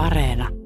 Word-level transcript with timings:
Areena. 0.00 0.59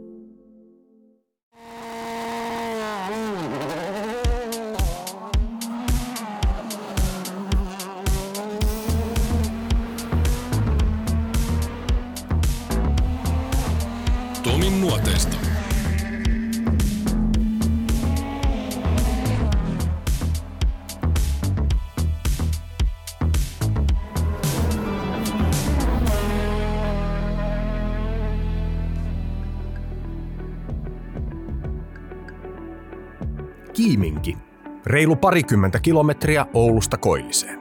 Reilu 35.05 35.17
parikymmentä 35.17 35.81
kilometriä 35.81 36.47
Oulusta 36.55 36.97
Koilliseen. 36.97 37.61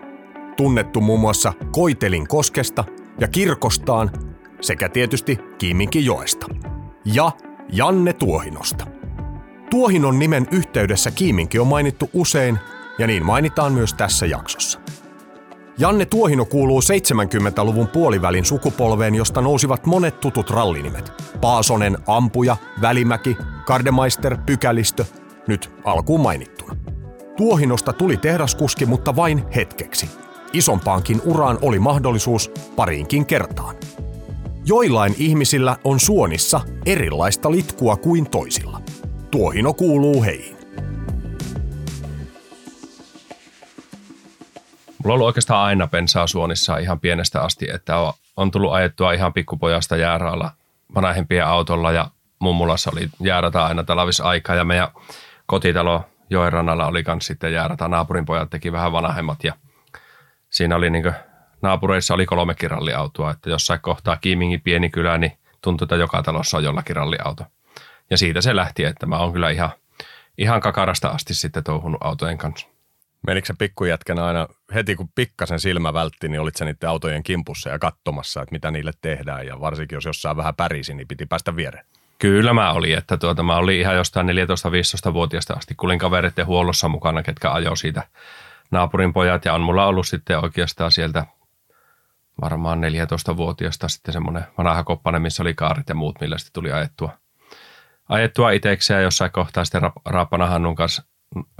Tunnettu 0.58 1.02
muun 1.02 1.20
muassa 1.20 1.54
Koitelin 1.72 2.28
koskesta 2.28 2.84
ja 3.20 3.28
kirkostaan 3.28 4.12
sekä 4.62 4.90
tietysti 4.90 5.40
Kiiminkin 5.58 6.06
joesta. 6.06 6.48
Ja 7.06 7.32
Janne 7.72 8.14
Tuohinosta. 8.14 8.88
Tuohinon 9.70 10.20
nimen 10.20 10.48
yhteydessä 10.52 11.12
Kiiminki 11.12 11.60
on 11.60 11.68
mainittu 11.68 12.10
usein 12.14 12.60
ja 13.00 13.08
niin 13.08 13.26
mainitaan 13.26 13.74
myös 13.74 13.94
tässä 13.94 14.26
jaksossa. 14.26 14.80
Janne 15.78 16.06
Tuohino 16.06 16.46
kuuluu 16.46 16.80
70-luvun 16.80 17.88
puolivälin 17.88 18.46
sukupolveen, 18.46 19.16
josta 19.16 19.42
nousivat 19.42 19.86
monet 19.86 20.20
tutut 20.20 20.50
rallinimet. 20.50 21.14
Paasonen, 21.42 21.98
Ampuja, 22.08 22.58
Välimäki, 22.82 23.38
Kardemeister, 23.66 24.38
Pykälistö, 24.46 25.06
nyt 25.48 25.72
alkuun 25.84 26.22
mainittuna. 26.22 26.83
Tuohinosta 27.38 27.94
tuli 27.94 28.18
tehdaskuski, 28.18 28.86
mutta 28.86 29.16
vain 29.16 29.44
hetkeksi. 29.56 30.10
Isompaankin 30.54 31.22
uraan 31.26 31.58
oli 31.62 31.80
mahdollisuus 31.80 32.52
pariinkin 32.76 33.26
kertaan. 33.26 33.76
Joillain 34.66 35.16
ihmisillä 35.18 35.78
on 35.84 36.00
suonissa 36.00 36.62
erilaista 36.86 37.52
litkua 37.52 37.98
kuin 37.98 38.30
toisilla. 38.30 38.82
Tuohino 39.32 39.74
kuuluu 39.74 40.24
heihin. 40.24 40.58
Mulla 45.04 45.04
on 45.04 45.12
ollut 45.12 45.28
oikeastaan 45.28 45.66
aina 45.66 45.88
pensaa 45.88 46.28
suonissa 46.28 46.78
ihan 46.78 47.00
pienestä 47.00 47.42
asti, 47.42 47.68
että 47.74 47.98
on, 48.38 48.52
tullut 48.52 48.74
ajettua 48.74 49.14
ihan 49.14 49.34
pikkupojasta 49.34 49.98
jääraalla 49.98 50.52
vanhempien 50.96 51.46
autolla 51.46 51.92
ja 51.92 52.10
mummulassa 52.40 52.92
oli 52.94 53.10
jäärata 53.20 53.66
aina 53.66 53.84
talvisaikaa 53.84 54.56
ja 54.56 54.64
meidän 54.64 54.90
kotitalo 55.46 56.04
joen 56.34 56.54
rannalla 56.54 56.88
oli 56.88 57.04
myös 57.08 57.26
sitten 57.26 57.54
jäärata. 57.54 57.88
Naapurin 57.88 58.26
pojat 58.26 58.50
teki 58.50 58.72
vähän 58.72 58.92
vanhemmat 58.92 59.44
ja 59.44 59.54
siinä 60.50 60.76
oli 60.76 60.90
niin 60.90 61.14
naapureissa 61.62 62.14
oli 62.14 62.26
kolme 62.26 62.56
ralliautoa, 62.68 63.32
että 63.32 63.50
jossain 63.50 63.80
kohtaa 63.82 64.18
Kiimingin 64.18 64.62
pieni 64.62 64.90
kylä, 64.90 65.18
niin 65.18 65.38
tuntui, 65.62 65.86
että 65.86 65.96
joka 65.96 66.24
talossa 66.24 66.58
on 66.58 66.64
jollakin 66.64 66.96
ralliauto. 66.96 67.46
Ja 68.10 68.18
siitä 68.18 68.42
se 68.42 68.56
lähti, 68.56 68.84
että 68.84 69.06
mä 69.06 69.18
oon 69.18 69.34
kyllä 69.34 69.50
ihan, 69.50 69.70
ihan 70.38 70.62
kakarasta 70.62 71.10
asti 71.10 71.34
sitten 71.34 71.64
touhunut 71.64 72.04
autojen 72.04 72.38
kanssa. 72.38 72.68
Menikö 73.28 73.48
se 73.48 73.54
pikkujätkänä 73.58 74.26
aina 74.26 74.48
heti 74.74 74.96
kun 74.96 75.10
pikkasen 75.16 75.60
silmä 75.60 75.94
vältti, 75.94 76.30
niin 76.30 76.42
olit 76.42 76.56
sä 76.56 76.66
niiden 76.66 76.90
autojen 76.90 77.24
kimpussa 77.24 77.70
ja 77.70 77.80
katsomassa, 77.80 78.42
että 78.42 78.54
mitä 78.54 78.72
niille 78.72 78.92
tehdään 79.02 79.48
ja 79.48 79.60
varsinkin 79.60 79.96
jos 79.96 80.06
jossain 80.06 80.38
vähän 80.38 80.56
pärisi, 80.56 80.94
niin 80.94 81.08
piti 81.08 81.26
päästä 81.26 81.56
viereen. 81.56 81.86
Kyllä 82.24 82.54
mä 82.54 82.72
olin, 82.72 82.98
että 82.98 83.18
tuota, 83.18 83.44
mä 83.44 83.56
olin 83.56 83.80
ihan 83.80 83.96
jostain 83.96 84.28
14-15-vuotiaasta 84.28 85.54
asti, 85.54 85.76
kulin 85.76 86.00
kavereiden 86.00 86.46
huollossa 86.46 86.90
mukana, 86.90 87.24
ketkä 87.24 87.52
ajoi 87.52 87.78
siitä 87.78 88.04
naapurin 88.72 89.14
pojat. 89.14 89.46
Ja 89.46 89.54
on 89.54 89.62
mulla 89.62 89.86
ollut 89.86 90.08
sitten 90.08 90.44
oikeastaan 90.44 90.92
sieltä 90.92 91.26
varmaan 92.42 92.82
14-vuotiaasta 92.84 93.88
sitten 93.88 94.14
semmoinen 94.14 94.44
vanha 94.58 94.84
koppanen, 94.84 95.22
missä 95.22 95.44
oli 95.44 95.54
kaarit 95.54 95.90
ja 95.90 95.96
muut, 95.96 96.22
millä 96.22 96.38
sitten 96.38 96.54
tuli 96.54 96.72
ajettua, 96.72 97.18
ajettua 98.10 98.52
itsekseen 98.52 99.04
jossain 99.04 99.32
kohtaa 99.32 99.66
sitten 99.66 99.82
Raappana 100.06 100.48
Hannun 100.48 100.76
kanssa 100.76 101.04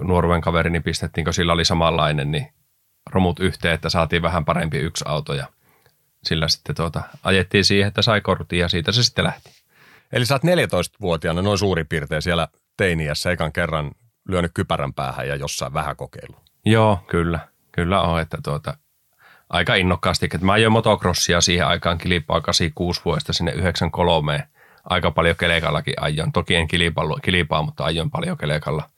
nuoruuden 0.02 0.42
kaverini 0.42 0.80
pistettiin, 0.80 1.26
kun 1.26 1.34
sillä 1.34 1.54
oli 1.54 1.66
samanlainen, 1.66 2.32
niin 2.32 2.54
romut 3.10 3.40
yhteen, 3.40 3.74
että 3.74 3.90
saatiin 3.90 4.22
vähän 4.22 4.46
parempi 4.46 4.78
yksi 4.78 5.06
auto. 5.08 5.34
Ja 5.34 5.48
sillä 6.24 6.48
sitten 6.48 6.76
tuota, 6.76 7.02
ajettiin 7.24 7.66
siihen, 7.66 7.88
että 7.88 8.02
sai 8.02 8.22
kortin 8.22 8.60
ja 8.60 8.70
siitä 8.70 8.92
se 8.92 9.04
sitten 9.04 9.26
lähti. 9.26 9.63
Eli 10.14 10.26
sä 10.26 10.36
oot 10.36 10.44
14-vuotiaana 10.44 11.42
noin 11.42 11.58
suurin 11.58 11.88
piirtein 11.88 12.22
siellä 12.22 12.48
teiniässä 12.78 13.32
ekan 13.32 13.54
kerran 13.54 13.92
lyönyt 14.28 14.52
kypärän 14.54 14.94
päähän 14.94 15.28
ja 15.28 15.36
jossain 15.36 15.74
vähän 15.74 15.96
kokeilu. 15.96 16.36
Joo, 16.66 17.00
kyllä. 17.08 17.40
Kyllä 17.72 18.02
on, 18.02 18.22
että 18.22 18.38
tuota, 18.44 18.78
aika 19.50 19.76
innokkaasti. 19.76 20.26
Että 20.26 20.46
mä 20.46 20.52
ajoin 20.52 20.72
motocrossia 20.72 21.42
siihen 21.42 21.68
aikaan 21.68 21.98
kilpaa 21.98 22.42
86 22.42 23.02
vuodesta 23.06 23.34
sinne 23.34 23.52
93. 23.52 24.48
Aika 24.84 25.12
paljon 25.12 25.36
kelekallakin 25.36 25.94
ajoin. 26.02 26.32
Toki 26.32 26.56
en 26.56 26.68
kilipaa, 26.68 27.06
kilipaa 27.22 27.62
mutta 27.62 27.84
ajoin 27.84 28.12
paljon 28.12 28.38
kelekalla. 28.38 28.90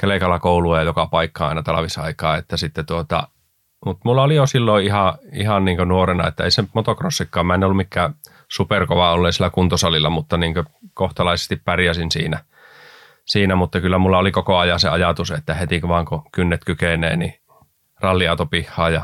Kelekalla 0.00 0.38
koulua 0.38 0.78
ja 0.78 0.84
joka 0.84 1.06
paikka 1.06 1.48
aina 1.48 1.62
talvisaikaa. 1.62 2.36
Että 2.36 2.56
sitten 2.56 2.86
tuota, 2.86 3.28
mutta 3.86 4.02
mulla 4.04 4.22
oli 4.22 4.34
jo 4.34 4.46
silloin 4.46 4.84
ihan, 4.84 5.14
ihan 5.32 5.64
niin 5.64 5.88
nuorena, 5.88 6.28
että 6.28 6.44
ei 6.44 6.50
se 6.50 6.64
motocrossikaan, 6.74 7.46
mä 7.46 7.54
en 7.54 7.64
ollut 7.64 7.76
mikään 7.76 8.14
superkova 8.52 9.12
olleen 9.12 9.32
sillä 9.32 9.50
kuntosalilla, 9.50 10.10
mutta 10.10 10.36
niin 10.36 10.54
kohtalaisesti 10.94 11.56
pärjäsin 11.56 12.10
siinä, 12.10 12.44
siinä. 13.24 13.56
Mutta 13.56 13.80
kyllä 13.80 13.98
mulla 13.98 14.18
oli 14.18 14.32
koko 14.32 14.58
ajan 14.58 14.80
se 14.80 14.88
ajatus, 14.88 15.30
että 15.30 15.54
heti 15.54 15.82
vaan 15.88 16.04
kun 16.04 16.22
kynnet 16.32 16.64
kykenee, 16.64 17.16
niin 17.16 17.34
ralliauto 18.00 18.46
pihaa 18.46 18.90
ja 18.90 19.02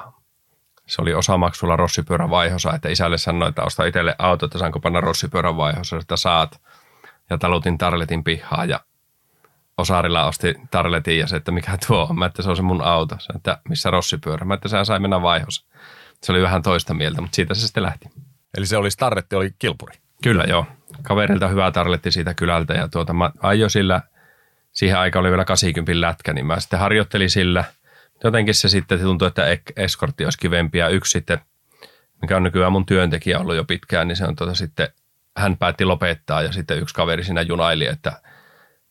se 0.86 1.02
oli 1.02 1.14
osamaksulla 1.14 1.76
rossipyörän 1.76 2.30
vaihossa, 2.30 2.72
että 2.74 2.88
isälle 2.88 3.18
sanoi, 3.18 3.48
että 3.48 3.62
osta 3.62 3.84
itselle 3.84 4.14
auto, 4.18 4.46
että 4.46 4.58
saanko 4.58 4.80
panna 4.80 5.00
rossipyörän 5.00 5.56
vaihossa, 5.56 5.96
että 5.96 6.16
saat. 6.16 6.60
Ja 7.30 7.38
talutin 7.38 7.78
tarletin 7.78 8.24
pihaa 8.24 8.64
ja 8.64 8.80
Osarilla 9.78 10.24
osti 10.24 10.54
tarletin 10.70 11.18
ja 11.18 11.26
se, 11.26 11.36
että 11.36 11.52
mikä 11.52 11.78
tuo 11.86 12.06
on. 12.10 12.18
Mä, 12.18 12.26
että 12.26 12.42
se 12.42 12.50
on 12.50 12.56
se 12.56 12.62
mun 12.62 12.82
auto. 12.82 13.16
Se, 13.18 13.32
että 13.36 13.58
missä 13.68 13.90
rossipyörä. 13.90 14.44
Mä, 14.44 14.54
että 14.54 14.68
sehän 14.68 14.86
sai 14.86 15.00
mennä 15.00 15.22
vaihossa. 15.22 15.66
Se 16.22 16.32
oli 16.32 16.42
vähän 16.42 16.62
toista 16.62 16.94
mieltä, 16.94 17.20
mutta 17.20 17.36
siitä 17.36 17.54
se 17.54 17.60
sitten 17.60 17.82
lähti. 17.82 18.08
Eli 18.56 18.66
se 18.66 18.76
oli 18.76 18.90
starretti, 18.90 19.36
oli 19.36 19.50
kilpuri? 19.58 19.94
Kyllä 20.22 20.44
joo. 20.48 20.66
Kaverilta 21.02 21.48
hyvä 21.48 21.70
tarletti 21.70 22.12
siitä 22.12 22.34
kylältä 22.34 22.74
ja 22.74 22.88
tuota, 22.88 23.12
mä 23.12 23.30
ajoin 23.42 23.70
sillä, 23.70 24.00
siihen 24.72 24.98
aikaan 24.98 25.20
oli 25.20 25.30
vielä 25.30 25.44
80 25.44 26.00
lätkä, 26.00 26.32
niin 26.32 26.46
mä 26.46 26.60
sitten 26.60 26.78
harjoittelin 26.78 27.30
sillä. 27.30 27.64
Jotenkin 28.24 28.54
se 28.54 28.68
sitten 28.68 29.00
tuntui, 29.00 29.28
että 29.28 29.42
eskortti 29.76 30.24
olisi 30.24 30.38
kivempi 30.38 30.78
ja 30.78 30.88
yksi 30.88 31.10
sitten, 31.10 31.38
mikä 32.22 32.36
on 32.36 32.42
nykyään 32.42 32.72
mun 32.72 32.86
työntekijä 32.86 33.38
ollut 33.38 33.56
jo 33.56 33.64
pitkään, 33.64 34.08
niin 34.08 34.16
se 34.16 34.24
on 34.24 34.36
tuota 34.36 34.54
sitten, 34.54 34.88
hän 35.36 35.56
päätti 35.56 35.84
lopettaa 35.84 36.42
ja 36.42 36.52
sitten 36.52 36.78
yksi 36.78 36.94
kaveri 36.94 37.24
siinä 37.24 37.42
junaili, 37.42 37.86
että 37.86 38.12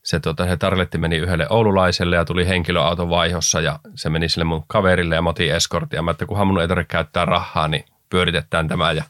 se, 0.02 0.20
tuota, 0.20 0.46
se 0.46 0.56
tarletti 0.56 0.98
meni 0.98 1.16
yhdelle 1.16 1.46
oululaiselle 1.50 2.16
ja 2.16 2.24
tuli 2.24 2.48
henkilöauton 2.48 3.10
vaihossa 3.10 3.60
ja 3.60 3.78
se 3.94 4.10
meni 4.10 4.28
sille 4.28 4.44
mun 4.44 4.64
kaverille 4.66 5.14
ja 5.14 5.22
moti 5.22 5.50
eskortti. 5.50 6.02
Mä 6.02 6.10
että 6.10 6.26
kunhan 6.26 6.46
mun 6.46 6.60
ei 6.60 6.68
tarvitse 6.68 6.90
käyttää 6.90 7.24
rahaa, 7.24 7.68
niin 7.68 7.84
pyöritetään 8.10 8.68
tämä 8.68 8.92
ja 8.92 9.04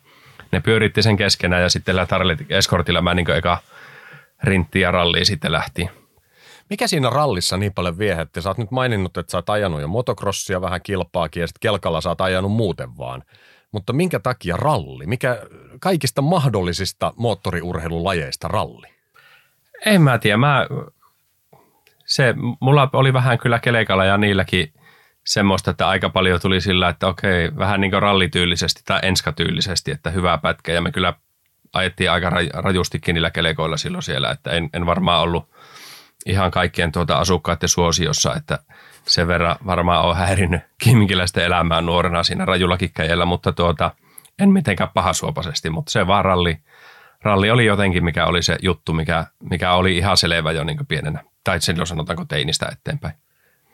ne 0.53 0.61
pyöritti 0.61 1.03
sen 1.03 1.17
keskenään 1.17 1.63
ja 1.63 1.69
sitten 1.69 1.97
tarletti 2.09 2.47
eskortilla 2.49 3.03
mä 3.03 3.15
niin 3.15 3.31
eka 3.31 3.59
rintti 4.43 4.81
ja 4.81 4.91
ralliin 4.91 5.27
sitten 5.27 5.53
lähti. 5.53 5.91
Mikä 6.71 6.87
siinä 6.87 7.11
rallissa 7.11 7.57
niin 7.57 7.73
paljon 7.75 7.99
viehätti? 7.99 8.43
Sä 8.43 8.51
oot 8.51 8.59
nyt 8.59 8.71
maininnut, 8.71 9.17
että 9.17 9.31
sä 9.31 9.39
oot 9.39 9.51
ajanut 9.51 9.81
jo 9.81 9.89
motocrossia 9.89 10.61
vähän 10.61 10.81
kilpaakin 10.83 11.41
ja 11.41 11.47
sitten 11.47 11.61
kelkalla 11.61 12.01
sä 12.01 12.09
oot 12.09 12.21
ajanut 12.21 12.53
muuten 12.53 12.99
vaan. 12.99 13.25
Mutta 13.73 13.93
minkä 13.93 14.19
takia 14.21 14.57
ralli? 14.57 15.07
Mikä 15.07 15.43
kaikista 15.81 16.23
mahdollisista 16.23 17.13
moottoriurheilulajeista 17.17 18.49
ralli? 18.49 18.87
En 19.87 20.03
mä 20.03 20.19
tiedä. 20.19 20.37
Mä, 20.37 20.67
se, 22.05 22.35
mulla 22.61 22.91
oli 22.93 23.13
vähän 23.13 23.39
kyllä 23.39 23.59
kelekalla 23.59 24.05
ja 24.05 24.19
niilläkin 24.19 24.73
semmoista, 25.29 25.71
että 25.71 25.89
aika 25.89 26.09
paljon 26.09 26.41
tuli 26.41 26.61
sillä, 26.61 26.89
että 26.89 27.07
okei, 27.07 27.51
vähän 27.59 27.81
niin 27.81 27.91
kuin 27.91 28.03
rallityylisesti 28.03 28.83
tai 28.85 29.01
enskatyylisesti, 29.03 29.91
että 29.91 30.11
hyvää 30.11 30.39
pätkä. 30.39 30.73
Ja 30.73 30.81
me 30.81 30.93
kyllä 30.93 31.15
ajettiin 31.73 32.11
aika 32.11 32.31
rajustikin 32.53 33.15
niillä 33.15 33.31
kelekoilla 33.31 33.77
silloin 33.77 34.03
siellä, 34.03 34.31
että 34.31 34.51
en, 34.51 34.71
en 34.73 34.87
varmaan 34.87 35.23
ollut 35.23 35.51
ihan 36.27 36.51
kaikkien 36.51 36.93
tuota 36.93 37.19
asukkaiden 37.19 37.69
suosiossa, 37.69 38.35
että 38.35 38.59
sen 39.07 39.29
verran 39.29 39.57
varmaan 39.67 40.05
on 40.05 40.17
häirinnyt 40.17 40.61
kimkiläisten 40.79 41.45
elämää 41.45 41.81
nuorena 41.81 42.23
siinä 42.23 42.45
rajulla 42.45 42.77
kikkäjällä, 42.77 43.25
mutta 43.25 43.53
tuota, 43.53 43.91
en 44.39 44.51
mitenkään 44.51 44.91
pahasuopaisesti, 44.95 45.71
mutta 45.71 45.93
se 45.93 46.07
vaan 46.07 46.25
ralli, 46.25 46.59
ralli 47.23 47.51
oli 47.51 47.67
jotenkin, 47.67 48.05
mikä 48.05 48.27
oli 48.27 48.43
se 48.43 48.57
juttu, 48.63 48.93
mikä, 48.93 49.27
mikä 49.51 49.73
oli 49.73 49.97
ihan 49.97 50.17
selvä 50.17 50.53
jo 50.53 50.65
niin 50.65 50.87
pienenä. 50.87 51.25
Tai 51.45 51.61
silloin 51.61 51.87
sanotaanko 51.87 52.25
teinistä 52.25 52.69
eteenpäin. 52.73 53.15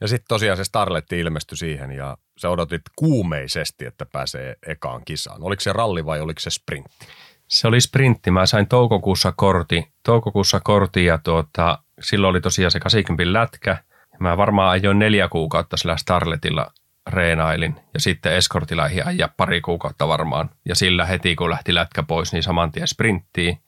Ja 0.00 0.08
sitten 0.08 0.29
tosiaan 0.29 0.56
se 0.56 0.64
Starletti 0.64 1.20
ilmestyi 1.20 1.58
siihen 1.58 1.91
ja 1.91 2.17
sä 2.37 2.50
odotit 2.50 2.82
kuumeisesti, 2.96 3.87
että 3.87 4.06
pääsee 4.06 4.56
ekaan 4.67 5.02
kisaan. 5.05 5.43
Oliko 5.43 5.61
se 5.61 5.73
ralli 5.73 6.06
vai 6.06 6.20
oliko 6.20 6.41
se 6.41 6.50
sprintti? 6.50 7.06
Se 7.49 7.69
oli 7.69 7.81
sprintti. 7.81 8.31
Mä 8.31 8.46
sain 8.46 8.67
toukokuussa 8.67 9.32
korti, 9.37 9.88
toukokuussa 10.02 10.61
korti 10.61 11.05
ja 11.05 11.19
tuota, 11.19 11.79
silloin 12.00 12.31
oli 12.31 12.41
tosiaan 12.41 12.70
se 12.70 12.81
80 12.81 13.32
lätkä. 13.32 13.79
Mä 14.20 14.37
varmaan 14.37 14.70
ajoin 14.70 14.99
neljä 14.99 15.29
kuukautta 15.29 15.76
sillä 15.76 15.97
Starletilla 15.97 16.73
reenailin 17.06 17.76
ja 17.94 18.00
sitten 18.00 18.32
eskortilla 18.32 18.88
ei 18.88 19.02
ajaa 19.02 19.29
pari 19.37 19.61
kuukautta 19.61 20.08
varmaan. 20.08 20.50
Ja 20.64 20.75
sillä 20.75 21.06
heti 21.06 21.37
kun 21.37 21.50
lähti 21.50 21.75
lätkä 21.75 22.02
pois, 22.02 22.32
niin 22.32 22.43
saman 22.43 22.73
tien 22.73 22.88
sprinttiin. 22.88 23.58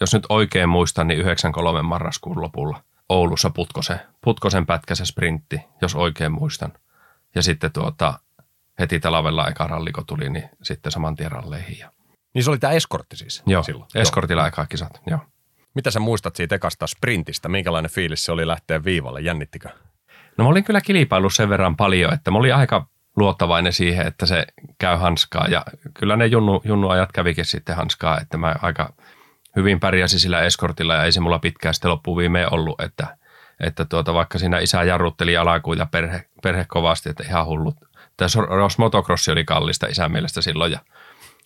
Jos 0.00 0.14
nyt 0.14 0.26
oikein 0.28 0.68
muistan, 0.68 1.06
niin 1.06 1.20
93 1.20 1.82
marraskuun 1.82 2.42
lopulla 2.42 2.82
Oulussa 3.10 3.50
Putkosen, 3.50 4.00
Putkosen 4.20 4.66
pätkä 4.66 4.94
se 4.94 5.04
sprintti, 5.04 5.60
jos 5.82 5.94
oikein 5.94 6.32
muistan. 6.32 6.72
Ja 7.34 7.42
sitten 7.42 7.72
tuota, 7.72 8.18
heti 8.78 9.00
talvella 9.00 9.48
eka 9.48 9.66
ralliko 9.66 10.02
tuli, 10.06 10.30
niin 10.30 10.50
sitten 10.62 10.92
saman 10.92 11.16
tien 11.16 11.32
ralleihin. 11.32 11.78
Ja... 11.78 11.92
Niin 12.34 12.44
se 12.44 12.50
oli 12.50 12.58
tämä 12.58 12.72
eskortti 12.72 13.16
siis 13.16 13.42
Joo, 13.46 13.62
silloin? 13.62 13.88
eskortilla 13.94 14.46
eka 14.46 14.66
kisat, 14.66 15.00
joo. 15.06 15.18
Mitä 15.74 15.90
sä 15.90 16.00
muistat 16.00 16.36
siitä 16.36 16.54
ekasta 16.54 16.86
sprintistä? 16.86 17.48
Minkälainen 17.48 17.90
fiilis 17.90 18.24
se 18.24 18.32
oli 18.32 18.46
lähteä 18.46 18.84
viivalle? 18.84 19.20
Jännittikö? 19.20 19.68
No 20.38 20.44
mä 20.44 20.50
olin 20.50 20.64
kyllä 20.64 20.80
kilpaillut 20.80 21.34
sen 21.34 21.48
verran 21.48 21.76
paljon, 21.76 22.14
että 22.14 22.30
mä 22.30 22.38
olin 22.38 22.54
aika 22.54 22.86
luottavainen 23.16 23.72
siihen, 23.72 24.06
että 24.06 24.26
se 24.26 24.46
käy 24.78 24.96
hanskaa. 24.96 25.46
Ja 25.48 25.64
kyllä 25.94 26.16
ne 26.16 26.26
junnu, 26.26 26.62
junnuajat 26.64 27.12
kävikin 27.12 27.44
sitten 27.44 27.76
hanskaa, 27.76 28.20
että 28.20 28.36
mä 28.36 28.54
aika 28.62 28.92
hyvin 29.56 29.80
pärjäsin 29.80 30.20
sillä 30.20 30.40
eskortilla 30.42 30.94
ja 30.94 31.04
ei 31.04 31.12
se 31.12 31.20
mulla 31.20 31.38
pitkään 31.38 31.74
sitten 31.74 31.90
loppuviimeen 31.90 32.54
ollut, 32.54 32.80
että, 32.80 33.16
että 33.60 33.84
tuota, 33.84 34.14
vaikka 34.14 34.38
siinä 34.38 34.58
isä 34.58 34.82
jarrutteli 34.82 35.36
alakuun 35.36 35.78
ja 35.78 35.86
perhe, 35.86 36.24
perhe 36.42 36.64
kovasti, 36.68 37.10
että 37.10 37.24
ihan 37.24 37.46
hullut. 37.46 37.76
Tässä 38.16 38.40
Ross 38.40 38.78
Motocrossi 38.78 39.30
oli 39.30 39.44
kallista 39.44 39.86
isän 39.86 40.12
mielestä 40.12 40.42
silloin 40.42 40.72
ja 40.72 40.78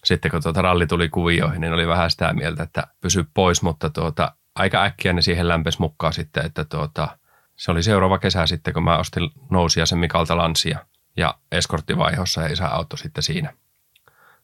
sitten 0.04 0.30
kun 0.30 0.42
tuota 0.42 0.62
ralli 0.62 0.86
tuli 0.86 1.08
kuvioihin, 1.08 1.60
niin 1.60 1.72
oli 1.72 1.86
vähän 1.86 2.10
sitä 2.10 2.32
mieltä, 2.32 2.62
että 2.62 2.86
pysy 3.00 3.24
pois, 3.34 3.62
mutta 3.62 3.90
tuota, 3.90 4.32
aika 4.54 4.82
äkkiä 4.82 5.12
ne 5.12 5.22
siihen 5.22 5.48
lämpesi 5.48 5.80
mukaan 5.80 6.12
sitten, 6.12 6.46
että 6.46 6.64
tuota, 6.64 7.18
se 7.56 7.70
oli 7.70 7.82
seuraava 7.82 8.18
kesä 8.18 8.46
sitten, 8.46 8.74
kun 8.74 8.84
mä 8.84 8.98
ostin 8.98 9.30
nousia 9.50 9.86
sen 9.86 9.98
Mikalta 9.98 10.36
Lansia 10.36 10.78
ja 11.16 11.34
eskorttivaihossa 11.52 12.42
ja 12.42 12.52
isä 12.52 12.68
auto 12.68 12.96
sitten 12.96 13.22
siinä. 13.22 13.52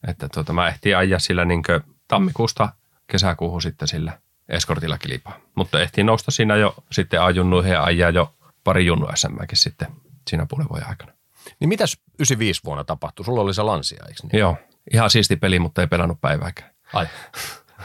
Että 0.06 0.28
tuota, 0.34 0.52
mä 0.52 0.68
ehtin 0.68 0.96
ajaa 0.96 1.18
sillä 1.18 1.44
niin 1.44 1.62
tammikuusta 2.08 2.68
kesäkuuhun 3.10 3.62
sitten 3.62 3.88
sillä 3.88 4.18
eskortilla 4.48 4.98
kilpaa. 4.98 5.40
Mutta 5.54 5.80
ehtiin 5.80 6.06
nousta 6.06 6.30
siinä 6.30 6.56
jo 6.56 6.74
sitten 6.92 7.22
ajunnuihin 7.22 7.72
ja 7.72 7.84
ajaa 7.84 8.10
jo 8.10 8.34
pari 8.64 8.86
junnu 8.86 9.08
SMäkin 9.14 9.58
sitten 9.58 9.88
siinä 10.28 10.46
puolen 10.46 10.68
vuoden 10.68 10.88
aikana. 10.88 11.12
Niin 11.60 11.68
mitäs 11.68 11.98
95 12.14 12.60
vuonna 12.64 12.84
tapahtui? 12.84 13.24
Sulla 13.24 13.40
oli 13.40 13.54
se 13.54 13.62
Lansia, 13.62 14.04
eikö 14.08 14.20
niin? 14.22 14.40
Joo, 14.40 14.56
ihan 14.92 15.10
siisti 15.10 15.36
peli, 15.36 15.58
mutta 15.58 15.80
ei 15.80 15.86
pelannut 15.86 16.20
päivääkään. 16.20 16.70
Ai. 16.92 17.06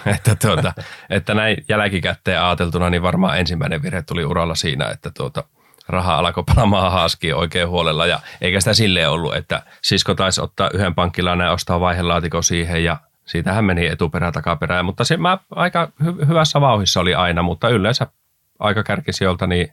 että, 0.16 0.36
tuota, 0.36 0.74
että 1.10 1.34
näin 1.34 1.58
jälkikäteen 1.70 2.42
ajateltuna, 2.42 2.90
niin 2.90 3.02
varmaan 3.02 3.40
ensimmäinen 3.40 3.82
virhe 3.82 4.02
tuli 4.02 4.26
uralla 4.26 4.56
siinä, 4.56 4.90
että 4.90 5.12
tuota, 5.18 5.44
raha 5.88 6.18
alkoi 6.18 6.44
palaamaan 6.44 6.92
haaskiin 6.92 7.36
oikein 7.36 7.70
huolella. 7.70 8.06
Ja 8.06 8.20
eikä 8.42 8.60
sitä 8.60 8.74
silleen 8.74 9.10
ollut, 9.10 9.36
että 9.36 9.62
sisko 9.82 10.16
taisi 10.16 10.42
ottaa 10.42 10.70
yhden 10.74 10.96
pankkilaan 10.96 11.40
ja 11.40 11.52
ostaa 11.52 11.80
vaihelaatikon 11.80 12.44
siihen 12.44 12.84
ja 12.84 12.98
siitähän 13.26 13.66
meni 13.66 13.88
etuperä 13.88 14.32
takaperä. 14.32 14.84
Mutta 14.84 15.04
se 15.04 15.18
mä 15.18 15.38
aika 15.52 15.92
hy- 16.04 16.28
hyvässä 16.28 16.62
vauhissa 16.62 17.00
oli 17.00 17.16
aina, 17.16 17.42
mutta 17.42 17.70
yleensä 17.70 18.08
aika 18.60 18.84
kärkisijoilta 18.84 19.48
niin 19.48 19.68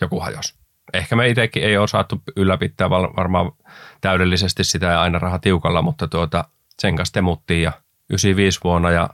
joku 0.00 0.20
hajos. 0.20 0.54
Ehkä 0.92 1.16
me 1.16 1.28
itsekin 1.28 1.64
ei 1.64 1.76
ole 1.76 1.88
saatu 1.88 2.22
ylläpittää 2.36 2.90
varmaan 2.90 3.52
täydellisesti 4.00 4.64
sitä 4.64 4.86
ja 4.86 5.02
aina 5.02 5.18
raha 5.18 5.38
tiukalla, 5.38 5.82
mutta 5.82 6.08
tuota, 6.08 6.44
sen 6.78 6.96
kanssa 6.96 7.12
temuttiin 7.12 7.62
ja 7.62 7.72
95 8.10 8.60
vuonna 8.64 8.90
ja 8.90 9.10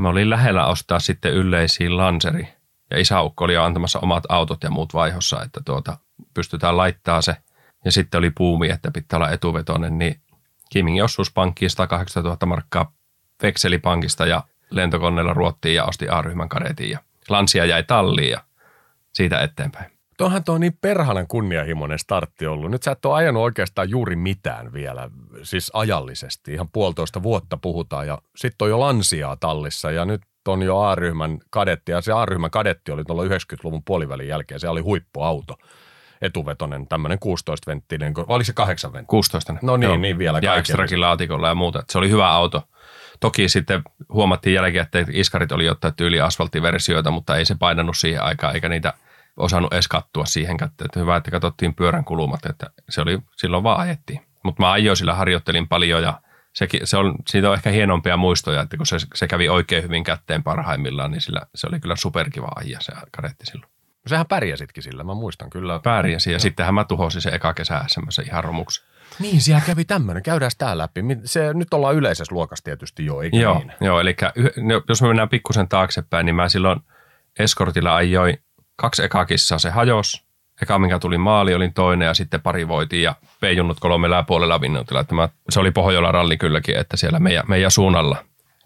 Mä 0.00 0.08
olin 0.08 0.30
lähellä 0.30 0.66
ostaa 0.66 0.98
sitten 0.98 1.32
yleisiin 1.32 1.96
Lanseri 1.96 2.48
ja 2.90 2.98
isäukko 2.98 3.44
oli 3.44 3.54
jo 3.54 3.64
antamassa 3.64 3.98
omat 3.98 4.24
autot 4.28 4.62
ja 4.62 4.70
muut 4.70 4.94
vaihossa, 4.94 5.42
että 5.42 5.60
tuota, 5.64 5.96
pystytään 6.34 6.76
laittaa 6.76 7.22
se. 7.22 7.36
Ja 7.84 7.92
sitten 7.92 8.18
oli 8.18 8.30
puumi, 8.30 8.70
että 8.70 8.90
pitää 8.90 9.16
olla 9.16 9.30
etuvetoinen, 9.30 9.98
niin 9.98 10.20
Kimingin 10.70 11.04
osuuspankkiin 11.04 11.70
180 11.70 12.28
000 12.28 12.46
markkaa 12.46 12.92
vekselipankista 13.42 14.26
ja 14.26 14.42
lentokoneella 14.70 15.34
ruottiin 15.34 15.74
ja 15.74 15.84
osti 15.84 16.08
A-ryhmän 16.08 16.48
kadetin 16.48 16.90
ja 16.90 16.98
Lansia 17.28 17.64
jäi 17.64 17.82
talliin 17.82 18.30
ja 18.30 18.40
siitä 19.12 19.40
eteenpäin. 19.40 20.00
Tuohan 20.18 20.44
tuo 20.44 20.58
niin 20.58 20.78
perhanen 20.80 21.26
kunnianhimoinen 21.26 21.98
startti 21.98 22.46
ollut. 22.46 22.70
Nyt 22.70 22.82
sä 22.82 22.90
et 22.90 23.04
ole 23.04 23.14
ajanut 23.14 23.42
oikeastaan 23.42 23.90
juuri 23.90 24.16
mitään 24.16 24.72
vielä, 24.72 25.10
siis 25.42 25.70
ajallisesti. 25.74 26.52
Ihan 26.52 26.68
puolitoista 26.72 27.22
vuotta 27.22 27.56
puhutaan 27.56 28.06
ja 28.06 28.18
sitten 28.36 28.66
on 28.66 28.70
jo 28.70 28.80
Lansiaa 28.80 29.36
tallissa 29.36 29.90
ja 29.90 30.04
nyt 30.04 30.22
on 30.48 30.62
jo 30.62 30.78
A-ryhmän 30.78 31.38
kadetti. 31.50 31.92
Ja 31.92 32.00
se 32.00 32.12
A-ryhmän 32.12 32.50
kadetti 32.50 32.92
oli 32.92 33.04
tuolla 33.04 33.24
90-luvun 33.24 33.82
puolivälin 33.84 34.28
jälkeen. 34.28 34.60
Se 34.60 34.68
oli 34.68 34.80
huippuauto 34.80 35.56
etuvetonen, 36.22 36.88
tämmöinen 36.88 37.18
16-venttinen, 37.24 38.24
oli 38.28 38.44
se 38.44 38.52
8 38.52 38.92
venttinen? 38.92 39.06
16. 39.06 39.54
No 39.62 39.76
niin, 39.76 39.88
Joo. 39.88 39.96
niin 39.96 40.18
vielä. 40.18 40.38
Ja 40.42 40.54
ekstrakin 40.54 41.00
laatikolla 41.00 41.48
ja 41.48 41.54
muuta. 41.54 41.82
Se 41.90 41.98
oli 41.98 42.10
hyvä 42.10 42.30
auto. 42.30 42.62
Toki 43.20 43.48
sitten 43.48 43.82
huomattiin 44.12 44.54
jälkeen, 44.54 44.82
että 44.82 45.04
iskarit 45.12 45.52
oli 45.52 45.68
ottaa 45.68 45.90
tyyli 45.90 46.20
asfalttiversioita, 46.20 47.10
mutta 47.10 47.36
ei 47.36 47.44
se 47.44 47.54
painanut 47.58 47.96
siihen 47.96 48.22
aikaan, 48.22 48.54
eikä 48.54 48.68
niitä– 48.68 48.92
osannut 49.40 49.72
edes 49.72 49.88
kattua 49.88 50.24
siihen. 50.24 50.56
Että 50.62 51.00
hyvä, 51.00 51.16
että 51.16 51.30
katsottiin 51.30 51.74
pyörän 51.74 52.04
kulumat, 52.04 52.46
että 52.46 52.70
se 52.88 53.00
oli, 53.00 53.18
silloin 53.36 53.62
vaan 53.62 53.80
ajettiin. 53.80 54.20
Mutta 54.44 54.62
mä 54.62 54.72
ajoin 54.72 54.96
sillä, 54.96 55.14
harjoittelin 55.14 55.68
paljon 55.68 56.02
ja 56.02 56.20
se, 56.52 56.68
se 56.84 56.96
on, 56.96 57.14
siitä 57.28 57.48
on 57.48 57.54
ehkä 57.54 57.70
hienompia 57.70 58.16
muistoja, 58.16 58.62
että 58.62 58.76
kun 58.76 58.86
se, 58.86 58.96
se 59.14 59.28
kävi 59.28 59.48
oikein 59.48 59.82
hyvin 59.82 60.04
kätteen 60.04 60.42
parhaimmillaan, 60.42 61.10
niin 61.10 61.20
sillä, 61.20 61.40
se 61.54 61.66
oli 61.66 61.80
kyllä 61.80 61.96
superkiva 61.96 62.48
ajaa 62.56 62.80
se 62.80 62.92
kadetti 63.16 63.46
silloin. 63.46 63.70
Sähän 64.06 64.26
pärjäsitkin 64.26 64.82
sillä, 64.82 65.04
mä 65.04 65.14
muistan 65.14 65.50
kyllä. 65.50 65.80
Pärjäsin 65.84 66.30
ja 66.30 66.34
no. 66.34 66.40
sittenhän 66.40 66.74
mä 66.74 66.84
tuhosin 66.84 67.20
se 67.22 67.30
eka 67.30 67.54
kesä 67.54 67.84
semmoisen 67.86 68.26
ihan 68.26 68.44
romuksi. 68.44 68.84
Niin, 69.20 69.40
siellä 69.40 69.62
kävi 69.66 69.84
tämmöinen. 69.84 70.22
Käydään 70.22 70.50
tämä 70.58 70.78
läpi. 70.78 71.00
Se, 71.24 71.54
nyt 71.54 71.74
ollaan 71.74 71.94
yleisessä 71.94 72.34
luokassa 72.34 72.64
tietysti 72.64 73.06
jo, 73.06 73.20
eikö 73.20 73.36
joo, 73.36 73.58
niin? 73.58 73.72
Joo, 73.80 74.00
eli 74.00 74.16
jos 74.88 75.02
me 75.02 75.08
mennään 75.08 75.28
pikkusen 75.28 75.68
taaksepäin, 75.68 76.26
niin 76.26 76.36
mä 76.36 76.48
silloin 76.48 76.80
eskortilla 77.38 77.96
ajoin 77.96 78.38
kaksi 78.76 79.02
ekaa 79.04 79.26
kissaa 79.26 79.58
se 79.58 79.70
hajos. 79.70 80.24
Eka, 80.62 80.78
minkä 80.78 80.98
tuli 80.98 81.18
maali, 81.18 81.54
olin 81.54 81.74
toinen 81.74 82.06
ja 82.06 82.14
sitten 82.14 82.40
pari 82.40 82.68
voitiin 82.68 83.02
ja 83.02 83.14
P-junnut 83.40 83.80
kolmella 83.80 84.16
ja 84.16 84.22
puolella 84.22 84.58
minuutilla. 84.58 85.00
Että 85.00 85.14
mä, 85.14 85.28
se 85.50 85.60
oli 85.60 85.70
Pohjola 85.70 86.12
ralli 86.12 86.36
kylläkin, 86.36 86.76
että 86.76 86.96
siellä 86.96 87.18
meidän, 87.18 87.44
meidän 87.48 87.70
suunnalla. 87.70 88.16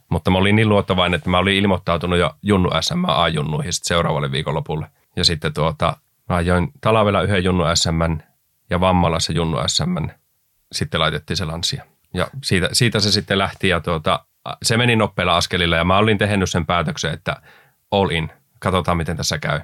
Mutta 0.09 0.31
mä 0.31 0.39
olin 0.39 0.56
niin 0.56 0.69
luottavainen, 0.69 1.19
että 1.19 1.31
mä 1.31 1.39
olin 1.39 1.56
ilmoittautunut 1.56 2.19
jo 2.19 2.31
Junnu 2.43 2.71
SM 2.81 3.05
A-junnuihin 3.06 3.73
sitten 3.73 3.89
seuraavalle 3.89 4.32
viikonlopulle. 4.32 4.87
Ja 5.17 5.25
sitten 5.25 5.55
tuota, 5.55 5.96
mä 6.29 6.37
ajoin 6.37 6.73
talvella 6.81 7.23
yhden 7.23 7.44
Junnu 7.44 7.65
SM 7.75 8.19
ja 8.70 8.81
Vammalassa 8.81 9.32
Junnu 9.32 9.58
SM. 9.67 10.24
Sitten 10.75 11.01
laitettiin 11.01 11.37
se 11.37 11.45
lansia. 11.45 11.85
Ja 12.15 12.29
siitä, 12.45 12.69
siitä 12.73 13.01
se 13.01 13.13
sitten 13.13 13.39
lähti 13.39 13.69
ja 13.69 13.81
tuota, 13.81 14.25
se 14.63 14.77
meni 14.77 14.97
nopeilla 14.97 15.37
askelilla 15.37 15.77
ja 15.77 15.85
mä 15.85 15.99
olin 15.99 16.19
tehnyt 16.19 16.51
sen 16.51 16.67
päätöksen, 16.67 17.13
että 17.13 17.43
all 17.91 18.11
in. 18.11 18.33
Katsotaan, 18.61 18.97
miten 18.97 19.17
tässä 19.17 19.39
käy. 19.39 19.61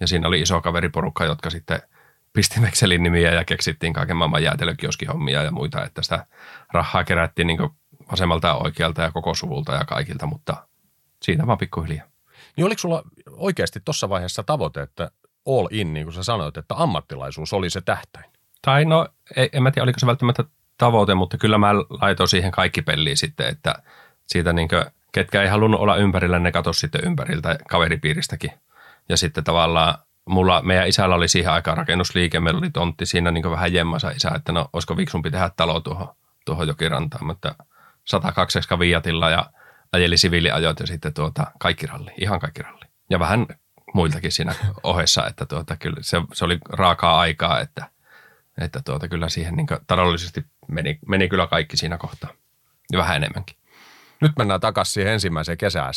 Ja 0.00 0.06
siinä 0.06 0.28
oli 0.28 0.40
iso 0.40 0.60
kaveriporukka, 0.60 1.24
jotka 1.24 1.50
sitten 1.50 1.82
pisti 2.32 2.62
vekselin 2.62 3.02
nimiä 3.02 3.32
ja 3.32 3.44
keksittiin 3.44 3.92
kaiken 3.92 4.16
maailman 4.16 4.42
jäätelökioskihommia 4.42 5.42
ja 5.42 5.50
muita, 5.50 5.84
että 5.84 6.02
sitä 6.02 6.26
rahaa 6.72 7.04
kerättiin 7.04 7.46
niin 7.46 7.70
vasemmalta 8.10 8.48
ja 8.48 8.54
oikealta 8.54 9.02
ja 9.02 9.10
koko 9.10 9.34
suvulta 9.34 9.72
ja 9.72 9.84
kaikilta, 9.84 10.26
mutta 10.26 10.66
siinä 11.22 11.46
vaan 11.46 11.58
pikkuhiljaa. 11.58 12.06
Niin 12.56 12.64
oliko 12.64 12.78
sulla 12.78 13.02
oikeasti 13.30 13.80
tuossa 13.84 14.08
vaiheessa 14.08 14.42
tavoite, 14.42 14.82
että 14.82 15.10
all 15.46 15.68
in, 15.70 15.94
niin 15.94 16.06
kuin 16.06 16.14
sä 16.14 16.22
sanoit, 16.22 16.56
että 16.56 16.74
ammattilaisuus 16.78 17.52
oli 17.52 17.70
se 17.70 17.80
tähtäin? 17.80 18.33
Tai 18.64 18.84
no, 18.84 19.08
en 19.52 19.62
mä 19.62 19.70
tiedä, 19.70 19.84
oliko 19.84 19.98
se 19.98 20.06
välttämättä 20.06 20.44
tavoite, 20.78 21.14
mutta 21.14 21.38
kyllä 21.38 21.58
mä 21.58 21.74
laitoin 21.74 22.28
siihen 22.28 22.50
kaikki 22.50 22.82
peliin 22.82 23.16
sitten, 23.16 23.48
että 23.48 23.74
siitä 24.26 24.52
niin 24.52 24.68
kuin, 24.68 24.84
ketkä 25.12 25.42
ei 25.42 25.48
halunnut 25.48 25.80
olla 25.80 25.96
ympärillä, 25.96 26.38
ne 26.38 26.52
katoi 26.52 26.74
sitten 26.74 27.04
ympäriltä 27.04 27.58
kaveripiiristäkin. 27.68 28.50
Ja 29.08 29.16
sitten 29.16 29.44
tavallaan 29.44 29.94
mulla, 30.24 30.62
meidän 30.62 30.88
isällä 30.88 31.14
oli 31.14 31.28
siihen 31.28 31.52
aikaan 31.52 31.76
rakennusliike, 31.76 32.40
meillä 32.40 32.58
oli 32.58 32.70
tontti 32.70 33.06
siinä 33.06 33.30
niin 33.30 33.50
vähän 33.50 33.72
jemmasa 33.72 34.10
isä, 34.10 34.30
että 34.34 34.52
no 34.52 34.68
olisiko 34.72 34.96
viksumpi 34.96 35.30
tehdä 35.30 35.50
talo 35.56 35.80
tuohon, 35.80 36.08
tuohon 36.44 36.68
jokirantaan, 36.68 37.26
mutta 37.26 37.54
102 38.04 38.58
viiatilla 38.78 39.30
ja 39.30 39.50
ajeli 39.92 40.16
siviiliajot 40.16 40.80
ja 40.80 40.86
sitten 40.86 41.14
tuota, 41.14 41.46
kaikki 41.58 41.86
ralli, 41.86 42.10
ihan 42.16 42.40
kaikki 42.40 42.62
ralli. 42.62 42.84
Ja 43.10 43.18
vähän 43.18 43.46
muiltakin 43.94 44.32
siinä 44.32 44.54
ohessa, 44.82 45.26
että 45.26 45.46
tuota, 45.46 45.76
kyllä 45.76 45.96
se, 46.00 46.22
se 46.32 46.44
oli 46.44 46.58
raakaa 46.68 47.18
aikaa, 47.18 47.60
että, 47.60 47.93
että 48.60 48.80
tuota, 48.84 49.08
kyllä 49.08 49.28
siihen 49.28 49.54
niin 49.56 49.66
taloudellisesti 49.86 50.44
meni, 50.68 50.98
meni 51.08 51.28
kyllä 51.28 51.46
kaikki 51.46 51.76
siinä 51.76 51.98
kohtaa 51.98 52.30
ja 52.92 52.98
vähän 52.98 53.16
enemmänkin. 53.16 53.56
Nyt 54.20 54.32
mennään 54.38 54.60
takaisin 54.60 54.92
siihen 54.92 55.12
ensimmäiseen 55.12 55.58
kesä 55.58 55.90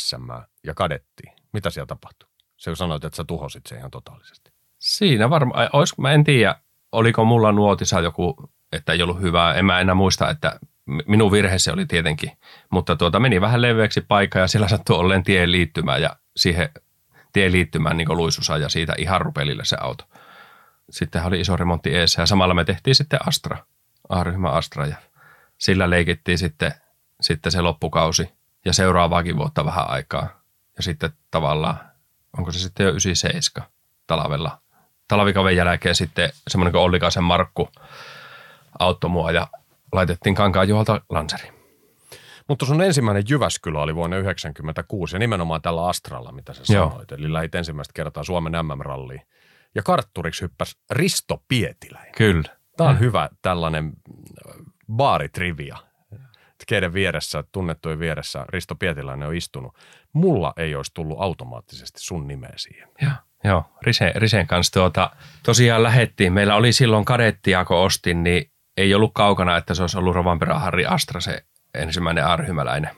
ja 0.64 0.74
kadettiin. 0.74 1.32
Mitä 1.52 1.70
siellä 1.70 1.86
tapahtui? 1.86 2.28
Se 2.56 2.74
sanoit, 2.74 3.04
että 3.04 3.16
sä 3.16 3.24
tuhosit 3.24 3.66
sen 3.66 3.78
ihan 3.78 3.90
totaalisesti. 3.90 4.52
Siinä 4.78 5.30
varmaan, 5.30 5.68
mä 5.98 6.12
en 6.12 6.24
tiedä, 6.24 6.54
oliko 6.92 7.24
mulla 7.24 7.52
nuotissa 7.52 8.00
joku, 8.00 8.50
että 8.72 8.92
ei 8.92 9.02
ollut 9.02 9.20
hyvää. 9.20 9.54
En 9.54 9.64
mä 9.64 9.80
enää 9.80 9.94
muista, 9.94 10.30
että 10.30 10.60
minun 11.06 11.32
virhe 11.32 11.58
se 11.58 11.72
oli 11.72 11.86
tietenkin, 11.86 12.32
mutta 12.70 12.96
tuota, 12.96 13.20
meni 13.20 13.40
vähän 13.40 13.62
leveäksi 13.62 14.00
paikka 14.00 14.38
ja 14.38 14.48
siellä 14.48 14.68
sattui 14.68 14.96
olleen 14.96 15.22
tien 15.22 15.52
liittymään 15.52 16.02
ja 16.02 16.16
siihen 16.36 16.68
tien 17.32 17.52
liittymään 17.52 17.96
niin 17.96 18.16
luisusa 18.16 18.58
ja 18.58 18.68
siitä 18.68 18.94
ihan 18.98 19.20
rupelille 19.20 19.64
se 19.64 19.76
auto. 19.80 20.04
Sitten 20.90 21.24
oli 21.24 21.40
iso 21.40 21.56
remontti 21.56 21.94
eessä 21.94 22.22
ja 22.22 22.26
samalla 22.26 22.54
me 22.54 22.64
tehtiin 22.64 22.94
sitten 22.94 23.28
Astra, 23.28 23.58
A-ryhmä 24.08 24.50
Astra 24.50 24.86
ja 24.86 24.96
sillä 25.58 25.90
leikittiin 25.90 26.38
sitten, 26.38 26.74
sitten 27.20 27.52
se 27.52 27.60
loppukausi 27.60 28.30
ja 28.64 28.72
seuraavaakin 28.72 29.36
vuotta 29.36 29.64
vähän 29.64 29.90
aikaa. 29.90 30.42
Ja 30.76 30.82
sitten 30.82 31.10
tavallaan, 31.30 31.78
onko 32.38 32.52
se 32.52 32.58
sitten 32.58 32.84
jo 32.84 32.90
97 32.90 33.70
talvella. 34.06 34.58
Talvikaven 35.08 35.56
jälkeen 35.56 35.94
sitten 35.94 36.32
semmoinen 36.48 36.72
kuin 36.72 36.82
Ollikaisen 36.82 37.24
Markku 37.24 37.68
auttoi 38.78 39.10
mua 39.10 39.30
ja 39.30 39.48
laitettiin 39.92 40.34
kankaan 40.34 40.68
Juhalta 40.68 41.00
Lanseri. 41.08 41.58
Mutta 42.48 42.66
sun 42.66 42.82
ensimmäinen 42.82 43.24
Jyväskylä 43.28 43.80
oli 43.82 43.94
vuonna 43.94 44.16
1996 44.16 45.16
ja 45.16 45.18
nimenomaan 45.18 45.62
tällä 45.62 45.86
Astralla, 45.86 46.32
mitä 46.32 46.54
sä 46.54 46.62
Joo. 46.68 46.88
sanoit. 46.88 47.12
Eli 47.12 47.32
lähit 47.32 47.54
ensimmäistä 47.54 47.92
kertaa 47.94 48.24
Suomen 48.24 48.52
MM-ralliin. 48.52 49.22
Ja 49.74 49.82
kartturiksi 49.82 50.42
hyppäsi 50.42 50.76
Risto 50.90 51.44
Pietiläinen. 51.48 52.12
Kyllä. 52.12 52.56
Tämä 52.76 52.90
on 52.90 53.00
hyvä 53.00 53.28
tällainen 53.42 53.84
äh, 53.84 54.54
baaritrivia. 54.92 55.76
Keiden 56.66 56.92
vieressä, 56.92 57.44
tunnettujen 57.52 57.98
vieressä 57.98 58.44
Risto 58.48 58.74
Pietiläinen 58.74 59.28
on 59.28 59.36
istunut. 59.36 59.76
Mulla 60.12 60.52
ei 60.56 60.74
olisi 60.74 60.94
tullut 60.94 61.20
automaattisesti 61.20 62.00
sun 62.00 62.26
nimeä 62.26 62.52
siihen. 62.56 62.88
Joo, 63.02 63.12
joo. 63.44 63.64
Risen, 63.82 64.12
Risen 64.14 64.46
kanssa 64.46 64.72
tuota, 64.72 65.10
tosiaan 65.42 65.82
lähettiin. 65.82 66.32
Meillä 66.32 66.54
oli 66.54 66.72
silloin 66.72 67.04
kadettia, 67.04 67.64
kun 67.64 67.76
ostin, 67.76 68.24
niin 68.24 68.50
ei 68.76 68.94
ollut 68.94 69.10
kaukana, 69.14 69.56
että 69.56 69.74
se 69.74 69.82
olisi 69.82 69.98
ollut 69.98 70.14
Rovanperän 70.14 70.60
Harri 70.60 70.86
Astra 70.86 71.20
se 71.20 71.44
ensimmäinen 71.74 72.26
arhymäläinen. 72.26 72.90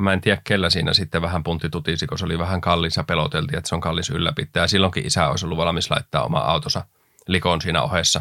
Mä 0.00 0.12
en 0.12 0.20
tiedä, 0.20 0.40
kellä 0.44 0.70
siinä 0.70 0.92
sitten 0.92 1.22
vähän 1.22 1.42
puntti 1.42 1.70
tutisi, 1.70 2.06
kun 2.06 2.18
se 2.18 2.24
oli 2.24 2.38
vähän 2.38 2.60
kallis 2.60 2.96
ja 2.96 3.04
peloteltiin, 3.04 3.58
että 3.58 3.68
se 3.68 3.74
on 3.74 3.80
kallis 3.80 4.10
ylläpitäjä. 4.10 4.66
Silloinkin 4.66 5.06
isä 5.06 5.28
olisi 5.28 5.46
ollut 5.46 5.58
valmis 5.58 5.90
laittaa 5.90 6.24
oma 6.24 6.38
autonsa 6.38 6.84
likoon 7.26 7.60
siinä 7.60 7.82
ohessa, 7.82 8.20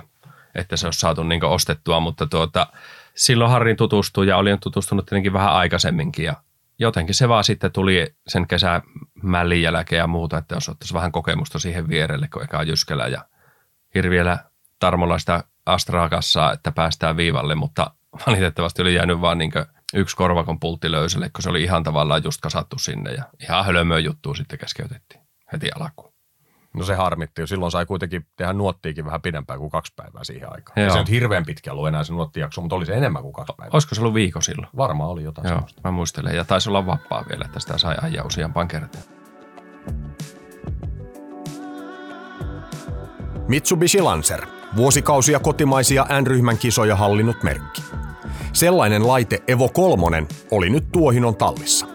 että 0.55 0.77
se 0.77 0.87
olisi 0.87 0.99
saatu 0.99 1.23
niin 1.23 1.43
ostettua, 1.43 1.99
mutta 1.99 2.27
tuota, 2.27 2.67
silloin 3.15 3.51
Harrin 3.51 3.77
tutustui 3.77 4.27
ja 4.27 4.37
olin 4.37 4.59
tutustunut 4.59 5.05
tietenkin 5.05 5.33
vähän 5.33 5.53
aikaisemminkin 5.53 6.25
ja 6.25 6.33
jotenkin 6.79 7.15
se 7.15 7.29
vaan 7.29 7.43
sitten 7.43 7.71
tuli 7.71 8.15
sen 8.27 8.47
kesämällin 8.47 9.61
jälkeen 9.61 9.99
ja 9.99 10.07
muuta, 10.07 10.37
että 10.37 10.55
jos 10.55 10.69
ottaisi 10.69 10.93
vähän 10.93 11.11
kokemusta 11.11 11.59
siihen 11.59 11.89
vierelle, 11.89 12.27
kun 12.33 12.43
eka 12.43 12.63
Jyskälä 12.63 13.07
ja 13.07 13.25
hirviellä 13.95 14.37
Tarmolla 14.79 15.19
sitä 15.19 15.43
Astraa 15.65 16.09
kassaa, 16.09 16.53
että 16.53 16.71
päästään 16.71 17.17
viivalle, 17.17 17.55
mutta 17.55 17.91
valitettavasti 18.27 18.81
oli 18.81 18.95
jäänyt 18.95 19.21
vaan 19.21 19.37
niin 19.37 19.51
yksi 19.93 20.15
korvakon 20.15 20.59
pultti 20.59 20.91
löysälle, 20.91 21.29
kun 21.29 21.43
se 21.43 21.49
oli 21.49 21.63
ihan 21.63 21.83
tavallaan 21.83 22.23
just 22.23 22.41
kasattu 22.41 22.77
sinne 22.79 23.11
ja 23.11 23.23
ihan 23.39 23.65
hölmöä 23.65 23.99
juttua 23.99 24.35
sitten 24.35 24.59
keskeytettiin 24.59 25.21
heti 25.53 25.69
alkuun. 25.79 26.13
No 26.73 26.83
se 26.83 26.95
harmitti. 26.95 27.47
Silloin 27.47 27.71
sai 27.71 27.85
kuitenkin 27.85 28.25
tehdä 28.35 28.53
nuottiikin 28.53 29.05
vähän 29.05 29.21
pidempään 29.21 29.59
kuin 29.59 29.71
kaksi 29.71 29.93
päivää 29.95 30.23
siihen 30.23 30.53
aikaan. 30.53 30.79
Ei 30.79 30.85
Joo. 30.85 30.93
se 30.93 30.99
nyt 30.99 31.09
hirveän 31.09 31.45
pitkä 31.45 31.71
ollut 31.71 31.87
enää 31.87 32.03
se 32.03 32.13
nuottijakso, 32.13 32.61
mutta 32.61 32.75
oli 32.75 32.85
se 32.85 32.93
enemmän 32.93 33.21
kuin 33.21 33.33
kaksi 33.33 33.53
päivää. 33.57 33.69
Olisiko 33.73 33.95
se 33.95 34.01
ollut 34.01 34.13
viikko 34.13 34.41
silloin? 34.41 34.69
Varmaan 34.77 35.09
oli 35.09 35.23
jotain 35.23 35.45
Joo, 35.47 35.55
semmoista. 35.55 35.81
mä 35.83 35.91
muistelen. 35.91 36.35
Ja 36.35 36.45
taisi 36.45 36.69
olla 36.69 36.85
vapaa 36.85 37.25
vielä, 37.29 37.45
että 37.45 37.59
sitä 37.59 37.77
sai 37.77 37.95
ajaa 38.01 38.25
useampaan 38.25 38.67
kertaan. 38.67 39.03
Mitsubishi 43.47 44.01
Lancer. 44.01 44.47
Vuosikausia 44.75 45.39
kotimaisia 45.39 46.05
N-ryhmän 46.21 46.57
kisoja 46.57 46.95
hallinnut 46.95 47.43
merkki. 47.43 47.83
Sellainen 48.59 49.07
laite 49.07 49.43
Evo 49.47 49.69
3 49.69 50.23
oli 50.51 50.69
nyt 50.69 50.91
Tuohinon 50.91 51.35
tallissa. 51.35 51.85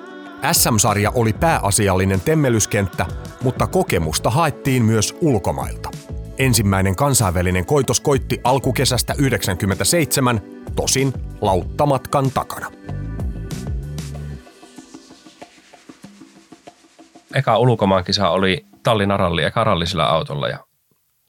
SM-sarja 0.52 1.12
oli 1.14 1.32
pääasiallinen 1.32 2.20
temmelyskenttä, 2.20 3.06
mutta 3.42 3.66
kokemusta 3.66 4.30
haettiin 4.30 4.84
myös 4.84 5.16
ulkomailta. 5.20 5.90
Ensimmäinen 6.38 6.96
kansainvälinen 6.96 7.66
koitos 7.66 8.00
koitti 8.00 8.40
alkukesästä 8.44 9.14
97, 9.18 10.40
tosin 10.76 11.12
lauttamatkan 11.40 12.30
takana. 12.30 12.70
eka 17.34 17.58
ulkomaankisa 17.58 18.28
oli 18.28 18.66
Tallinnan 18.82 19.20
ralli, 19.20 19.44
eka 19.44 19.64
ralli 19.64 19.86
sillä 19.86 20.06
autolla 20.06 20.48
ja, 20.48 20.58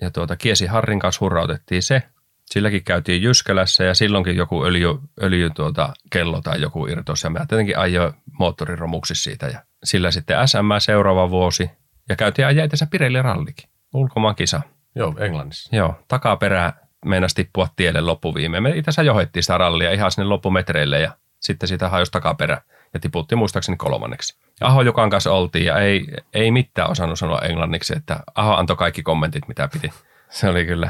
ja 0.02 0.12
tuota, 0.12 0.36
Kiesi 0.36 0.66
Harrin 0.66 1.00
kanssa 1.00 1.20
hurrautettiin 1.26 1.84
se. 1.84 2.04
Silläkin 2.46 2.84
käytiin 2.84 3.22
Jyskälässä 3.22 3.84
ja 3.84 3.94
silloinkin 3.94 4.36
joku 4.36 4.66
öljy, 4.66 5.00
öljy 5.22 5.50
tuota, 5.50 5.94
kello 6.12 6.42
tai 6.42 6.62
joku 6.62 6.88
irtos 6.88 7.24
ja 7.24 7.30
mä 7.30 7.46
tietenkin 7.46 7.78
ajoin 7.78 8.14
moottoriromuksi 8.40 9.16
siitä 9.16 9.48
ja 9.48 9.64
sillä 9.84 10.12
sitten 10.12 10.48
SM 10.48 10.72
seuraava 10.80 11.30
vuosi 11.30 11.70
ja 12.10 12.16
käytiin 12.16 12.46
ajaa 12.48 12.66
itse 12.66 12.86
Pirelli 12.86 13.22
rallikin, 13.22 13.70
ulkomaankisa. 13.94 14.62
Joo, 14.96 15.16
Englannissa. 15.20 15.76
Joo, 15.76 15.96
takaperä 16.08 16.74
meinasi 17.06 17.36
tippua 17.36 17.68
tielle 17.76 18.02
loppuviimeen. 18.02 18.64
Me 18.64 18.70
itse 18.70 18.90
asiassa 18.90 19.04
johdettiin 19.04 19.44
sitä 19.44 19.58
rallia 19.58 19.92
ihan 19.92 20.12
sinne 20.12 20.28
loppumetreille 20.28 21.00
ja 21.00 21.12
sitten 21.40 21.70
siitä 21.70 21.90
hajosi 21.90 22.12
takaperä 22.12 22.62
ja 22.94 23.00
tiputti 23.00 23.36
muistaakseni 23.36 23.78
kolmanneksi. 23.78 24.38
Aho 24.62 24.82
Jukan 24.82 25.10
kanssa 25.10 25.32
oltiin 25.32 25.66
ja 25.66 25.80
ei, 25.80 26.08
ei 26.34 26.52
mitään 26.52 26.92
osannut 26.92 27.20
sanoa 27.20 27.40
englanniksi, 27.40 27.94
että 27.98 28.20
Aho 28.36 28.54
antoi 28.54 28.76
kaikki 28.76 29.04
kommentit, 29.04 29.48
mitä 29.48 29.68
piti. 29.68 29.94
Se 30.30 30.50
oli 30.50 30.66
kyllä 30.66 30.90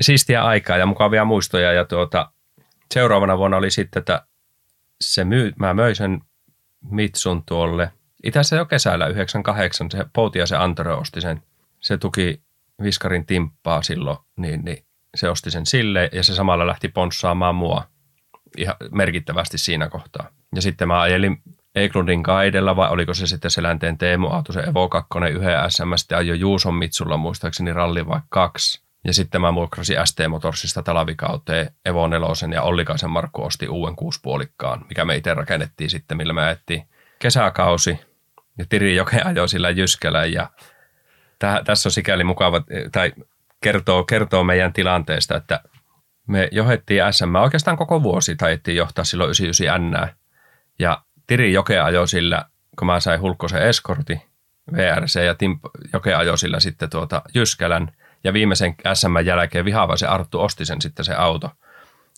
siistiä 0.00 0.44
aikaa 0.44 0.76
ja 0.76 0.86
mukavia 0.86 1.24
muistoja 1.24 1.72
ja 1.72 1.84
tuota, 1.84 2.32
seuraavana 2.94 3.38
vuonna 3.38 3.56
oli 3.56 3.70
sitten, 3.70 4.00
että 4.00 4.26
se 5.00 5.24
myy, 5.24 5.52
mä 5.58 5.74
möin 5.74 5.96
sen 5.96 6.20
Mitsun 6.90 7.42
tuolle. 7.46 7.92
Itse 8.24 8.56
jo 8.56 8.64
kesällä 8.64 9.06
98 9.06 9.90
se 9.90 10.04
Poutiasen 10.12 10.60
Antero 10.60 10.98
osti 10.98 11.20
sen. 11.20 11.42
Se 11.80 11.98
tuki 11.98 12.42
Viskarin 12.82 13.26
timppaa 13.26 13.82
silloin, 13.82 14.18
niin, 14.36 14.64
niin 14.64 14.84
se 15.14 15.28
osti 15.28 15.50
sen 15.50 15.66
sille 15.66 16.10
ja 16.12 16.22
se 16.22 16.34
samalla 16.34 16.66
lähti 16.66 16.88
ponssaamaan 16.88 17.54
mua 17.54 17.84
ihan 18.56 18.76
merkittävästi 18.90 19.58
siinä 19.58 19.88
kohtaa. 19.88 20.28
Ja 20.54 20.62
sitten 20.62 20.88
mä 20.88 21.00
ajelin 21.00 21.42
Eklundin 21.74 22.22
kaidella 22.22 22.76
vai 22.76 22.90
oliko 22.90 23.14
se 23.14 23.26
sitten 23.26 23.50
Selänteen 23.50 23.98
Teemu 23.98 24.28
Auto, 24.28 24.52
se 24.52 24.60
Evo 24.60 24.88
2 24.88 25.08
yhden 25.32 25.70
SM, 25.70 25.96
sitten 25.96 26.18
ajoin 26.18 26.40
Juuson 26.40 26.74
Mitsulla 26.74 27.16
muistaakseni 27.16 27.72
ralli 27.72 28.06
vai 28.06 28.20
kaksi. 28.28 28.82
Ja 29.04 29.14
sitten 29.14 29.40
mä 29.40 29.54
vuokrasin 29.54 29.96
ST 30.04 30.20
Motorsista 30.28 30.82
talavikauteen 30.82 31.70
Evo 31.86 32.08
4 32.08 32.54
ja 32.54 32.62
Ollikaisen 32.62 33.10
Markku 33.10 33.42
osti 33.42 33.68
uuden 33.68 33.96
kuuspuolikkaan, 33.96 34.84
mikä 34.88 35.04
me 35.04 35.16
itse 35.16 35.34
rakennettiin 35.34 35.90
sitten, 35.90 36.16
millä 36.16 36.32
me 36.32 36.42
ajettiin 36.42 36.88
kesäkausi. 37.18 38.00
Ja 38.58 38.64
Tiri 38.68 38.96
Joke 38.96 39.22
ajoi 39.24 39.48
sillä 39.48 39.70
Jyskälä 39.70 40.24
ja 40.24 40.50
täh, 41.38 41.60
tässä 41.64 41.88
on 41.88 41.92
sikäli 41.92 42.24
mukava, 42.24 42.62
tai 42.92 43.12
kertoo, 43.60 44.04
kertoo 44.04 44.44
meidän 44.44 44.72
tilanteesta, 44.72 45.36
että 45.36 45.60
me 46.26 46.48
johdettiin 46.52 47.02
SM 47.10 47.34
oikeastaan 47.34 47.76
koko 47.76 48.02
vuosi, 48.02 48.36
taidettiin 48.36 48.76
johtaa 48.76 49.04
silloin 49.04 49.28
99 49.28 49.90
N. 49.90 50.08
Ja 50.78 51.02
Tiri 51.26 51.52
Joke 51.52 51.80
ajoi 51.80 52.08
sillä, 52.08 52.44
kun 52.78 52.86
mä 52.86 53.00
sain 53.00 53.20
Hulkkosen 53.20 53.62
eskorti, 53.62 54.22
VRC, 54.72 55.20
ja 55.24 55.34
Tim 55.34 55.60
Joke 55.92 56.14
ajoi 56.14 56.38
sillä 56.38 56.60
sitten 56.60 56.90
tuota 56.90 57.22
Jyskälän. 57.34 57.92
Ja 58.24 58.32
viimeisen 58.32 58.74
SM 58.94 59.24
jälkeen 59.24 59.64
Vihavaisen 59.64 60.10
Arttu 60.10 60.40
osti 60.40 60.64
sen 60.64 60.82
sitten 60.82 61.04
se 61.04 61.14
auto. 61.14 61.50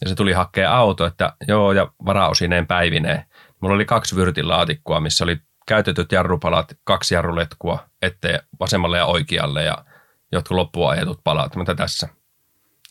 Ja 0.00 0.08
se 0.08 0.14
tuli 0.14 0.32
hakea 0.32 0.76
auto, 0.76 1.06
että 1.06 1.32
joo, 1.48 1.72
ja 1.72 1.92
varaosineen 2.06 2.66
päivineen. 2.66 3.24
Mulla 3.60 3.74
oli 3.74 3.84
kaksi 3.84 4.16
vyrtilaatikkoa, 4.16 5.00
missä 5.00 5.24
oli 5.24 5.38
käytetyt 5.66 6.12
jarrupalat, 6.12 6.76
kaksi 6.84 7.14
jarruletkua, 7.14 7.84
ettei 8.02 8.38
vasemmalle 8.60 8.98
ja 8.98 9.06
oikealle, 9.06 9.64
ja 9.64 9.84
jotkut 10.32 10.54
loppuun 10.54 10.90
ajetut 10.90 11.20
palat, 11.24 11.56
mutta 11.56 11.74
tässä. 11.74 12.08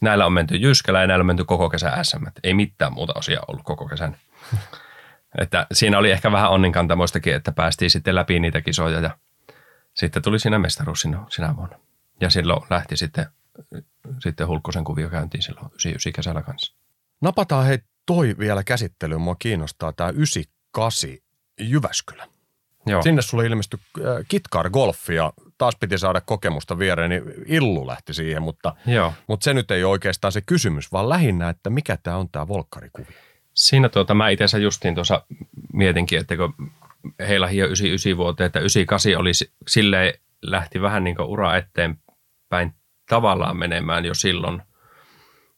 Näillä 0.02 0.26
on 0.26 0.34
menty 0.34 0.56
Jyskälä 0.56 1.02
ja 1.02 1.08
näillä 1.08 1.22
on 1.22 1.28
menty 1.28 1.46
koko 1.46 1.70
kesä 1.70 2.04
SM. 2.04 2.24
Ei 2.44 2.54
mitään 2.54 2.94
muuta 2.94 3.14
osia 3.16 3.42
ollut 3.48 3.64
koko 3.64 3.88
kesän. 3.88 4.18
että 5.42 5.68
siinä 5.72 5.98
oli 5.98 6.12
ehkä 6.12 6.32
vähän 6.32 6.50
onninkantamoistakin, 6.50 7.36
että 7.36 7.52
päästiin 7.52 7.92
sitten 7.92 8.16
läpi 8.16 8.40
niitä 8.40 8.62
kisoja 8.62 9.00
ja 9.00 9.18
sitten 9.94 10.24
tuli 10.24 10.40
siinä 10.40 10.60
mestaruus 10.60 11.02
sinä, 11.02 11.20
sinä 11.30 11.56
vuonna. 11.56 11.80
Ja 12.22 12.30
silloin 12.30 12.62
lähti 12.70 12.98
sitten, 12.98 13.26
sitten 14.20 14.48
Hulkkosen 14.48 14.84
kuvio 14.84 15.10
käyntiin 15.10 15.42
silloin 15.42 15.66
99 15.66 16.14
kesällä 16.14 16.42
kanssa. 16.42 16.76
Napataan 17.22 17.66
hei 17.66 17.80
toi 18.06 18.36
vielä 18.40 18.64
käsittelyyn. 18.64 19.22
Mua 19.22 19.36
kiinnostaa 19.40 19.94
tämä 19.94 20.10
98 20.10 21.10
Jyväskylä. 21.60 22.28
Joo, 22.86 23.02
Sinne 23.02 23.22
sulle 23.22 23.46
ilmestyi 23.46 23.80
äh, 23.98 24.04
Kitkar 24.28 24.70
Golf 24.70 25.10
ja 25.10 25.34
taas 25.58 25.76
piti 25.80 25.98
saada 25.98 26.22
kokemusta 26.22 26.80
viereen, 26.80 27.10
niin 27.10 27.24
Illu 27.46 27.88
lähti 27.88 28.14
siihen, 28.14 28.42
mutta, 28.42 28.76
joo. 28.86 29.14
mutta 29.28 29.44
se 29.44 29.54
nyt 29.54 29.72
ei 29.72 29.84
ole 29.84 29.92
oikeastaan 29.92 30.32
se 30.32 30.42
kysymys, 30.42 30.92
vaan 30.92 31.10
lähinnä, 31.10 31.50
että 31.50 31.70
mikä 31.70 31.98
tämä 32.04 32.18
on 32.18 32.30
tämä 32.30 32.48
volkkarikuvio. 32.48 33.18
Siinä 33.54 33.90
tuota, 33.90 34.14
mä 34.14 34.30
itse 34.30 34.44
asiassa 34.44 34.58
justiin 34.58 34.96
tuossa 34.96 35.26
mietinkin, 35.74 36.20
että 36.20 36.38
kun 36.38 36.54
heilahi 37.20 37.58
jo 37.58 37.66
99 37.66 38.18
vuoteen, 38.18 38.46
että 38.46 38.60
98 38.60 39.22
oli 39.22 39.34
si- 39.34 39.52
silleen, 39.68 40.14
lähti 40.42 40.82
vähän 40.82 41.04
niin 41.04 41.16
kuin 41.16 41.28
ura 41.28 41.58
eteenpäin 42.52 42.82
tavallaan 43.10 43.58
menemään 43.58 44.06
jo 44.06 44.14
silloin, 44.14 44.62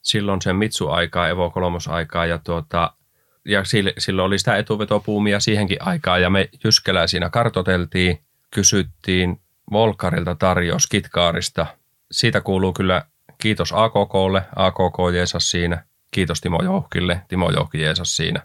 silloin 0.01 0.41
sen 0.41 0.55
Mitsu-aikaa, 0.55 1.29
Evo 1.29 1.49
3 1.49 1.77
aikaa 1.89 2.25
ja 2.25 2.37
tuota, 2.37 2.93
ja 3.45 3.63
silloin 3.97 4.25
oli 4.25 4.39
sitä 4.39 4.57
etuvetopuumia 4.57 5.39
siihenkin 5.39 5.77
aikaan. 5.79 6.21
Ja 6.21 6.29
me 6.29 6.49
Jyskälää 6.63 7.07
siinä 7.07 7.29
kartoteltiin, 7.29 8.19
kysyttiin 8.51 9.41
Volkarilta 9.71 10.35
tarjous 10.35 10.87
Kitkaarista. 10.87 11.65
Siitä 12.11 12.41
kuuluu 12.41 12.73
kyllä 12.73 13.05
kiitos 13.37 13.73
AKKlle, 13.73 14.45
AKK 14.55 14.97
Jeesas 15.13 15.51
siinä, 15.51 15.85
kiitos 16.11 16.41
Timo 16.41 16.63
Jouhkille, 16.63 17.21
Timo 17.27 17.51
Jouhki 17.51 17.81
Jeesas 17.81 18.15
siinä. 18.15 18.41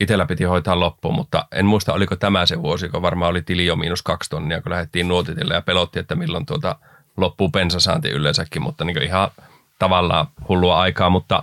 Itellä 0.00 0.26
piti 0.26 0.44
hoitaa 0.44 0.80
loppuun, 0.80 1.14
mutta 1.14 1.46
en 1.52 1.66
muista 1.66 1.92
oliko 1.92 2.16
tämä 2.16 2.46
se 2.46 2.62
vuosi, 2.62 2.88
kun 2.88 3.02
varmaan 3.02 3.30
oli 3.30 3.42
tili 3.42 3.66
jo 3.66 3.76
miinus 3.76 4.02
kaksi 4.02 4.30
tonnia, 4.30 4.62
kun 4.62 4.72
lähdettiin 4.72 5.08
nuotitille 5.08 5.54
ja 5.54 5.62
pelotti, 5.62 5.98
että 5.98 6.14
milloin 6.14 6.46
tuota 6.46 6.78
loppuu 7.16 7.48
bensasaanti 7.48 8.10
yleensäkin, 8.10 8.62
mutta 8.62 8.84
niin 8.84 9.02
ihan 9.02 9.30
tavallaan 9.78 10.26
hullua 10.48 10.80
aikaa, 10.80 11.10
mutta 11.10 11.42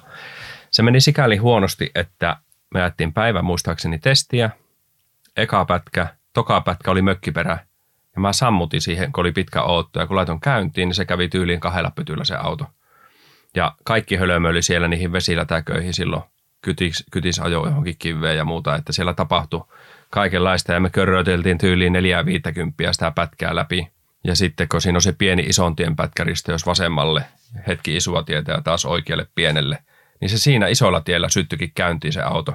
se 0.72 0.84
meni 0.84 1.02
sikäli 1.02 1.38
huonosti, 1.38 1.92
että 1.96 2.38
me 2.74 2.80
jättiin 2.80 3.14
päivän 3.14 3.46
muistaakseni 3.46 4.00
testiä, 4.00 4.50
eka 5.38 5.66
pätkä, 5.66 6.08
toka 6.34 6.62
pätkä 6.62 6.92
oli 6.92 7.02
mökkiperä. 7.02 7.60
Ja 8.16 8.22
mä 8.22 8.34
sammutin 8.34 8.82
siihen, 8.82 9.12
kun 9.12 9.22
oli 9.22 9.32
pitkä 9.32 9.62
ootto. 9.62 10.00
Ja 10.00 10.08
kun 10.08 10.16
laiton 10.16 10.40
käyntiin, 10.40 10.88
niin 10.88 10.96
se 10.96 11.06
kävi 11.06 11.28
tyyliin 11.28 11.60
kahdella 11.60 11.92
pytyllä 11.92 12.24
se 12.24 12.36
auto. 12.36 12.66
Ja 13.56 13.76
kaikki 13.84 14.16
hölömö 14.16 14.50
oli 14.50 14.62
siellä 14.62 14.88
niihin 14.88 15.12
vesilätäköihin 15.12 15.94
silloin, 15.94 16.24
kytis, 16.62 17.06
kytis 17.12 17.40
ajo 17.40 17.66
johonkin 17.66 17.96
kiveen 18.00 18.38
ja 18.38 18.46
muuta, 18.46 18.76
että 18.76 18.92
siellä 18.92 19.14
tapahtui 19.14 19.66
kaikenlaista. 20.10 20.74
Ja 20.74 20.80
me 20.80 20.90
körröiteltiin 20.90 21.58
tyyliin 21.58 21.94
450 21.94 22.94
sitä 22.94 23.12
pätkää 23.12 23.56
läpi. 23.56 23.92
Ja 24.24 24.36
sitten 24.36 24.68
kun 24.70 24.82
siinä 24.82 24.98
on 24.98 25.02
se 25.02 25.12
pieni 25.12 25.42
isontien 25.42 25.96
pätkäristö, 25.96 26.52
jos 26.52 26.66
vasemmalle 26.66 27.24
hetki 27.68 27.96
isua 27.96 28.24
tietä 28.24 28.52
ja 28.52 28.62
taas 28.62 28.86
oikealle 28.86 29.28
pienelle, 29.36 29.78
niin 30.22 30.30
se 30.30 30.38
siinä 30.38 30.68
isolla 30.68 31.02
tiellä 31.02 31.30
syttyikin 31.30 31.72
käyntiin 31.76 32.14
se 32.14 32.22
auto. 32.22 32.54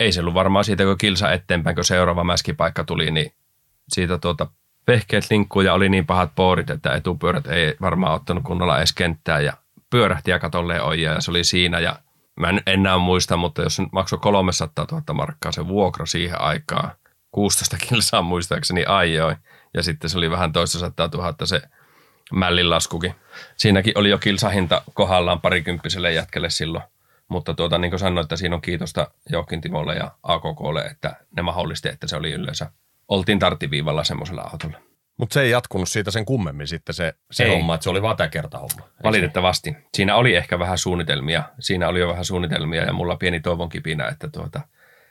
Ei 0.00 0.12
se 0.12 0.20
ollut 0.20 0.34
varmaan 0.34 0.64
siitä, 0.64 0.84
kun 0.84 0.98
kilsa 0.98 1.32
eteenpäin, 1.32 1.76
kun 1.76 1.84
seuraava 1.84 2.24
mäskipaikka 2.24 2.84
tuli, 2.84 3.10
niin 3.10 3.32
siitä 3.88 4.18
tuota 4.18 4.46
vehkeet 4.86 5.24
linkkuu 5.30 5.62
ja 5.62 5.74
oli 5.74 5.88
niin 5.88 6.06
pahat 6.06 6.34
poorit, 6.34 6.70
että 6.70 6.94
etupyörät 6.94 7.46
ei 7.46 7.74
varmaan 7.80 8.14
ottanut 8.14 8.44
kunnolla 8.44 8.78
edes 8.78 8.92
kenttää 8.92 9.40
ja 9.40 9.52
pyörähti 9.90 10.30
ja 10.30 10.38
katolleen 10.38 10.82
ojia 10.82 11.12
ja 11.12 11.20
se 11.20 11.30
oli 11.30 11.44
siinä 11.44 11.80
ja 11.80 11.98
mä 12.40 12.48
en 12.48 12.62
enää 12.66 12.98
muista, 12.98 13.36
mutta 13.36 13.62
jos 13.62 13.78
maksoi 13.92 14.18
300 14.18 14.86
000 14.92 15.14
markkaa 15.14 15.52
se 15.52 15.68
vuokra 15.68 16.06
siihen 16.06 16.40
aikaan, 16.40 16.90
16 17.30 17.76
kilsaa 17.88 18.22
muistaakseni 18.22 18.84
ajoi 18.88 19.36
ja 19.76 19.82
sitten 19.82 20.10
se 20.10 20.18
oli 20.18 20.30
vähän 20.30 20.52
toista 20.52 20.78
sataa 20.78 21.08
tuhatta 21.08 21.46
se 21.46 21.62
mällin 22.32 22.70
laskukin. 22.70 23.14
Siinäkin 23.56 23.98
oli 23.98 24.10
jo 24.10 24.18
kilsahinta 24.18 24.82
kohdallaan 24.94 25.40
parikymppiselle 25.40 26.12
jätkelle 26.12 26.50
silloin. 26.50 26.84
Mutta 27.28 27.54
tuota, 27.54 27.78
niin 27.78 27.90
kuin 27.90 28.00
sanoin, 28.00 28.24
että 28.24 28.36
siinä 28.36 28.56
on 28.56 28.62
kiitosta 28.62 29.10
Joukin 29.30 29.60
Timolle 29.60 29.94
ja 29.94 30.10
AKKlle, 30.22 30.80
että 30.80 31.16
ne 31.36 31.42
mahdollisti, 31.42 31.88
että 31.88 32.06
se 32.06 32.16
oli 32.16 32.32
yleensä. 32.32 32.70
Oltiin 33.08 33.38
tarttiviivalla 33.38 34.04
semmoisella 34.04 34.42
autolla. 34.52 34.78
Mutta 35.16 35.34
se 35.34 35.42
ei 35.42 35.50
jatkunut 35.50 35.88
siitä 35.88 36.10
sen 36.10 36.24
kummemmin 36.24 36.68
sitten 36.68 36.94
se, 36.94 37.14
se 37.30 37.44
ei. 37.44 37.50
homma, 37.50 37.74
että 37.74 37.84
se 37.84 37.90
oli 37.90 38.02
vaan 38.02 38.16
tämä 38.16 38.28
kerta 38.28 38.58
homma. 38.58 38.88
Valitettavasti. 39.04 39.76
Siinä 39.94 40.16
oli 40.16 40.34
ehkä 40.34 40.58
vähän 40.58 40.78
suunnitelmia. 40.78 41.42
Siinä 41.58 41.88
oli 41.88 42.00
jo 42.00 42.08
vähän 42.08 42.24
suunnitelmia 42.24 42.82
ja 42.82 42.92
mulla 42.92 43.16
pieni 43.16 43.40
toivon 43.40 43.68
kipinä, 43.68 44.08
että 44.08 44.28
tuota, 44.28 44.60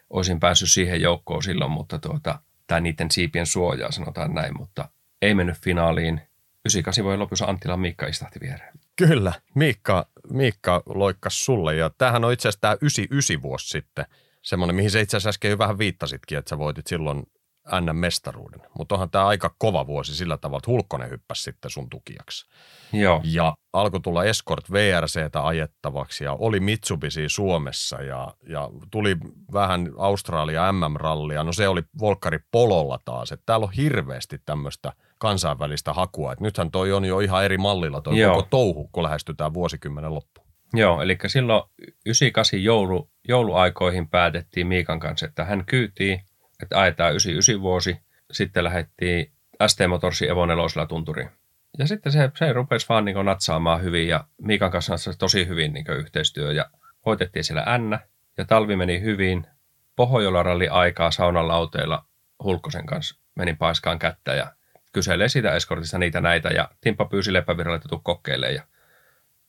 olisin 0.10 0.40
päässyt 0.40 0.72
siihen 0.72 1.02
joukkoon 1.02 1.44
silloin, 1.44 1.72
mutta 1.72 2.00
tuota, 2.00 2.40
tai 2.68 2.82
niiden 2.82 3.12
siipien 3.12 3.46
suojaa 3.46 3.92
sanotaan 3.92 4.34
näin, 4.34 4.58
mutta 4.58 4.90
ei 5.22 5.34
mennyt 5.34 5.58
finaaliin. 5.58 6.22
98 6.66 7.06
voi 7.06 7.18
lopussa 7.18 7.46
Anttilan 7.46 7.80
Miikka 7.80 8.08
istahti 8.08 8.40
viereen. 8.40 8.74
Kyllä, 8.96 9.34
Miikka, 9.56 10.08
Miikka 10.30 10.84
loikkas 10.86 11.46
sulle 11.46 11.76
ja 11.76 11.92
tämähän 11.98 12.24
on 12.24 12.34
itse 12.34 12.50
asiassa 12.50 12.62
tämä 12.62 12.78
99 12.82 13.42
vuosi 13.42 13.68
sitten, 13.68 14.06
semmoinen, 14.42 14.76
mihin 14.76 14.92
se 14.92 15.02
itse 15.02 15.18
asiassa 15.18 15.30
äsken 15.30 15.52
jo 15.52 15.58
vähän 15.58 15.78
viittasitkin, 15.78 16.38
että 16.38 16.50
sä 16.50 16.58
voitit 16.58 16.88
silloin 16.88 17.24
NM-mestaruuden. 17.72 18.62
Mutta 18.78 18.96
onhan 18.96 19.10
tämä 19.10 19.26
aika 19.26 19.56
kova 19.58 19.88
vuosi 19.88 20.16
sillä 20.16 20.38
tavalla, 20.38 20.58
että 20.58 20.72
Hulkkonen 20.72 21.10
hyppäsi 21.10 21.44
sitten 21.44 21.72
sun 21.72 21.90
tukijaksi. 21.90 22.46
Joo. 22.94 23.22
Ja 23.24 23.54
alkoi 23.74 24.00
tulla 24.00 24.24
Escort 24.24 24.72
VRCtä 24.72 25.46
ajettavaksi 25.46 26.24
ja 26.24 26.34
oli 26.34 26.60
Mitsubishi 26.60 27.30
Suomessa 27.30 28.02
ja, 28.02 28.34
ja 28.48 28.70
tuli 28.92 29.18
vähän 29.54 29.92
Australia 29.98 30.72
MM-rallia. 30.72 31.44
No 31.44 31.54
se 31.54 31.68
oli 31.68 31.82
Volkari 32.00 32.40
Pololla 32.52 33.00
taas. 33.06 33.32
Että 33.32 33.44
täällä 33.46 33.64
on 33.66 33.72
hirveästi 33.72 34.42
tämmöistä 34.46 34.94
kansainvälistä 35.20 35.94
hakua. 35.94 36.34
Et 36.34 36.40
nythän 36.40 36.72
toi 36.72 36.92
on 36.94 37.06
jo 37.06 37.20
ihan 37.20 37.46
eri 37.46 37.58
mallilla 37.58 38.02
toi 38.02 38.20
Joo. 38.20 38.36
koko 38.36 38.48
touhu, 38.50 38.90
kun 38.92 39.04
lähestytään 39.04 39.54
vuosikymmenen 39.54 40.14
loppuun. 40.14 40.48
Joo, 40.74 41.02
eli 41.02 41.18
silloin 41.28 41.64
98 42.06 42.64
joulu, 42.64 43.10
jouluaikoihin 43.28 44.10
päätettiin 44.10 44.68
Miikan 44.68 45.00
kanssa, 45.00 45.26
että 45.26 45.46
hän 45.46 45.66
kyytii– 45.66 46.20
että 46.64 46.82
ajetaan 46.82 47.12
99 47.12 47.62
vuosi. 47.62 47.98
Sitten 48.32 48.64
lähdettiin 48.64 49.32
ST 49.68 49.80
Motorsin 49.88 50.30
Evo 50.30 50.46
4 50.46 50.86
tunturiin. 50.86 51.30
Ja 51.78 51.88
sitten 51.88 52.12
se, 52.12 52.32
se 52.36 52.54
rupesi 52.54 52.90
vaan 52.90 53.06
niin 53.06 53.26
natsaamaan 53.26 53.82
hyvin 53.82 54.08
ja 54.08 54.24
Miikan 54.42 54.72
kanssa 54.72 54.96
tosi 55.20 55.48
hyvin 55.48 55.74
niin 55.74 55.86
yhteistyö 55.90 56.52
ja 56.52 56.66
hoitettiin 57.06 57.44
siellä 57.44 57.78
N 57.78 58.00
ja 58.38 58.46
talvi 58.46 58.76
meni 58.76 59.02
hyvin. 59.02 59.48
Pohjola-ralli 59.96 60.68
aikaa 60.68 61.12
saunan 61.12 61.48
lauteilla 61.48 62.06
Hulkkosen 62.44 62.86
kanssa 62.86 63.20
menin 63.36 63.58
paiskaan 63.58 64.00
kättä 64.00 64.34
ja 64.34 64.52
kyselee 64.94 65.30
siitä 65.30 65.56
eskortista 65.56 65.98
niitä 65.98 66.22
näitä 66.22 66.50
ja 66.50 66.70
Timppa 66.82 67.06
pyysi 67.06 67.34
Leppäviralle, 67.34 67.76
että 67.76 67.90
kokeilemaan 68.04 68.56
ja 68.56 68.64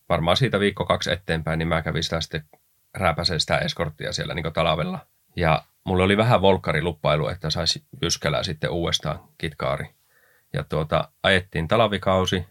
varmaan 0.08 0.36
siitä 0.36 0.60
viikko 0.60 0.84
kaksi 0.84 1.12
eteenpäin, 1.12 1.58
niin 1.58 1.68
mä 1.68 1.82
kävin 1.82 2.02
sitä 2.02 2.20
sitten 2.20 2.44
rääpäseen 2.94 3.40
sitä 3.40 3.58
eskorttia 3.58 4.12
siellä 4.12 4.34
niin 4.34 4.52
talvella. 4.52 5.06
Ja 5.36 5.64
mulla 5.86 6.04
oli 6.04 6.16
vähän 6.16 6.42
volkkariluppailu, 6.42 7.28
että 7.28 7.50
saisi 7.50 7.84
Jyskälää 8.02 8.42
sitten 8.42 8.70
uudestaan 8.70 9.20
kitkaari. 9.38 9.86
Ja 10.52 10.64
tuota, 10.64 11.08
ajettiin 11.22 11.68
talavikausi, 11.68 12.46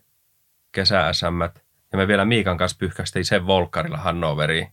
kesä 0.71 1.11
ja 1.91 1.97
me 1.97 2.07
vielä 2.07 2.25
Miikan 2.25 2.57
kanssa 2.57 2.77
pyyhkästiin 2.79 3.25
sen 3.25 3.47
volkkarilla 3.47 3.97
Hannoveriin, 3.97 4.67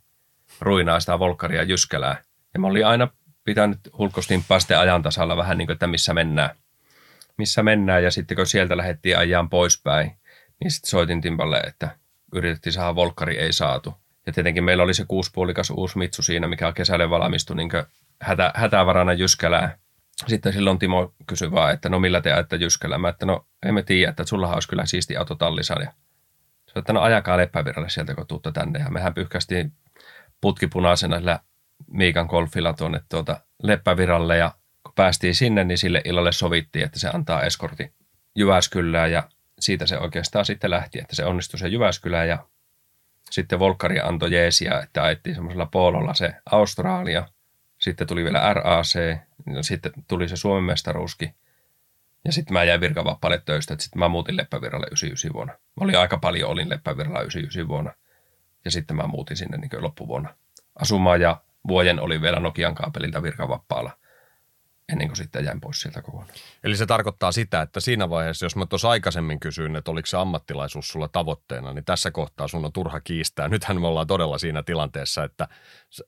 ruinaa 0.61 1.01
sitä 1.01 1.19
volkkaria 1.19 1.63
Jyskälää. 1.63 2.23
Ja 2.55 2.61
mä 2.61 2.67
olin 2.67 2.87
aina 2.87 3.09
pitänyt 3.45 3.79
hulkkostimppaa 3.99 4.61
sitten 4.61 4.79
ajan 4.79 5.03
tasalla 5.03 5.37
vähän 5.37 5.59
niin 5.59 5.67
kuin, 5.67 5.75
että 5.75 5.87
missä 5.87 6.15
mennään. 6.15 6.57
Missä 7.39 7.63
mennään 7.63 8.05
ja 8.05 8.11
sitten 8.11 8.37
kun 8.37 8.47
sieltä 8.47 8.77
lähdettiin 8.77 9.19
ajan 9.19 9.51
poispäin, 9.51 10.13
niin 10.61 10.71
sitten 10.71 10.91
soitin 10.91 11.21
Timpalle, 11.21 11.59
että 11.59 11.97
yritettiin 12.35 12.73
saada 12.73 12.95
volkkari, 12.95 13.39
ei 13.39 13.53
saatu. 13.53 13.95
Ja 14.27 14.33
tietenkin 14.33 14.65
meillä 14.65 14.83
oli 14.83 14.95
se 14.95 15.05
kuuspuolikas 15.09 15.71
uusi 15.71 15.99
Mitsu 15.99 16.23
siinä, 16.23 16.49
mikä 16.49 16.73
kesälle 16.73 17.11
valmistui 17.11 17.57
niin 17.57 17.69
hätä, 18.21 18.53
hätävarana 18.55 19.13
Jyskälää. 19.13 19.79
Sitten 20.27 20.53
silloin 20.53 20.79
Timo 20.79 21.15
kysyi 21.27 21.51
vaan, 21.51 21.75
että 21.75 21.89
no 21.89 21.99
millä 21.99 22.21
te 22.21 22.33
ajatte 22.33 22.57
Jyskälää. 22.57 22.99
Mä 22.99 23.09
että 23.09 23.27
no 23.27 23.47
emme 23.67 23.83
tiedä, 23.83 24.11
että 24.11 24.27
sulla 24.27 24.55
olisi 24.55 24.69
kyllä 24.69 24.87
siisti 24.87 25.17
auto 25.17 25.35
tallissa. 25.35 25.83
Ja 25.83 25.93
se 26.67 26.79
että 26.79 26.93
no 26.93 27.01
ajakaa 27.01 27.37
Leppäviralle 27.37 27.91
sieltä, 27.91 28.15
kun 28.15 28.27
tuutte 28.27 28.53
tänne. 28.53 28.79
Ja 28.79 28.91
mehän 28.91 29.15
pyyhkästiin 29.15 29.73
putkipunaisena 30.41 31.17
sillä 31.17 31.41
Miikan 31.87 32.27
golfilla 32.27 32.73
tuonne 32.73 33.01
tuota 33.09 33.41
Leppäviralle 33.63 34.37
ja 34.37 34.55
kun 34.83 34.93
päästiin 34.95 35.35
sinne, 35.35 35.65
niin 35.65 35.79
sille 35.79 36.03
illalle 36.05 36.33
sovittiin, 36.33 36.85
että 36.85 36.99
se 36.99 37.11
antaa 37.15 37.43
eskorti 37.43 37.95
Jyväskylään 38.35 39.13
ja 39.13 39.29
siitä 39.61 39.87
se 39.87 39.99
oikeastaan 39.99 40.45
sitten 40.45 40.71
lähti, 40.71 40.99
että 40.99 41.17
se 41.17 41.25
onnistui 41.25 41.59
se 41.59 41.69
Jyväskylään 41.69 42.29
ja 42.29 42.47
sitten 43.31 43.59
Volkari 43.59 44.01
antoi 44.01 44.33
jeesiä, 44.33 44.81
että 44.81 45.03
ajettiin 45.03 45.35
semmoisella 45.35 45.67
poololla 45.67 46.15
se 46.15 46.35
Australia– 46.51 47.29
sitten 47.83 48.07
tuli 48.07 48.25
vielä 48.25 48.55
RAC, 48.55 48.95
ja 49.55 49.63
sitten 49.63 49.93
tuli 50.09 50.29
se 50.29 50.37
Suomen 50.37 50.65
mestaruuskin. 50.65 51.35
Ja 52.25 52.33
sitten 52.33 52.53
mä 52.53 52.65
jäin 52.65 52.81
virkavapaalle 52.81 53.43
töistä, 53.45 53.75
että 53.75 53.83
sitten 53.83 53.99
mä 53.99 54.09
muutin 54.09 54.37
Leppävirralle 54.37 54.87
99 54.87 55.33
vuonna. 55.33 55.53
Mä 55.53 55.85
olin 55.85 55.99
aika 55.99 56.19
paljon, 56.19 56.51
olin 56.51 56.69
Leppävirralla 56.69 57.21
99 57.21 57.69
vuonna. 57.69 57.93
Ja 58.65 58.71
sitten 58.71 58.97
mä 58.97 59.07
muutin 59.07 59.37
sinne 59.37 59.57
niin 59.57 59.83
loppuvuonna 59.83 60.35
asumaan 60.75 61.21
ja 61.21 61.43
vuoden 61.69 62.01
oli 62.01 62.23
vielä 62.23 62.41
Nokian 62.41 62.75
kaapelilta 62.75 63.23
virkavappaalla 63.23 63.99
ennen 64.93 65.09
kuin 65.09 65.17
sitten 65.17 65.45
jäin 65.45 65.61
pois 65.61 65.81
sieltä 65.81 66.03
kokonaan. 66.03 66.31
Eli 66.65 66.77
se 66.77 66.87
tarkoittaa 66.87 67.33
sitä, 67.33 67.63
että 67.63 67.81
siinä 67.81 68.11
vaiheessa, 68.11 68.47
jos 68.47 68.57
mä 68.57 68.67
tuossa 68.67 68.91
aikaisemmin 68.91 69.41
kysyin, 69.41 69.77
että 69.77 69.91
oliko 69.91 70.07
se 70.07 70.17
ammattilaisuus 70.17 70.89
sulla 70.89 71.09
tavoitteena, 71.09 71.73
niin 71.73 71.85
tässä 71.85 72.11
kohtaa 72.11 72.49
sun 72.49 72.65
on 72.65 72.73
turha 72.73 73.01
kiistää. 73.01 73.49
Nythän 73.49 73.81
me 73.81 73.87
ollaan 73.87 74.07
todella 74.07 74.39
siinä 74.39 74.63
tilanteessa, 74.63 75.25
että 75.25 75.49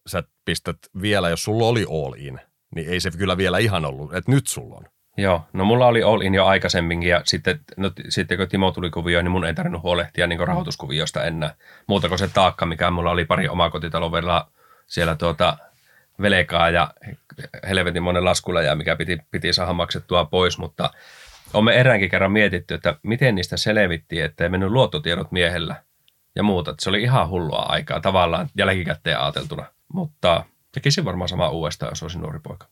sä 0.06 0.22
pistät 0.44 0.78
vielä, 1.02 1.28
jos 1.28 1.44
sulla 1.44 1.66
oli 1.66 1.86
all 1.90 2.14
in, 2.16 2.40
niin 2.74 2.88
ei 2.88 3.00
se 3.00 3.10
kyllä 3.10 3.36
vielä 3.36 3.58
ihan 3.58 3.84
ollut, 3.84 4.14
että 4.14 4.30
nyt 4.32 4.46
sulla 4.46 4.76
on. 4.76 4.84
Joo, 5.16 5.44
no 5.52 5.64
mulla 5.64 5.86
oli 5.86 6.02
all 6.02 6.20
in 6.20 6.34
jo 6.34 6.46
aikaisemminkin 6.46 7.10
ja 7.10 7.22
sitten, 7.24 7.60
no, 7.76 7.90
sitten 8.08 8.38
kun 8.38 8.48
Timo 8.48 8.70
tuli 8.70 8.90
kuvioon, 8.90 9.24
niin 9.24 9.32
mun 9.32 9.44
ei 9.44 9.54
tarvinnut 9.54 9.82
huolehtia 9.82 10.26
niin 10.26 10.48
rahoituskuviosta 10.48 11.24
enää. 11.24 11.54
Muuta 11.86 12.08
kuin 12.08 12.18
se 12.18 12.28
taakka, 12.28 12.66
mikä 12.66 12.90
mulla 12.90 13.10
oli 13.10 13.24
pari 13.24 13.48
omakotitalon 13.48 14.12
verran 14.12 14.44
siellä 14.86 15.16
tuota, 15.16 15.58
velekaa 16.22 16.70
ja 16.70 16.90
helvetin 17.68 18.02
monen 18.02 18.24
laskulla 18.24 18.62
ja 18.62 18.74
mikä 18.74 18.96
piti, 18.96 19.18
piti 19.30 19.52
saada 19.52 19.72
maksettua 19.72 20.24
pois, 20.24 20.58
mutta 20.58 20.90
olemme 21.54 21.72
eräänkin 21.74 22.10
kerran 22.10 22.32
mietitty, 22.32 22.74
että 22.74 22.96
miten 23.02 23.34
niistä 23.34 23.56
selvittiin, 23.56 24.24
että 24.24 24.44
ei 24.44 24.50
mennyt 24.50 24.70
luottotiedot 24.70 25.32
miehellä 25.32 25.76
ja 26.36 26.42
muuta. 26.42 26.74
Se 26.80 26.88
oli 26.88 27.02
ihan 27.02 27.28
hullua 27.28 27.62
aikaa 27.68 28.00
tavallaan 28.00 28.48
jälkikäteen 28.56 29.20
ajateltuna. 29.20 29.66
Mutta 29.92 30.44
Tekisin 30.74 31.04
varmaan 31.04 31.28
sama 31.28 31.48
uudestaan, 31.48 31.90
jos 31.90 32.02
olisin 32.02 32.20
nuori 32.20 32.38
poika. 32.38 32.66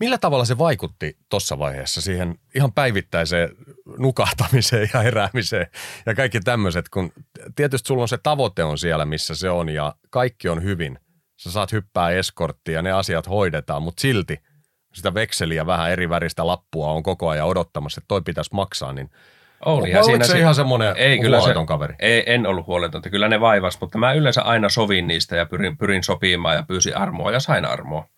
Millä 0.00 0.18
tavalla 0.18 0.44
se 0.44 0.58
vaikutti 0.58 1.16
tuossa 1.28 1.58
vaiheessa 1.58 2.00
siihen 2.00 2.38
ihan 2.54 2.72
päivittäiseen 2.72 3.48
nukahtamiseen 3.98 4.90
ja 4.94 5.00
heräämiseen 5.00 5.66
ja 6.06 6.14
kaikki 6.14 6.40
tämmöiset, 6.40 6.88
kun 6.88 7.12
tietysti 7.54 7.86
sulla 7.86 8.02
on 8.02 8.08
se 8.08 8.18
tavoite 8.18 8.64
on 8.64 8.78
siellä, 8.78 9.04
missä 9.04 9.34
se 9.34 9.50
on 9.50 9.68
ja 9.68 9.94
kaikki 10.10 10.48
on 10.48 10.62
hyvin. 10.62 10.98
Sä 11.36 11.50
saat 11.50 11.72
hyppää 11.72 12.10
eskorttia 12.10 12.74
ja 12.74 12.82
ne 12.82 12.92
asiat 12.92 13.28
hoidetaan, 13.28 13.82
mutta 13.82 14.00
silti 14.00 14.40
sitä 14.94 15.14
vekseliä 15.14 15.66
vähän 15.66 15.90
eri 15.90 16.08
väristä 16.08 16.46
lappua 16.46 16.90
on 16.90 17.02
koko 17.02 17.28
ajan 17.28 17.46
odottamassa, 17.46 17.98
että 17.98 18.08
toi 18.08 18.22
pitäisi 18.22 18.54
maksaa, 18.54 18.92
niin 18.92 19.10
oli. 19.64 19.90
Ja 19.90 20.02
siinä 20.02 20.26
se 20.26 20.38
ihan 20.38 20.54
semmoinen 20.54 20.96
ei, 20.96 21.18
kyllä 21.18 21.40
se, 21.40 21.54
kaveri? 21.66 21.94
Ei, 21.98 22.22
en 22.26 22.46
ollut 22.46 22.66
huoletonta. 22.66 23.10
Kyllä 23.10 23.28
ne 23.28 23.40
vaivas, 23.40 23.80
mutta 23.80 23.98
mä 23.98 24.12
yleensä 24.12 24.42
aina 24.42 24.68
sovin 24.68 25.06
niistä 25.06 25.36
ja 25.36 25.46
pyrin, 25.46 25.76
pyrin 25.78 26.02
sopimaan 26.02 26.56
ja 26.56 26.62
pyysin 26.62 26.96
armoa 26.96 27.30
ja 27.30 27.40
sain 27.40 27.64
armoa. 27.64 28.08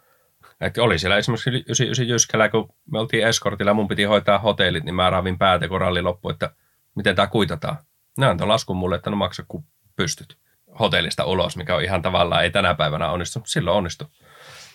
Et 0.61 0.78
oli 0.78 0.98
siellä 0.98 1.16
esimerkiksi 1.16 1.50
99 1.50 2.09
Jyskällä, 2.09 2.48
kun 2.48 2.68
me 2.92 2.98
oltiin 2.98 3.26
eskortilla 3.26 3.70
ja 3.70 3.74
mun 3.74 3.88
piti 3.88 4.04
hoitaa 4.04 4.38
hotellit, 4.38 4.85
niin 4.85 4.94
mä 4.94 5.11
raavin 5.11 5.38
päätä, 5.38 5.68
kun 5.68 5.81
ralli 5.81 6.02
loppui, 6.02 6.33
että 6.33 6.50
miten 6.94 7.16
tämä 7.16 7.26
kuitataan. 7.26 7.76
Ne 8.18 8.26
antoi 8.26 8.46
laskun 8.46 8.76
mulle, 8.76 8.96
että 8.96 9.11
no 9.11 9.16
maksa 9.16 9.44
kun 9.48 9.64
pystyt 9.96 10.37
hotellista 10.78 11.24
ulos, 11.24 11.56
mikä 11.56 11.76
on 11.76 11.82
ihan 11.82 12.02
tavallaan 12.02 12.44
ei 12.44 12.50
tänä 12.50 12.74
päivänä 12.74 13.10
onnistu, 13.10 13.42
silloin 13.46 13.76
onnistu. 13.76 14.10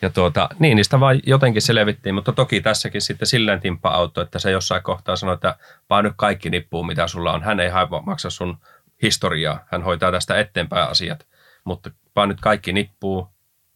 Ja 0.02 0.10
tuota, 0.10 0.50
niin, 0.60 0.76
niistä 0.76 1.00
vaan 1.00 1.20
jotenkin 1.26 1.62
selvittiin, 1.62 2.16
mutta 2.16 2.32
toki 2.32 2.62
tässäkin 2.62 3.02
sitten 3.02 3.28
silleen 3.28 3.62
timppa 3.62 3.90
auto, 3.90 4.22
että 4.22 4.40
se 4.40 4.52
jossain 4.52 4.84
kohtaa 4.84 5.16
sanoi, 5.16 5.34
että 5.34 5.56
vaan 5.90 6.04
nyt 6.04 6.14
kaikki 6.16 6.50
nippuu, 6.50 6.84
mitä 6.84 7.08
sulla 7.08 7.32
on. 7.32 7.44
Hän 7.44 7.60
ei 7.60 7.70
maksa 8.06 8.30
sun 8.30 8.58
historiaa, 9.02 9.66
hän 9.72 9.84
hoitaa 9.84 10.12
tästä 10.12 10.40
eteenpäin 10.40 10.90
asiat, 10.90 11.28
mutta 11.64 11.92
vaan 12.16 12.30
nyt 12.30 12.42
kaikki 12.42 12.74
nippuu, 12.74 13.28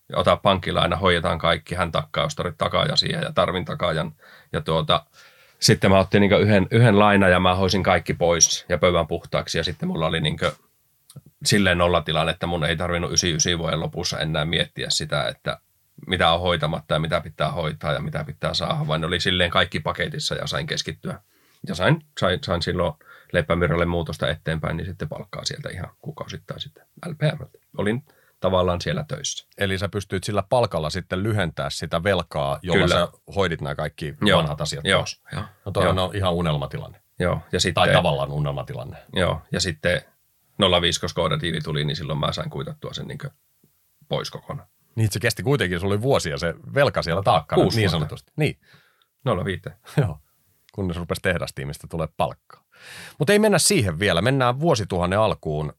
ja 0.09 0.17
ota 0.17 0.35
pankkilaina, 0.35 0.95
hoidetaan 0.95 1.39
kaikki, 1.39 1.75
hän 1.75 1.91
takkaa 1.91 2.25
ostarit 2.25 2.57
takaaja 2.57 2.95
siihen 2.95 3.21
ja 3.23 3.31
tarvin 3.31 3.65
takaajan. 3.65 4.11
Ja 4.53 4.61
tuota, 4.61 5.05
sitten 5.59 5.91
mä 5.91 5.99
otin 5.99 6.21
niin 6.21 6.41
yhden, 6.41 6.67
yhden 6.71 6.99
laina 6.99 7.29
ja 7.29 7.39
mä 7.39 7.55
hoisin 7.55 7.83
kaikki 7.83 8.13
pois 8.13 8.65
ja 8.69 8.77
pöydän 8.77 9.07
puhtaaksi 9.07 9.57
ja 9.57 9.63
sitten 9.63 9.89
mulla 9.89 10.07
oli 10.07 10.21
niin 10.21 10.37
silleen 11.45 11.77
nollatilanne, 11.77 12.31
että 12.31 12.47
mun 12.47 12.65
ei 12.65 12.77
tarvinnut 12.77 13.09
99 13.09 13.59
vuoden 13.59 13.79
lopussa 13.79 14.19
enää 14.19 14.45
miettiä 14.45 14.89
sitä, 14.89 15.27
että 15.27 15.59
mitä 16.07 16.31
on 16.31 16.39
hoitamatta 16.39 16.93
ja 16.93 16.99
mitä 16.99 17.21
pitää 17.21 17.51
hoitaa 17.51 17.93
ja 17.93 17.99
mitä 17.99 18.23
pitää 18.23 18.53
saada, 18.53 18.87
vaan 18.87 19.01
ne 19.01 19.07
oli 19.07 19.19
silleen 19.19 19.51
kaikki 19.51 19.79
paketissa 19.79 20.35
ja 20.35 20.47
sain 20.47 20.67
keskittyä. 20.67 21.21
Ja 21.67 21.75
sain, 21.75 22.05
sain, 22.19 22.39
sain 22.43 22.61
silloin 22.61 22.93
Leipämyrälle 23.33 23.85
muutosta 23.85 24.29
eteenpäin, 24.29 24.77
niin 24.77 24.87
sitten 24.87 25.09
palkkaa 25.09 25.45
sieltä 25.45 25.69
ihan 25.69 25.89
kuukausittain 26.01 26.59
sitten 26.59 26.85
LPM. 27.05 27.43
Olin 27.77 28.03
tavallaan 28.39 28.81
siellä 28.81 29.05
töissä. 29.07 29.47
Eli 29.57 29.77
sä 29.77 29.89
pystyt 29.89 30.23
sillä 30.23 30.43
palkalla 30.49 30.89
sitten 30.89 31.23
lyhentää 31.23 31.69
sitä 31.69 32.03
velkaa, 32.03 32.59
jolla 32.61 32.85
Kyllä. 32.85 32.95
sä 32.95 33.07
hoidit 33.35 33.61
nämä 33.61 33.75
kaikki 33.75 34.15
joo, 34.21 34.39
vanhat 34.39 34.61
asiat 34.61 34.85
joo, 34.85 34.99
pois. 34.99 35.21
Joo, 35.33 35.43
no 35.65 35.71
toi 35.71 35.83
joo. 35.83 36.05
on 36.05 36.15
ihan 36.15 36.33
unelmatilanne. 36.33 37.01
Joo, 37.19 37.41
ja 37.51 37.59
sitten, 37.59 37.83
tai 37.83 37.93
tavallaan 37.93 38.31
unelmatilanne. 38.31 38.97
Joo, 39.13 39.41
ja 39.51 39.59
sitten 39.59 40.01
05, 40.81 41.01
koska 41.01 41.21
diili 41.41 41.61
tuli, 41.61 41.85
niin 41.85 41.95
silloin 41.95 42.19
mä 42.19 42.33
sain 42.33 42.49
kuitattua 42.49 42.93
sen 42.93 43.07
niin 43.07 43.19
pois 44.09 44.31
kokonaan. 44.31 44.67
Niin 44.95 45.11
se 45.11 45.19
kesti 45.19 45.43
kuitenkin, 45.43 45.79
sulla 45.79 45.93
oli 45.93 46.01
vuosia 46.01 46.37
se 46.37 46.55
velka 46.73 47.01
siellä 47.01 47.23
taakkana, 47.23 47.61
Kuusi 47.61 47.77
niin 47.79 47.89
sanotusti. 47.89 48.31
Niin. 48.35 48.59
05. 49.45 49.61
Joo, 50.01 50.19
kunnes 50.73 50.97
rupesi 50.97 51.21
tehdastiimistä 51.21 51.87
tulee 51.87 52.07
palkkaa. 52.17 52.63
Mutta 53.19 53.33
ei 53.33 53.39
mennä 53.39 53.59
siihen 53.59 53.99
vielä, 53.99 54.21
mennään 54.21 54.59
vuosituhannen 54.59 55.19
alkuun 55.19 55.73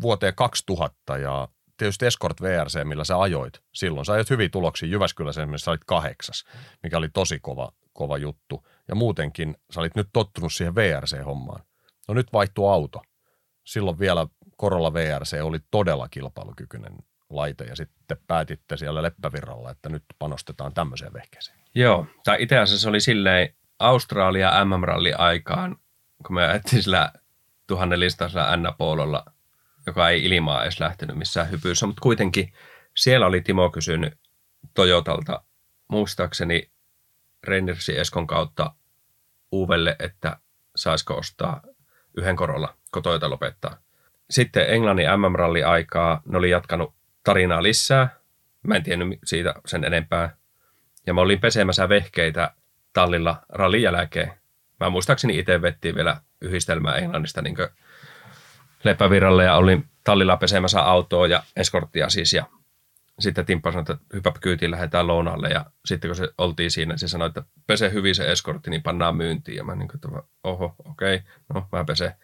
vuoteen 0.00 0.34
2000 0.34 1.18
ja 1.18 1.48
tietysti 1.76 2.06
Escort 2.06 2.42
VRC, 2.42 2.84
millä 2.84 3.04
sä 3.04 3.20
ajoit 3.20 3.62
silloin. 3.74 4.06
Sä 4.06 4.12
ajoit 4.12 4.30
hyvin 4.30 4.50
tuloksia 4.50 4.88
Jyväskylässä 4.88 5.42
esimerkiksi 5.42 5.64
sä 5.64 5.70
olit 5.70 5.84
kahdeksas, 5.86 6.44
mikä 6.82 6.98
oli 6.98 7.08
tosi 7.08 7.38
kova, 7.40 7.72
kova 7.92 8.18
juttu. 8.18 8.66
Ja 8.88 8.94
muutenkin 8.94 9.56
sä 9.70 9.80
olit 9.80 9.96
nyt 9.96 10.08
tottunut 10.12 10.52
siihen 10.52 10.74
VRC-hommaan. 10.74 11.62
No 12.08 12.14
nyt 12.14 12.32
vaihtui 12.32 12.72
auto. 12.72 13.02
Silloin 13.66 13.98
vielä 13.98 14.26
Korolla 14.56 14.94
VRC 14.94 15.38
oli 15.42 15.58
todella 15.70 16.08
kilpailukykyinen 16.08 16.92
laite 17.30 17.64
ja 17.64 17.76
sitten 17.76 18.18
päätitte 18.26 18.76
siellä 18.76 19.02
Leppävirralla, 19.02 19.70
että 19.70 19.88
nyt 19.88 20.04
panostetaan 20.18 20.74
tämmöiseen 20.74 21.12
vehkeeseen. 21.12 21.58
Joo, 21.74 22.06
tai 22.24 22.36
itse 22.42 22.58
asiassa 22.58 22.88
oli 22.88 23.00
silleen 23.00 23.54
Australia 23.78 24.64
MM-ralli 24.64 25.12
aikaan, 25.12 25.76
kun 26.26 26.34
me 26.34 26.46
ajettiin 26.46 26.82
sillä 26.82 27.12
tuhannenlistaisella 27.66 28.56
N-poololla, 28.56 29.24
joka 29.86 30.08
ei 30.08 30.24
ilmaa 30.24 30.62
edes 30.62 30.80
lähtenyt 30.80 31.16
missään 31.16 31.50
hypyissä, 31.50 31.86
mutta 31.86 32.00
kuitenkin 32.00 32.52
siellä 32.96 33.26
oli 33.26 33.40
Timo 33.40 33.70
kysynyt 33.70 34.14
Toyotalta 34.74 35.42
muistaakseni 35.88 36.70
Reinersi 37.44 37.98
Eskon 37.98 38.26
kautta 38.26 38.74
Uuvelle, 39.52 39.96
että 39.98 40.36
saisiko 40.76 41.14
ostaa 41.14 41.60
yhden 42.16 42.36
korolla, 42.36 42.76
kun 42.96 43.02
Toyota 43.02 43.30
lopettaa. 43.30 43.78
Sitten 44.30 44.70
Englannin 44.70 45.06
MM-ralli 45.06 45.62
aikaa 45.62 46.22
ne 46.26 46.38
oli 46.38 46.50
jatkanut 46.50 46.94
tarinaa 47.24 47.62
lisää. 47.62 48.08
Mä 48.62 48.74
en 48.74 48.82
tiennyt 48.82 49.18
siitä 49.24 49.54
sen 49.66 49.84
enempää. 49.84 50.36
Ja 51.06 51.14
mä 51.14 51.20
olin 51.20 51.40
pesemässä 51.40 51.88
vehkeitä 51.88 52.50
tallilla 52.92 53.42
rallin 53.48 53.82
jälkeen. 53.82 54.32
Mä 54.80 54.90
muistaakseni 54.90 55.38
itse 55.38 55.62
vettiin 55.62 55.94
vielä 55.94 56.20
yhdistelmää 56.40 56.96
Englannista 56.96 57.42
niin 57.42 57.56
Leppäviralle 58.84 59.44
ja 59.44 59.56
olin 59.56 59.84
tallilla 60.04 60.36
pesemässä 60.36 60.82
autoa 60.82 61.26
ja 61.26 61.42
eskorttia 61.56 62.08
siis. 62.08 62.32
Ja 62.32 62.46
sitten 63.18 63.46
Timppa 63.46 63.72
sanoi, 63.72 63.82
että 63.82 63.96
hypä 64.14 64.32
kyytiin, 64.40 64.70
lähdetään 64.70 65.06
lounalle. 65.06 65.48
Ja 65.48 65.64
sitten 65.84 66.08
kun 66.08 66.16
se 66.16 66.28
oltiin 66.38 66.70
siinä, 66.70 66.96
se 66.96 67.08
sanoi, 67.08 67.28
että 67.28 67.42
pese 67.66 67.92
hyvin 67.92 68.14
se 68.14 68.32
eskortti, 68.32 68.70
niin 68.70 68.82
pannaan 68.82 69.16
myyntiin. 69.16 69.56
Ja 69.56 69.64
mä 69.64 69.74
niin 69.74 69.88
kuin, 69.88 70.22
oho, 70.44 70.74
okei, 70.84 71.14
okay, 71.14 71.26
no 71.54 71.68
mä 71.72 71.84
pese. 71.84 72.16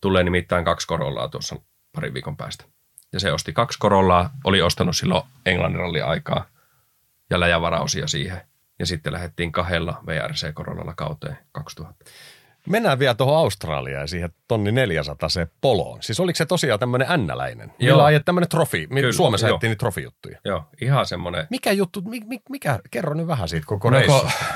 Tulee 0.00 0.22
nimittäin 0.22 0.64
kaksi 0.64 0.86
korollaa 0.86 1.28
tuossa 1.28 1.56
parin 1.94 2.14
viikon 2.14 2.36
päästä. 2.36 2.64
Ja 3.12 3.20
se 3.20 3.32
osti 3.32 3.52
kaksi 3.52 3.78
korollaa, 3.78 4.30
oli 4.44 4.62
ostanut 4.62 4.96
silloin 4.96 5.22
Englannin 5.46 6.04
aikaa 6.04 6.46
ja 7.30 7.40
läjävarausia 7.40 8.06
siihen. 8.06 8.40
Ja 8.78 8.86
sitten 8.86 9.12
lähdettiin 9.12 9.52
kahdella 9.52 10.00
VRC-korollalla 10.06 10.94
kauteen 10.96 11.38
2000. 11.52 12.04
Mennään 12.70 12.98
vielä 12.98 13.14
tuohon 13.14 13.36
Australiaan 13.36 14.00
ja 14.00 14.06
siihen 14.06 14.30
tonni 14.48 14.72
400 14.72 15.28
se 15.28 15.48
poloon. 15.60 16.02
Siis 16.02 16.20
oliko 16.20 16.36
se 16.36 16.46
tosiaan 16.46 16.80
tämmöinen 16.80 17.10
ännäläinen? 17.10 17.72
Joo. 17.78 17.92
Millä 17.94 18.04
ajat 18.04 18.24
tämmöinen 18.24 18.48
trofi? 18.48 18.86
Kyllä, 18.86 19.12
Suomessa 19.12 19.46
ajettiin 19.46 19.70
niitä 19.70 19.80
trofijuttuja. 19.80 20.38
Joo, 20.44 20.64
ihan 20.80 21.06
semmoinen. 21.06 21.46
Mikä 21.50 21.72
juttu, 21.72 22.02
mikä, 22.02 22.26
mikä, 22.48 22.78
kerro 22.90 23.14
nyt 23.14 23.26
vähän 23.26 23.48
siitä 23.48 23.66
koko 23.66 23.90
no, 23.90 23.98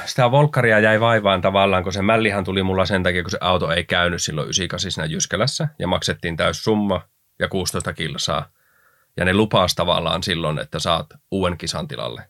Sitä 0.06 0.30
Volkkaria 0.30 0.78
jäi 0.78 1.00
vaivaan 1.00 1.40
tavallaan, 1.40 1.82
kun 1.82 1.92
se 1.92 2.02
mällihan 2.02 2.44
tuli 2.44 2.62
mulla 2.62 2.86
sen 2.86 3.02
takia, 3.02 3.22
kun 3.22 3.30
se 3.30 3.38
auto 3.40 3.70
ei 3.70 3.84
käynyt 3.84 4.22
silloin 4.22 4.44
98 4.44 4.90
siinä 4.90 5.06
Jyskälässä 5.06 5.68
ja 5.78 5.86
maksettiin 5.86 6.36
täys 6.36 6.64
summa 6.64 7.02
ja 7.38 7.48
16 7.48 7.92
kilsaa. 7.92 8.48
Ja 9.16 9.24
ne 9.24 9.34
lupaas 9.34 9.74
tavallaan 9.74 10.22
silloin, 10.22 10.58
että 10.58 10.78
saat 10.78 11.06
uuden 11.30 11.58
kisan 11.58 11.88
tilalle 11.88 12.22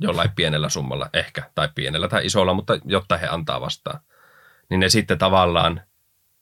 jollain 0.00 0.30
pienellä 0.36 0.68
summalla 0.68 1.10
ehkä, 1.12 1.42
tai 1.54 1.68
pienellä 1.74 2.08
tai 2.08 2.26
isolla, 2.26 2.54
mutta 2.54 2.78
jotta 2.84 3.16
he 3.16 3.26
antaa 3.26 3.60
vastaan. 3.60 4.00
Niin 4.70 4.80
ne 4.80 4.88
sitten 4.88 5.18
tavallaan 5.18 5.80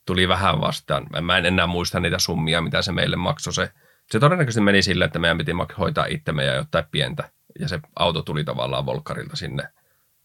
tuli 0.06 0.28
vähän 0.28 0.60
vastaan. 0.60 1.06
Mä 1.20 1.38
en 1.38 1.46
enää 1.46 1.66
muista 1.66 2.00
niitä 2.00 2.18
summia, 2.18 2.60
mitä 2.60 2.82
se 2.82 2.92
meille 2.92 3.16
maksoi. 3.16 3.54
Se, 3.54 3.72
se 4.10 4.20
todennäköisesti 4.20 4.60
meni 4.60 4.82
sille, 4.82 5.04
että 5.04 5.18
meidän 5.18 5.38
piti 5.38 5.52
hoitaa 5.78 6.06
itsemme 6.06 6.44
ja 6.44 6.54
jotain 6.54 6.84
pientä. 6.90 7.30
Ja 7.58 7.68
se 7.68 7.80
auto 7.96 8.22
tuli 8.22 8.44
tavallaan 8.44 8.86
Volkarilta 8.86 9.36
sinne 9.36 9.62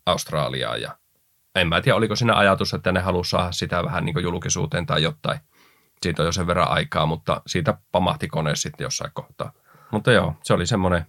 Australiaan. 0.05 0.81
Ja 0.81 0.97
en 1.55 1.67
mä 1.67 1.81
tiedä, 1.81 1.95
oliko 1.95 2.15
siinä 2.15 2.35
ajatus, 2.35 2.73
että 2.73 2.91
ne 2.91 2.99
halusi 2.99 3.29
saada 3.29 3.51
sitä 3.51 3.83
vähän 3.83 4.05
niin 4.05 4.23
julkisuuteen 4.23 4.85
tai 4.85 5.03
jotain– 5.03 5.39
siitä 6.03 6.21
on 6.21 6.25
jo 6.25 6.31
sen 6.31 6.47
verran 6.47 6.71
aikaa, 6.71 7.05
mutta 7.05 7.41
siitä 7.47 7.77
pamahti 7.91 8.27
kone 8.27 8.55
sitten 8.55 8.85
jossain 8.85 9.11
kohtaa. 9.13 9.51
Mutta 9.91 10.11
joo, 10.11 10.35
se 10.43 10.53
oli 10.53 10.65
semmoinen, 10.65 11.05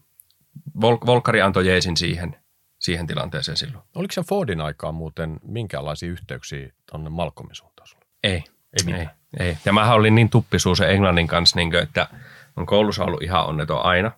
Vol- 0.77 1.07
Volkari 1.07 1.43
antoi 1.43 1.67
jeesin 1.67 1.97
siihen, 1.97 2.37
siihen 2.79 3.07
tilanteeseen 3.07 3.57
silloin. 3.57 3.85
Oliko 3.95 4.13
se 4.13 4.23
Fordin 4.23 4.61
aikaa 4.61 4.93
muuten 4.93 5.41
minkälaisia 5.43 6.09
yhteyksiä 6.09 6.73
tuonne 6.91 7.11
Malcolmin 7.11 7.55
suuntaan 7.55 7.87
sulle? 7.87 8.05
Ei. 8.25 8.45
Ei, 8.87 8.95
ei, 8.95 9.07
ei. 9.39 9.59
Ja 9.65 9.73
mä 9.73 9.93
olin 9.93 10.15
niin 10.15 10.31
tuppisuus 10.31 10.81
Englannin 10.81 11.27
kanssa, 11.27 11.57
niin 11.57 11.71
kuin, 11.71 11.83
että 11.83 12.09
on 12.57 12.67
koulussa 12.67 13.05
ollut 13.05 13.23
ihan 13.23 13.47
onneton 13.47 13.85
aina. 13.85 14.13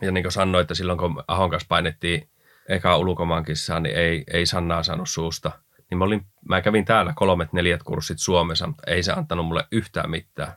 Ja 0.00 0.12
niin 0.12 0.24
kuin 0.24 0.32
sanoin, 0.32 0.62
että 0.62 0.74
silloin 0.74 0.98
kun 0.98 1.24
Ahon 1.28 1.50
kanssa 1.50 1.66
painettiin 1.68 2.28
eka 2.68 2.96
ulkomaankissaan, 2.96 3.82
niin 3.82 3.96
ei, 3.96 4.24
ei 4.32 4.46
Sannaa 4.46 4.82
saanut 4.82 5.08
suusta– 5.08 5.52
niin 5.90 5.98
mä, 5.98 6.04
olin, 6.04 6.26
mä 6.48 6.62
kävin 6.62 6.84
täällä 6.84 7.12
kolmet 7.16 7.52
neljät 7.52 7.82
kurssit 7.82 8.18
Suomessa, 8.18 8.66
mutta 8.66 8.82
ei 8.86 9.02
se 9.02 9.12
antanut 9.12 9.46
mulle 9.46 9.64
yhtään 9.72 10.10
mitään. 10.10 10.52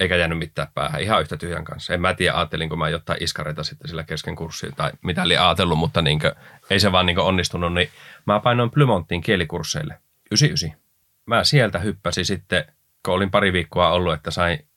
Eikä 0.00 0.16
jäänyt 0.16 0.38
mitään 0.38 0.68
päähän, 0.74 1.02
ihan 1.02 1.20
yhtä 1.20 1.36
tyhjän 1.36 1.64
kanssa. 1.64 1.94
En 1.94 2.00
mä 2.00 2.14
tiedä, 2.14 2.36
ajattelin, 2.36 2.78
mä 2.78 2.88
jotain 2.88 3.22
iskareita 3.22 3.64
sitten 3.64 3.88
sillä 3.88 4.04
kesken 4.04 4.36
kurssiin 4.36 4.74
tai 4.76 4.92
mitä 5.02 5.22
oli 5.22 5.36
ajatellut, 5.36 5.78
mutta 5.78 6.02
niin 6.02 6.18
kuin, 6.18 6.32
ei 6.70 6.80
se 6.80 6.92
vaan 6.92 7.06
niin 7.06 7.18
onnistunut. 7.18 7.74
Niin 7.74 7.88
mä 8.26 8.40
painoin 8.40 8.70
Plymonttiin 8.70 9.20
kielikursseille, 9.20 9.94
99. 10.30 10.80
Mä 11.26 11.44
sieltä 11.44 11.78
hyppäsin 11.78 12.24
sitten, 12.24 12.64
kun 13.02 13.14
olin 13.14 13.30
pari 13.30 13.52
viikkoa 13.52 13.90
ollut, 13.90 14.14
että 14.14 14.30
sain 14.30 14.68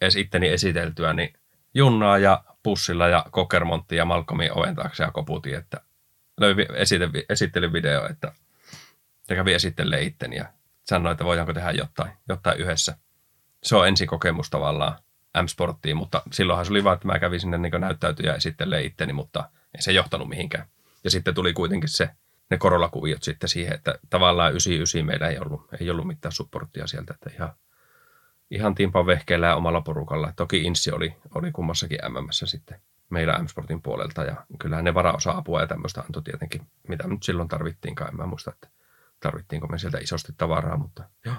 edes 0.00 0.16
itteni 0.16 0.48
esiteltyä, 0.48 1.12
niin 1.12 1.32
junnaa 1.74 2.18
ja 2.18 2.44
pussilla 2.62 3.08
ja 3.08 3.24
Kokermontti 3.30 3.96
ja 3.96 4.04
Malcolmin 4.04 4.52
oven 4.52 4.74
taakse 4.74 5.02
ja 5.02 5.10
koputin, 5.10 5.54
että 5.54 5.80
löi 6.40 6.54
esite, 6.74 7.10
esittelyvideo, 7.28 8.08
että 8.08 8.32
ja 9.28 9.36
kävi 9.36 9.54
esittelee 9.54 10.02
itteni 10.02 10.36
ja 10.36 10.44
sanoi, 10.84 11.12
että 11.12 11.24
voidaanko 11.24 11.52
tehdä 11.52 11.70
jotain, 11.70 12.12
jotain 12.28 12.58
yhdessä. 12.58 12.96
Se 13.62 13.76
on 13.76 13.88
ensikokemus 13.88 14.50
tavallaan 14.50 14.98
M-Sporttiin, 15.42 15.96
mutta 15.96 16.22
silloinhan 16.32 16.66
se 16.66 16.72
oli 16.72 16.84
vaan, 16.84 16.94
että 16.94 17.06
mä 17.06 17.18
kävin 17.18 17.40
sinne 17.40 17.58
niin 17.58 17.80
näyttäytyä 17.80 18.26
ja 18.26 18.34
esittelee 18.34 18.82
itteni, 18.82 19.12
mutta 19.12 19.50
ei 19.74 19.82
se 19.82 19.92
johtanut 19.92 20.28
mihinkään. 20.28 20.66
Ja 21.04 21.10
sitten 21.10 21.34
tuli 21.34 21.52
kuitenkin 21.52 21.88
se, 21.88 22.10
ne 22.50 22.58
korollakuviot 22.58 23.22
sitten 23.22 23.48
siihen, 23.48 23.74
että 23.74 23.98
tavallaan 24.10 24.52
99 24.52 25.06
meillä 25.06 25.28
ei 25.28 25.38
ollut, 25.38 25.68
ei 25.80 25.90
ollut 25.90 26.06
mitään 26.06 26.32
supporttia 26.32 26.86
sieltä, 26.86 27.14
että 27.14 27.30
ihan, 27.34 27.52
ihan 28.50 28.74
timpan 28.74 29.06
vehkeellä 29.06 29.46
ja 29.46 29.56
omalla 29.56 29.80
porukalla. 29.80 30.32
Toki 30.36 30.62
Insi 30.62 30.92
oli, 30.92 31.16
oli 31.34 31.52
kummassakin 31.52 31.98
MMS 32.08 32.42
sitten 32.46 32.80
meillä 33.10 33.38
M-Sportin 33.42 33.82
puolelta 33.82 34.24
ja 34.24 34.46
kyllähän 34.58 34.84
ne 34.84 34.94
varaosa-apua 34.94 35.60
ja 35.60 35.66
tämmöistä 35.66 36.00
antoi 36.00 36.22
tietenkin, 36.22 36.66
mitä 36.88 37.08
nyt 37.08 37.22
silloin 37.22 37.48
tarvittiinkaan. 37.48 38.10
En 38.10 38.16
mä 38.16 38.26
muista, 38.26 38.50
että 38.50 38.68
tarvittiinko 39.20 39.66
me 39.66 39.78
sieltä 39.78 39.98
isosti 39.98 40.32
tavaraa, 40.36 40.76
mutta 40.76 41.04
joo, 41.24 41.36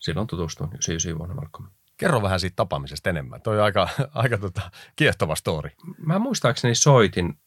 silloin 0.00 0.26
tutustuin 0.26 0.68
99 0.68 1.18
vuonna 1.18 1.34
Malcolmiin. 1.34 1.74
Kerro 1.96 2.22
vähän 2.22 2.40
siitä 2.40 2.56
tapaamisesta 2.56 3.10
enemmän. 3.10 3.42
Toi 3.42 3.58
on 3.58 3.64
aika, 3.64 3.88
aika 4.14 4.38
tota, 4.38 4.70
kiehtova 4.96 5.34
story. 5.34 5.70
Mä 5.98 6.18
muistaakseni 6.18 6.74
soitin 6.74 7.38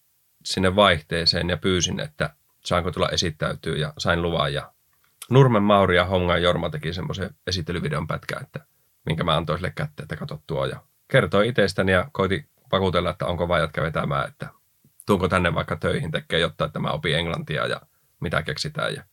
sinne 0.46 0.76
vaihteeseen 0.76 1.50
ja 1.50 1.58
pyysin, 1.58 2.00
että 2.00 2.36
saanko 2.66 2.92
tulla 2.92 3.10
esittäytyä 3.10 3.76
ja 3.76 3.94
sain 3.98 4.22
luvan. 4.22 4.54
Ja 4.54 4.72
Nurmen 5.30 5.64
Mauri 5.64 5.96
ja 5.96 6.06
Hongan 6.06 6.42
Jorma 6.42 6.70
teki 6.70 6.94
semmoisen 6.94 7.36
esittelyvideon 7.48 8.08
pätkä, 8.08 8.36
että 8.42 8.60
minkä 9.06 9.24
mä 9.24 9.38
antoin 9.38 9.60
sille 9.60 9.74
kättä, 9.76 10.04
että 10.04 10.16
kato 10.16 10.44
tuo. 10.48 10.66
Ja 10.66 10.80
kertoi 11.08 11.48
itsestäni 11.48 11.92
ja 11.92 12.10
koiti 12.12 12.50
vakuutella, 12.72 13.10
että 13.10 13.26
onko 13.26 13.48
vaan 13.48 13.62
jatka 13.62 13.82
vetämään, 13.82 14.28
että 14.28 14.50
tuunko 15.06 15.28
tänne 15.28 15.54
vaikka 15.54 15.76
töihin 15.76 16.12
tekee, 16.12 16.40
jotta 16.40 16.66
että 16.66 16.80
mä 16.80 16.92
opin 16.92 17.16
englantia 17.16 17.68
ja 17.68 17.82
mitä 18.20 18.44
keksitään. 18.44 18.94
Ja 18.94 19.04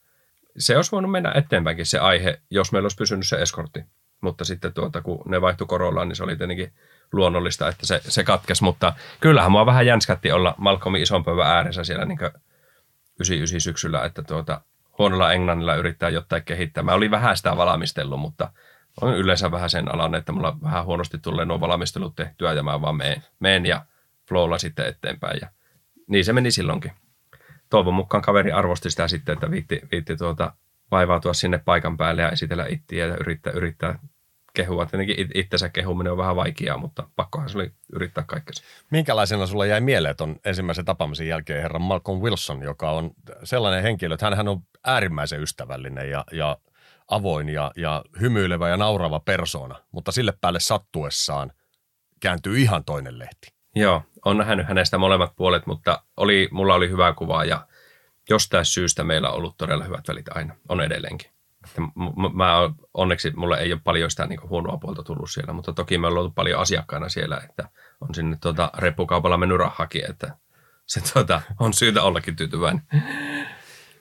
se 0.58 0.76
olisi 0.76 0.92
voinut 0.92 1.10
mennä 1.10 1.32
eteenpäinkin 1.34 1.86
se 1.86 1.98
aihe, 1.98 2.40
jos 2.50 2.72
meillä 2.72 2.84
olisi 2.84 2.96
pysynyt 2.96 3.26
se 3.26 3.36
eskortti. 3.36 3.84
Mutta 4.20 4.44
sitten 4.44 4.74
tuota, 4.74 5.02
kun 5.02 5.22
ne 5.26 5.40
vaihtui 5.40 5.66
korollaan, 5.66 6.08
niin 6.08 6.16
se 6.16 6.22
oli 6.22 6.36
tietenkin 6.36 6.72
luonnollista, 7.12 7.68
että 7.68 7.86
se, 7.86 8.00
se 8.04 8.24
katkesi. 8.24 8.64
Mutta 8.64 8.92
kyllähän 9.20 9.52
mua 9.52 9.66
vähän 9.66 9.86
jänskätti 9.86 10.32
olla 10.32 10.54
Malcolmin 10.58 11.02
ison 11.02 11.24
pöydän 11.24 11.46
ääressä 11.46 11.84
siellä 11.84 12.04
niin 12.04 12.18
99 12.18 13.60
syksyllä, 13.60 14.04
että 14.04 14.22
tuota, 14.22 14.60
huonolla 14.98 15.32
englannilla 15.32 15.74
yrittää 15.74 16.08
jotain 16.08 16.42
kehittää. 16.42 16.82
Mä 16.82 16.92
olin 16.92 17.10
vähän 17.10 17.36
sitä 17.36 17.56
valmistellut, 17.56 18.20
mutta 18.20 18.52
on 19.00 19.16
yleensä 19.16 19.50
vähän 19.50 19.70
sen 19.70 19.94
alan, 19.94 20.14
että 20.14 20.32
mulla 20.32 20.56
vähän 20.62 20.84
huonosti 20.84 21.18
tulee 21.18 21.44
nuo 21.44 21.60
valmistelut 21.60 22.16
tehtyä 22.16 22.52
ja 22.52 22.62
mä 22.62 22.80
vaan 22.80 22.96
meen, 22.96 23.22
meen 23.40 23.66
ja 23.66 23.84
flowlla 24.28 24.58
sitten 24.58 24.86
eteenpäin. 24.86 25.38
Ja 25.42 25.48
niin 26.06 26.24
se 26.24 26.32
meni 26.32 26.50
silloinkin. 26.50 26.92
Toivon 27.70 27.94
mukaan 27.94 28.22
kaveri 28.22 28.52
arvosti 28.52 28.90
sitä 28.90 29.08
sitten, 29.08 29.32
että 29.32 29.50
viitti, 29.50 29.80
viitti 29.92 30.16
tuota 30.16 30.54
vaivautua 30.90 31.34
sinne 31.34 31.58
paikan 31.58 31.96
päälle 31.96 32.22
ja 32.22 32.30
esitellä 32.30 32.66
ittiä 32.68 33.06
ja 33.06 33.16
yrittää, 33.20 33.52
yrittää 33.52 33.98
kehua. 34.54 34.86
Tietenkin 34.86 35.28
itsensä 35.34 35.68
kehuminen 35.68 36.12
on 36.12 36.18
vähän 36.18 36.36
vaikeaa, 36.36 36.78
mutta 36.78 37.08
pakkohan 37.16 37.48
se 37.48 37.58
oli 37.58 37.72
yrittää 37.92 38.24
kaikkea. 38.26 38.52
Minkälaisena 38.90 39.46
sulla 39.46 39.66
jäi 39.66 39.80
mieleen 39.80 40.16
tuon 40.16 40.36
ensimmäisen 40.44 40.84
tapaamisen 40.84 41.28
jälkeen 41.28 41.62
herra 41.62 41.78
Malcolm 41.78 42.20
Wilson, 42.20 42.62
joka 42.62 42.90
on 42.90 43.10
sellainen 43.44 43.82
henkilö, 43.82 44.14
että 44.14 44.36
hän 44.36 44.48
on 44.48 44.62
äärimmäisen 44.84 45.42
ystävällinen 45.42 46.10
ja, 46.10 46.24
ja 46.32 46.56
avoin 47.08 47.48
ja, 47.48 47.70
ja 47.76 48.04
hymyilevä 48.20 48.68
ja 48.68 48.76
naurava 48.76 49.20
persona, 49.20 49.76
mutta 49.92 50.12
sille 50.12 50.32
päälle 50.40 50.60
sattuessaan 50.60 51.52
kääntyy 52.20 52.58
ihan 52.58 52.84
toinen 52.84 53.18
lehti. 53.18 53.48
Joo, 53.74 54.02
on 54.24 54.38
nähnyt 54.38 54.68
hänestä 54.68 54.98
molemmat 54.98 55.36
puolet, 55.36 55.66
mutta 55.66 56.02
oli, 56.16 56.48
mulla 56.52 56.74
oli 56.74 56.90
hyvä 56.90 57.12
kuva 57.12 57.44
ja 57.44 57.66
jostain 58.30 58.64
syystä 58.64 59.04
meillä 59.04 59.28
on 59.28 59.36
ollut 59.36 59.56
todella 59.56 59.84
hyvät 59.84 60.08
välit 60.08 60.36
aina, 60.36 60.54
on 60.68 60.80
edelleenkin. 60.80 61.30
Että 61.64 61.80
mä, 62.34 62.70
onneksi 62.94 63.32
mulle 63.36 63.58
ei 63.58 63.72
ole 63.72 63.80
paljon 63.84 64.10
sitä 64.10 64.26
niin 64.26 64.48
huonoa 64.48 64.78
puolta 64.78 65.02
tullut 65.02 65.30
siellä, 65.30 65.52
mutta 65.52 65.72
toki 65.72 65.98
me 65.98 66.06
ollaan 66.06 66.20
ollut 66.20 66.34
paljon 66.34 66.60
asiakkaana 66.60 67.08
siellä, 67.08 67.40
että 67.48 67.68
on 68.00 68.14
sinne 68.14 68.36
tuota, 68.40 68.70
reppukaupalla 68.78 69.36
mennyt 69.36 69.58
rahakin, 69.58 70.10
että 70.10 70.36
se 70.86 71.12
tuota, 71.12 71.42
on 71.60 71.72
syytä 71.72 72.02
ollakin 72.02 72.36
tyytyväinen. 72.36 72.82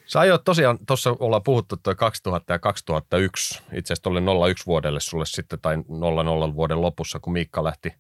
Sä 0.05 0.19
ajoit 0.19 0.43
tosiaan, 0.43 0.79
tuossa 0.87 1.15
ollaan 1.19 1.43
puhuttu 1.43 1.77
tuo 1.77 1.95
2000 1.95 2.53
ja 2.53 2.59
2001, 2.59 3.61
itse 3.73 3.93
asiassa 3.93 4.03
tuolle 4.03 4.49
01 4.49 4.65
vuodelle 4.65 4.99
sulle 4.99 5.25
sitten, 5.25 5.59
tai 5.61 5.77
00 5.77 6.53
vuoden 6.53 6.81
lopussa, 6.81 7.19
kun 7.19 7.33
Miikka 7.33 7.63
lähti 7.63 7.93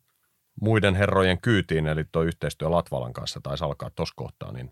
muiden 0.61 0.95
herrojen 0.95 1.41
kyytiin, 1.41 1.87
eli 1.87 2.05
tuo 2.11 2.21
yhteistyö 2.21 2.71
Latvalan 2.71 3.13
kanssa 3.13 3.41
taisi 3.43 3.63
alkaa 3.63 3.89
tuossa 3.89 4.13
kohtaa, 4.17 4.51
niin 4.51 4.71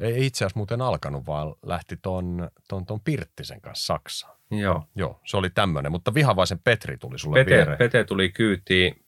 ei 0.00 0.26
itse 0.26 0.44
asiassa 0.44 0.58
muuten 0.58 0.82
alkanut, 0.82 1.26
vaan 1.26 1.54
lähti 1.66 1.96
ton, 1.96 2.50
ton, 2.68 2.86
ton 2.86 3.00
Pirttisen 3.00 3.60
kanssa 3.60 3.86
Saksaan. 3.86 4.36
Joo. 4.50 4.84
Joo, 4.94 5.20
se 5.26 5.36
oli 5.36 5.50
tämmöinen, 5.50 5.92
mutta 5.92 6.14
vihavaisen 6.14 6.58
Petri 6.58 6.98
tuli 6.98 7.18
sulle 7.18 7.44
Pete, 7.44 7.54
viereen. 7.54 7.78
Pete 7.78 8.04
tuli 8.04 8.28
kyytiin, 8.28 9.04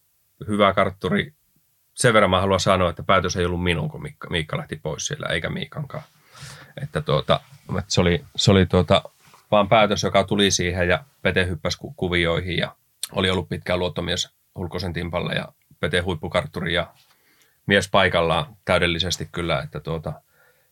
hyvä 0.49 0.73
kartturi. 0.73 1.35
Sen 1.95 2.15
verran 2.15 2.31
mä 2.31 2.41
haluan 2.41 2.61
sanoa, 2.61 2.91
että 2.91 3.03
päätös 3.03 3.37
ei 3.37 3.45
ollut 3.45 3.63
minun, 3.63 3.89
kun 3.89 4.03
Miikka, 4.03 4.31
Miikka 4.31 4.57
lähti 4.57 4.77
pois 4.77 5.07
siellä, 5.07 5.27
eikä 5.27 5.51
Miikankaan. 5.51 6.03
Että, 6.83 7.01
tuota, 7.01 7.41
että 7.79 7.85
se 7.95 8.01
oli, 8.01 8.25
se 8.37 8.51
oli 8.51 8.67
tuota, 8.67 9.03
vaan 9.51 9.69
päätös, 9.69 10.03
joka 10.03 10.25
tuli 10.25 10.51
siihen 10.51 10.89
ja 10.89 11.05
Pete 11.23 11.47
hyppäsi 11.47 11.79
kuvioihin 11.97 12.57
ja 12.57 12.77
oli 13.13 13.31
ollut 13.31 13.49
pitkään 13.49 13.79
luottomies 13.79 14.29
Hulkosen 14.59 14.93
timpalle 14.93 15.35
ja 15.35 15.49
Pete 15.81 16.01
huippukartturi 16.01 16.75
ja 16.75 16.95
mies 17.67 17.89
paikallaan 17.91 18.57
täydellisesti 18.65 19.29
kyllä, 19.33 19.63
että 19.63 19.81
tuota, 19.81 20.13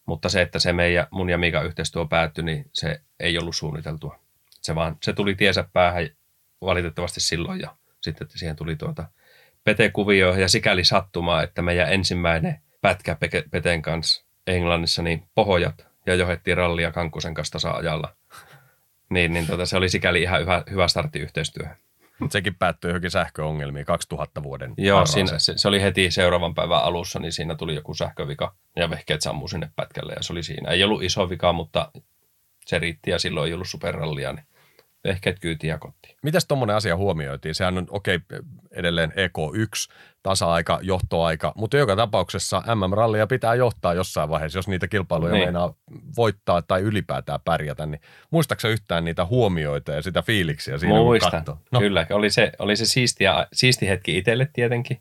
mutta 0.07 0.29
se, 0.29 0.43
että 0.43 0.59
se 0.59 0.73
meidän, 0.73 1.07
mun 1.11 1.31
ja 1.31 1.39
Miikan 1.39 1.67
yhteistyö 1.67 2.07
päättyi, 2.07 2.45
niin 2.45 2.71
se 2.73 3.01
ei 3.21 3.39
ollut 3.39 3.57
suunniteltua. 3.57 4.19
Se 4.51 4.75
vaan, 4.75 4.97
se 5.03 5.13
tuli 5.13 5.35
tiesä 5.35 5.65
päähän 5.73 6.09
valitettavasti 6.61 7.21
silloin 7.21 7.61
ja 7.61 7.77
sitten 8.01 8.25
että 8.25 8.39
siihen 8.39 8.57
tuli 8.57 8.77
tuota 8.77 9.09
Pete-kuvio 9.65 10.35
ja 10.35 10.49
sikäli 10.49 10.85
sattumaa, 10.85 11.43
että 11.43 11.63
meidän 11.63 11.93
ensimmäinen 11.93 12.61
pätkä 12.81 13.17
Peten 13.51 13.83
kanssa 13.83 14.25
Englannissa, 14.47 15.03
niin 15.03 15.29
pohojat 15.35 15.87
ja 16.07 16.15
johettiin 16.15 16.57
rallia 16.57 16.93
Kankkusen 16.93 17.35
kanssa 17.35 17.53
tasa-ajalla. 17.53 18.17
Niin, 19.11 19.33
niin 19.33 19.47
tuota, 19.47 19.67
se 19.67 19.77
oli 19.77 19.89
sikäli 19.89 20.23
ihan 20.23 20.41
hyvä, 20.41 20.63
hyvä 20.71 20.89
startti 20.89 21.19
yhteistyöhön. 21.19 21.77
Mutta 22.21 22.33
sekin 22.33 22.55
päättyi 22.55 22.89
johonkin 22.89 23.11
sähköongelmiin 23.11 23.87
2000 23.87 24.43
vuoden 24.43 24.75
Joo, 24.77 25.07
siinä, 25.07 25.39
se, 25.39 25.53
se, 25.57 25.69
oli 25.69 25.83
heti 25.83 26.11
seuraavan 26.11 26.55
päivän 26.55 26.83
alussa, 26.83 27.19
niin 27.19 27.33
siinä 27.33 27.55
tuli 27.55 27.75
joku 27.75 27.95
sähkövika 27.95 28.55
ja 28.77 28.91
vehkeet 28.91 29.23
sammuu 29.23 29.49
sinne 29.49 29.71
pätkälle 29.77 30.13
ja 30.13 30.23
se 30.23 30.33
oli 30.33 30.43
siinä. 30.43 30.71
Ei 30.71 30.85
ollut 30.85 31.03
iso 31.03 31.31
vika, 31.31 31.53
mutta 31.53 31.91
se 32.67 32.79
riitti 32.79 33.11
ja 33.11 33.19
silloin 33.19 33.49
ei 33.49 33.55
ollut 33.55 33.69
superrallia, 33.69 34.33
niin 34.33 34.47
vehkeet 35.05 35.41
kyytiin 35.41 35.69
ja 35.69 35.79
kotiin. 35.79 36.17
Mitäs 36.23 36.47
tuommoinen 36.47 36.77
asia 36.77 36.97
huomioitiin? 36.97 37.55
Sehän 37.55 37.79
on 37.79 37.87
okei 37.91 38.17
okay, 38.17 38.39
edelleen 38.71 39.11
EK1, 39.13 39.93
tasa-aika, 40.23 40.79
johtoaika, 40.83 41.53
mutta 41.57 41.77
joka 41.77 41.97
tapauksessa 41.97 42.63
MM-rallia 42.75 43.27
pitää 43.27 43.55
johtaa 43.55 43.95
jossain 43.95 44.29
vaiheessa, 44.29 44.59
jos 44.59 44.69
niitä 44.69 44.89
kilpailuja 44.89 45.33
niin. 45.33 45.45
meinaa 45.45 45.75
voittaa 46.17 46.63
tai 46.63 46.81
ylipäätään 46.81 47.41
pärjätä. 47.45 47.87
Niin 47.87 48.01
muistaaksä 48.31 48.69
yhtään 48.69 49.05
niitä 49.05 49.25
huomioita 49.25 49.93
ja 49.93 50.03
sitä 50.03 50.23
fiiliksiä 50.23 50.79
siinä, 50.79 50.95
Muistan, 50.95 51.45
no. 51.73 51.81
kyllä. 51.81 52.07
Oli 52.11 52.31
se, 52.31 52.53
oli 52.59 52.77
se 52.77 52.85
siisti, 52.85 53.25
ja, 53.25 53.47
siisti 53.53 53.89
hetki 53.89 54.19
itselle 54.19 54.49
tietenkin, 54.53 55.01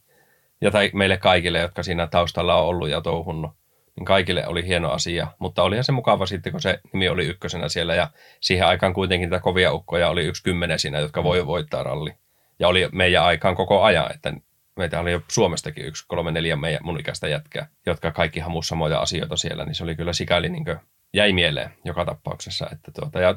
ja 0.62 0.72
tai 0.72 0.92
meille 0.94 1.18
kaikille, 1.18 1.60
jotka 1.60 1.84
siinä 1.84 2.08
taustalla 2.08 2.56
on 2.56 2.68
ollut 2.68 2.90
ja 2.90 3.02
touhunnut 3.02 3.52
niin 3.98 4.06
kaikille 4.06 4.48
oli 4.48 4.68
hieno 4.68 4.92
asia. 4.92 5.28
Mutta 5.40 5.64
olihan 5.64 5.84
se 5.84 5.92
mukava 5.92 6.26
sitten, 6.26 6.52
kun 6.52 6.62
se 6.62 6.80
nimi 6.94 7.10
oli 7.10 7.26
ykkösenä 7.26 7.70
siellä 7.70 7.96
ja 7.96 8.10
siihen 8.42 8.68
aikaan 8.68 8.94
kuitenkin 8.94 9.30
niitä 9.30 9.44
kovia 9.44 9.74
ukkoja 9.74 10.10
oli 10.10 10.26
yksi 10.26 10.44
kymmenen 10.44 10.80
siinä, 10.80 11.00
jotka 11.00 11.24
voi 11.24 11.48
voittaa 11.48 11.84
ralli. 11.84 12.14
Ja 12.60 12.68
oli 12.68 12.90
meidän 12.92 13.24
aikaan 13.24 13.56
koko 13.56 13.84
ajan, 13.84 14.12
että 14.16 14.34
meitä 14.78 15.00
oli 15.00 15.12
jo 15.12 15.22
Suomestakin 15.28 15.86
yksi, 15.86 16.06
kolme, 16.08 16.32
neljä 16.32 16.56
meidän 16.56 16.82
mun 16.84 17.00
ikäistä 17.00 17.28
jätkää, 17.28 17.68
jotka 17.86 18.12
kaikki 18.12 18.40
hamu 18.40 18.62
samoja 18.62 19.00
asioita 19.00 19.36
siellä, 19.36 19.66
niin 19.66 19.76
se 19.76 19.84
oli 19.84 19.96
kyllä 19.96 20.14
sikäli 20.14 20.50
niin 20.50 20.66
jäi 21.14 21.34
mieleen 21.34 21.70
joka 21.86 22.06
tapauksessa. 22.06 22.68
Että 22.72 22.92
tuota, 23.00 23.20
ja 23.20 23.36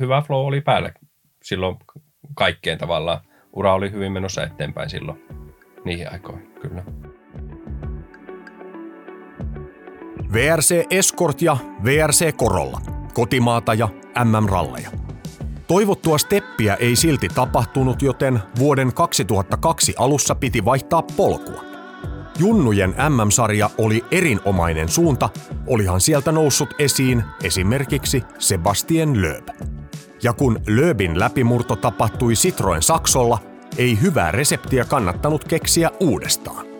hyvä 0.00 0.22
flow 0.26 0.46
oli 0.46 0.60
päällä 0.60 0.92
silloin 1.42 1.76
kaikkeen 2.34 2.78
tavallaan. 2.78 3.20
Ura 3.52 3.74
oli 3.74 3.90
hyvin 3.90 4.12
menossa 4.12 4.42
eteenpäin 4.42 4.90
silloin 4.90 5.22
niihin 5.84 6.12
aikoihin, 6.12 6.54
kyllä. 6.62 6.84
VRC 10.32 10.86
Escort 10.90 11.42
ja 11.42 11.56
VRC 11.84 12.36
Korolla, 12.36 12.80
kotimaata 13.14 13.74
ja 13.74 13.88
MM-ralleja. 14.24 14.90
Toivottua 15.66 16.18
steppiä 16.18 16.74
ei 16.74 16.96
silti 16.96 17.28
tapahtunut, 17.28 18.02
joten 18.02 18.40
vuoden 18.58 18.94
2002 18.94 19.94
alussa 19.98 20.34
piti 20.34 20.64
vaihtaa 20.64 21.02
polkua. 21.02 21.64
Junnujen 22.38 22.94
MM-sarja 23.08 23.70
oli 23.78 24.04
erinomainen 24.10 24.88
suunta, 24.88 25.28
olihan 25.66 26.00
sieltä 26.00 26.32
noussut 26.32 26.74
esiin 26.78 27.24
esimerkiksi 27.44 28.22
Sebastien 28.38 29.22
Loeb. 29.22 29.48
Ja 30.22 30.32
kun 30.32 30.60
Loebin 30.76 31.18
läpimurto 31.18 31.76
tapahtui 31.76 32.32
Citroen 32.32 32.82
Saksolla, 32.82 33.38
ei 33.78 33.98
hyvää 34.00 34.30
reseptiä 34.30 34.84
kannattanut 34.84 35.44
keksiä 35.44 35.90
uudestaan. 36.00 36.71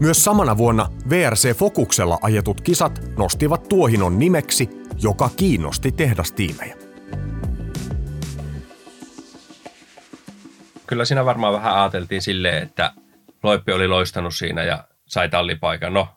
Myös 0.00 0.24
samana 0.24 0.56
vuonna 0.56 0.88
VRC 1.10 1.56
Fokuksella 1.56 2.18
ajetut 2.22 2.60
kisat 2.60 3.00
nostivat 3.16 3.68
Tuohinon 3.68 4.18
nimeksi, 4.18 4.68
joka 5.02 5.30
kiinnosti 5.36 5.92
tehdastiimejä. 5.92 6.76
Kyllä 10.86 11.04
siinä 11.04 11.24
varmaan 11.24 11.52
vähän 11.52 11.74
ajateltiin 11.74 12.22
silleen, 12.22 12.62
että 12.62 12.92
Loippi 13.42 13.72
oli 13.72 13.88
loistanut 13.88 14.34
siinä 14.34 14.62
ja 14.64 14.84
sai 15.06 15.28
tallipaikan. 15.28 15.94
No, 15.94 16.08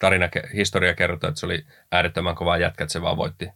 tarina, 0.00 0.28
historia 0.54 0.94
kertoo, 0.94 1.28
että 1.28 1.40
se 1.40 1.46
oli 1.46 1.66
äärettömän 1.92 2.34
kova 2.34 2.58
jätkä, 2.58 2.84
että 2.84 2.92
se 2.92 3.02
vaan 3.02 3.16
voitti, 3.16 3.48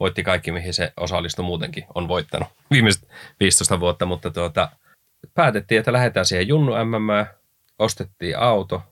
voitti 0.00 0.22
kaikki, 0.22 0.52
mihin 0.52 0.74
se 0.74 0.92
osallistui 0.96 1.44
muutenkin, 1.44 1.84
on 1.94 2.08
voittanut 2.08 2.48
viimeiset 2.70 3.08
15 3.40 3.80
vuotta, 3.80 4.06
mutta 4.06 4.30
tuota, 4.30 4.68
päätettiin, 5.34 5.78
että 5.78 5.92
lähdetään 5.92 6.26
siihen 6.26 6.48
Junnu 6.48 6.72
MM, 6.72 7.26
ostettiin 7.78 8.38
auto 8.38 8.82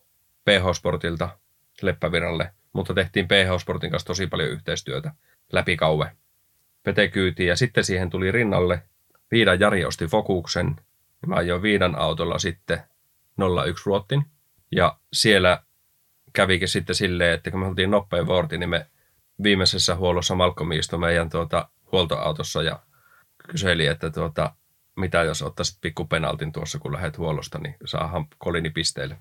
PH 0.45 0.75
Sportilta 0.75 1.39
Leppäviralle, 1.83 2.55
mutta 2.73 2.95
tehtiin 2.95 3.29
PH 3.29 3.61
Sportin 3.61 3.91
kanssa 3.91 4.07
tosi 4.07 4.27
paljon 4.27 4.51
yhteistyötä 4.51 5.13
läpi 5.53 5.77
kauve. 5.77 6.17
Pete 6.83 7.09
kyytiin 7.09 7.49
ja 7.49 7.57
sitten 7.57 7.85
siihen 7.85 8.11
tuli 8.11 8.33
rinnalle 8.33 8.83
Viidan 9.31 9.61
Jari 9.61 9.85
osti 9.85 10.07
Fokuksen 10.07 10.77
ja 11.23 11.29
mä 11.29 11.35
ajoin 11.35 11.63
Viidan 11.63 11.95
autolla 11.95 12.39
sitten 12.39 12.81
01 13.69 13.83
Ruottin. 13.87 14.25
Ja 14.73 14.99
siellä 15.13 15.63
kävikin 16.33 16.69
sitten 16.69 16.95
silleen, 16.95 17.35
että 17.35 17.51
kun 17.51 17.61
me 17.61 17.67
oltiin 17.67 17.91
nopein 17.91 18.27
vuorti, 18.27 18.59
niin 18.59 18.71
me 18.71 18.87
viimeisessä 19.43 19.97
huollossa 19.97 20.35
Malcolm 20.35 20.73
istui 20.73 20.99
meidän 20.99 21.31
tuota, 21.31 21.69
huoltoautossa 21.93 22.63
ja 22.63 22.79
kyseli, 23.51 23.87
että 23.87 24.11
tuota, 24.11 24.55
mitä 24.97 25.23
jos 25.23 25.43
ottaisit 25.43 25.79
pikku 25.81 26.05
penaltin 26.05 26.53
tuossa, 26.53 26.79
kun 26.79 26.93
lähdet 26.93 27.19
huollosta, 27.19 27.59
niin 27.59 27.77
saahan 27.85 28.27
kolini 28.39 28.71
pisteille. 28.71 29.17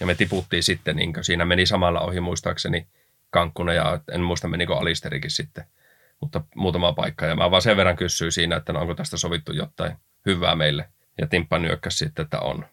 Ja 0.00 0.06
me 0.06 0.14
tiputtiin 0.14 0.62
sitten, 0.62 0.96
niin 0.96 1.12
siinä 1.22 1.44
meni 1.44 1.66
samalla 1.66 2.00
ohi 2.00 2.20
muistaakseni 2.20 2.86
Kankkunen 3.30 3.76
ja 3.76 4.00
en 4.12 4.20
muista 4.20 4.48
menikö 4.48 4.76
Alisterikin 4.76 5.30
sitten, 5.30 5.64
mutta 6.20 6.44
muutama 6.54 6.92
paikka. 6.92 7.26
Ja 7.26 7.36
mä 7.36 7.50
vaan 7.50 7.62
sen 7.62 7.76
verran 7.76 7.96
kysyin 7.96 8.32
siinä, 8.32 8.56
että 8.56 8.72
no 8.72 8.80
onko 8.80 8.94
tästä 8.94 9.16
sovittu 9.16 9.52
jotain 9.52 9.96
hyvää 10.26 10.54
meille. 10.54 10.88
Ja 11.20 11.26
Timppa 11.26 11.58
nyökkäsi 11.58 11.98
sitten, 11.98 12.22
että 12.22 12.40
on. 12.40 12.66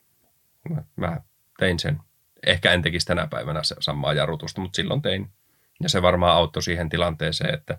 Mä, 0.70 0.84
mä 0.96 1.22
tein 1.60 1.80
sen. 1.80 2.00
Ehkä 2.46 2.72
en 2.72 2.82
tekisi 2.82 3.06
tänä 3.06 3.28
päivänä 3.28 3.60
samaa 3.64 4.14
jarrutusta, 4.14 4.62
mutta 4.62 4.76
silloin 4.76 5.02
tein. 5.02 5.30
Ja 5.84 5.90
se 5.90 6.02
varmaan 6.02 6.36
auttoi 6.36 6.64
siihen 6.64 6.90
tilanteeseen, 6.90 7.54
että 7.54 7.78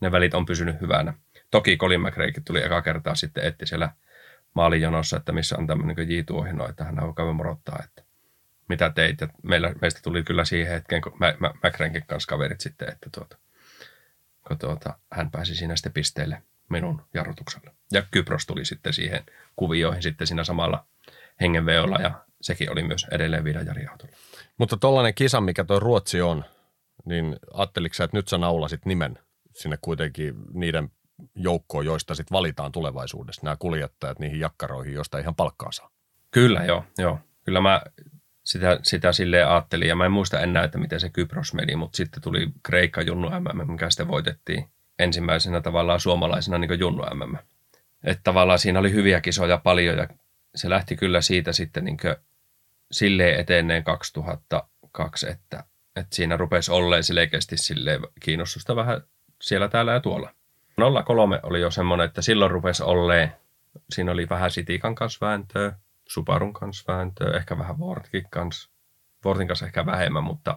ne 0.00 0.12
välit 0.12 0.34
on 0.34 0.46
pysynyt 0.46 0.80
hyvänä. 0.80 1.14
Toki 1.50 1.76
Colin 1.76 2.00
McRaekin 2.00 2.44
tuli 2.44 2.62
eka 2.62 2.82
kertaa 2.82 3.14
sitten 3.14 3.44
etti 3.44 3.66
siellä 3.66 3.90
maalijonossa, 4.54 5.16
että 5.16 5.32
missä 5.32 5.56
on 5.58 5.66
tämmöinen 5.66 6.10
J. 6.10 6.20
Tuohino, 6.26 6.68
että 6.68 6.84
hän 6.84 6.94
käydä 7.16 7.32
morottaa, 7.32 7.82
että 7.84 8.01
mitä 8.72 8.90
teit. 8.90 9.20
Ja 9.20 9.28
meillä, 9.42 9.74
meistä 9.80 10.00
tuli 10.02 10.22
kyllä 10.22 10.44
siihen 10.44 10.72
hetkeen, 10.72 11.02
kun 11.02 11.12
mä, 11.18 11.34
mä, 11.38 11.50
kanssa 12.06 12.28
kaverit 12.28 12.60
sitten, 12.60 12.88
että 12.88 13.10
tuota, 13.14 13.36
kun 14.48 14.58
tuota, 14.58 14.98
hän 15.10 15.30
pääsi 15.30 15.54
siinä 15.54 15.76
sitten 15.76 15.92
pisteelle 15.92 16.42
minun 16.68 17.02
jarrutuksella. 17.14 17.70
Ja 17.92 18.02
Kypros 18.10 18.46
tuli 18.46 18.64
sitten 18.64 18.92
siihen 18.92 19.24
kuvioihin 19.56 20.02
sitten 20.02 20.26
siinä 20.26 20.44
samalla 20.44 20.86
hengenveolla 21.40 21.96
ja 21.96 22.24
sekin 22.40 22.72
oli 22.72 22.82
myös 22.82 23.06
edelleen 23.10 23.44
Viidan 23.44 23.66
Jari 23.66 23.86
autolla. 23.86 24.12
Mutta 24.58 24.76
tollainen 24.76 25.14
kisa, 25.14 25.40
mikä 25.40 25.64
tuo 25.64 25.80
Ruotsi 25.80 26.20
on, 26.20 26.44
niin 27.04 27.36
ajatteliko 27.54 27.94
sä, 27.94 28.04
että 28.04 28.16
nyt 28.16 28.28
sä 28.28 28.38
naulasit 28.38 28.86
nimen 28.86 29.18
sinne 29.54 29.78
kuitenkin 29.80 30.34
niiden 30.52 30.90
joukkoon, 31.34 31.84
joista 31.84 32.14
sitten 32.14 32.34
valitaan 32.34 32.72
tulevaisuudessa 32.72 33.42
nämä 33.44 33.56
kuljettajat 33.58 34.18
niihin 34.18 34.40
jakkaroihin, 34.40 34.94
joista 34.94 35.18
ihan 35.18 35.34
palkkaa 35.34 35.72
saa? 35.72 35.90
Kyllä, 36.30 36.64
joo. 36.64 36.84
joo. 36.98 37.18
Kyllä 37.44 37.60
mä 37.60 37.82
sitä, 38.44 38.78
sitä 38.82 39.12
silleen 39.12 39.48
ajattelin, 39.48 39.88
ja 39.88 39.96
mä 39.96 40.04
en 40.04 40.12
muista 40.12 40.40
enää, 40.40 40.64
että 40.64 40.78
miten 40.78 41.00
se 41.00 41.10
Kypros 41.10 41.54
meni, 41.54 41.76
mutta 41.76 41.96
sitten 41.96 42.22
tuli 42.22 42.48
Kreikka 42.62 43.02
Junnu 43.02 43.30
MM, 43.30 43.72
mikä 43.72 43.90
sitten 43.90 44.08
voitettiin 44.08 44.68
ensimmäisenä 44.98 45.60
tavallaan 45.60 46.00
suomalaisena 46.00 46.58
niin 46.58 46.78
Junnu 46.78 47.02
MM. 47.02 47.36
Että 48.04 48.20
tavallaan 48.24 48.58
siinä 48.58 48.78
oli 48.78 48.92
hyviä 48.92 49.20
kisoja 49.20 49.58
paljon, 49.58 49.98
ja 49.98 50.08
se 50.54 50.70
lähti 50.70 50.96
kyllä 50.96 51.20
siitä 51.20 51.52
sitten 51.52 51.84
niin 51.84 51.98
silleen 52.92 53.40
eteneen 53.40 53.84
2002, 53.84 55.28
että, 55.30 55.64
että 55.96 56.16
siinä 56.16 56.36
rupesi 56.36 56.72
olleen 56.72 57.04
selkeästi 57.04 57.56
silleen 57.56 58.00
kiinnostusta 58.20 58.76
vähän 58.76 59.00
siellä, 59.42 59.68
täällä 59.68 59.92
ja 59.92 60.00
tuolla. 60.00 60.34
03 61.04 61.40
oli 61.42 61.60
jo 61.60 61.70
semmoinen, 61.70 62.04
että 62.04 62.22
silloin 62.22 62.50
rupesi 62.50 62.82
olleen, 62.82 63.32
siinä 63.90 64.12
oli 64.12 64.28
vähän 64.28 64.50
Sitikan 64.50 64.94
kanssa 64.94 65.26
vääntöä, 65.26 65.72
Subarun 66.12 66.52
kanssa 66.52 66.92
vääntöä, 66.92 67.36
ehkä 67.36 67.58
vähän 67.58 67.78
Vortkin 67.78 68.26
kanssa. 68.30 68.70
Vortin 69.24 69.48
kanssa 69.48 69.66
ehkä 69.66 69.86
vähemmän, 69.86 70.24
mutta 70.24 70.50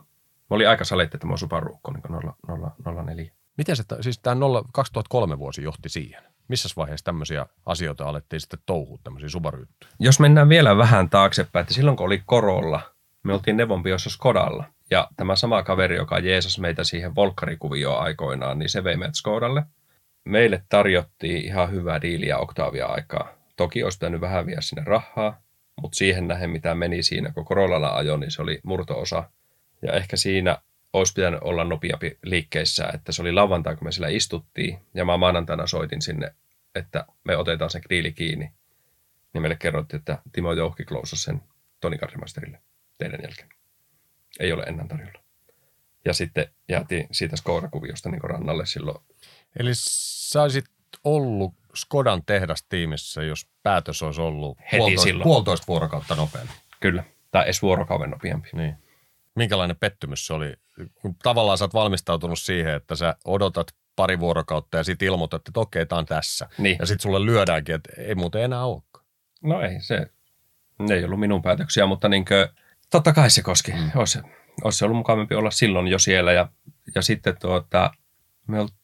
mä 0.49 0.49
olin 0.49 0.69
aika 0.69 0.83
saletti 0.83 1.17
tämä 1.17 1.37
Subaru 1.37 1.79
niin 1.93 3.05
04. 3.05 3.31
Miten 3.57 3.75
se, 3.75 3.83
siis 4.01 4.19
tämä 4.19 4.35
2003 4.71 5.39
vuosi 5.39 5.63
johti 5.63 5.89
siihen? 5.89 6.23
Missä 6.47 6.69
vaiheessa 6.77 7.03
tämmöisiä 7.03 7.45
asioita 7.65 8.05
alettiin 8.05 8.39
sitten 8.39 8.59
touhua, 8.65 8.99
tämmöisiä 9.03 9.29
subaru 9.29 9.65
Jos 9.99 10.19
mennään 10.19 10.49
vielä 10.49 10.77
vähän 10.77 11.09
taaksepäin, 11.09 11.61
että 11.61 11.73
silloin 11.73 11.97
kun 11.97 12.05
oli 12.05 12.23
Korolla, 12.25 12.81
me 13.23 13.33
oltiin 13.33 13.57
Nevonpiossa 13.57 14.09
Skodalla. 14.09 14.65
Ja 14.91 15.07
tämä 15.17 15.35
sama 15.35 15.63
kaveri, 15.63 15.95
joka 15.95 16.19
jeesasi 16.19 16.61
meitä 16.61 16.83
siihen 16.83 17.15
volkkarikuvioon 17.15 18.01
aikoinaan, 18.01 18.59
niin 18.59 18.69
se 18.69 18.83
vei 18.83 18.97
meidät 18.97 19.15
Skodalle. 19.15 19.63
Meille 20.25 20.63
tarjottiin 20.69 21.45
ihan 21.45 21.71
hyvää 21.71 22.01
diiliä 22.01 22.37
Octavia 22.37 22.85
aikaa. 22.85 23.27
Toki 23.55 23.83
olisi 23.83 23.97
pitänyt 23.97 24.21
vähän 24.21 24.45
vielä 24.45 24.61
sinne 24.61 24.83
rahaa, 24.85 25.41
mutta 25.81 25.95
siihen 25.95 26.27
nähden, 26.27 26.49
mitä 26.49 26.75
meni 26.75 27.03
siinä, 27.03 27.31
kun 27.31 27.45
Corollalla 27.45 27.95
ajo, 27.95 28.17
niin 28.17 28.31
se 28.31 28.41
oli 28.41 28.59
murtoosa. 28.63 29.29
Ja 29.81 29.93
ehkä 29.93 30.17
siinä 30.17 30.57
olisi 30.93 31.13
pitänyt 31.13 31.39
olla 31.43 31.63
nopeampi 31.63 32.17
liikkeissä, 32.23 32.89
että 32.93 33.11
se 33.11 33.21
oli 33.21 33.31
lauantai, 33.31 33.75
kun 33.75 33.88
me 33.88 33.91
siellä 33.91 34.07
istuttiin, 34.07 34.79
ja 34.93 35.05
mä 35.05 35.17
maanantaina 35.17 35.67
soitin 35.67 36.01
sinne, 36.01 36.35
että 36.75 37.05
me 37.23 37.38
otetaan 37.38 37.69
se 37.69 37.81
kriili 37.81 38.11
kiinni. 38.11 38.51
Niin 39.33 39.41
meille 39.41 39.55
kerrottiin, 39.55 39.99
että 39.99 40.19
Timo 40.31 40.53
Jouhki 40.53 40.85
klousasi 40.85 41.23
sen 41.23 41.41
Toni 41.79 41.97
Karrimasterille 41.97 42.59
teidän 42.97 43.19
jälkeen. 43.23 43.49
Ei 44.39 44.51
ole 44.51 44.63
enää 44.63 44.88
tarjolla. 44.88 45.19
Ja 46.05 46.13
sitten 46.13 46.47
jäätiin 46.69 47.07
siitä 47.11 47.35
Skoda-kuviosta 47.35 48.09
niin 48.09 48.21
rannalle 48.21 48.65
silloin. 48.65 49.03
Eli 49.59 49.71
sä 49.73 50.41
olisit 50.41 50.65
ollut 51.03 51.53
Skodan 51.75 52.21
tehdastiimissä, 52.25 53.23
jos 53.23 53.47
päätös 53.63 54.03
olisi 54.03 54.21
ollut 54.21 54.57
Heti 54.59 54.77
puolitoista, 54.77 55.03
silloin. 55.03 55.23
puolitoista 55.23 55.67
vuorokautta 55.67 56.15
nopeampi. 56.15 56.53
Kyllä, 56.79 57.03
tai 57.31 57.43
edes 57.43 57.61
vuorokauden 57.61 58.09
nopeampi. 58.09 58.49
Niin. 58.53 58.75
Minkälainen 59.35 59.77
pettymys 59.77 60.27
se 60.27 60.33
oli? 60.33 60.53
Kun 61.01 61.15
tavallaan 61.23 61.57
sä 61.57 61.65
oot 61.65 61.73
valmistautunut 61.73 62.39
siihen, 62.39 62.73
että 62.73 62.95
sä 62.95 63.15
odotat 63.25 63.67
pari 63.95 64.19
vuorokautta 64.19 64.77
ja 64.77 64.83
sitten 64.83 65.05
ilmoitat, 65.05 65.47
että 65.47 65.59
okei, 65.59 65.85
tämä 65.85 65.99
on 65.99 66.05
tässä. 66.05 66.49
Niin. 66.57 66.77
Ja 66.79 66.85
sitten 66.85 67.03
sulle 67.03 67.25
lyödäänkin, 67.25 67.75
että 67.75 67.89
ei 67.97 68.15
muuten 68.15 68.43
enää 68.43 68.65
olekaan. 68.65 69.05
No 69.43 69.61
ei, 69.61 69.81
se 69.81 70.07
ei 70.89 71.03
ollut 71.03 71.19
minun 71.19 71.41
päätöksiä, 71.41 71.85
mutta 71.85 72.09
niin 72.09 72.25
kuin, 72.25 72.47
totta 72.91 73.13
kai 73.13 73.29
se 73.29 73.41
koski. 73.41 73.71
Mm. 73.71 73.91
Olisi, 73.95 74.19
olisi 74.63 74.85
ollut 74.85 74.97
mukavampi 74.97 75.35
olla 75.35 75.51
silloin 75.51 75.88
jo 75.88 75.99
siellä. 75.99 76.31
Ja, 76.31 76.49
ja 76.95 77.01
sitten 77.01 77.38
tuota, 77.39 77.91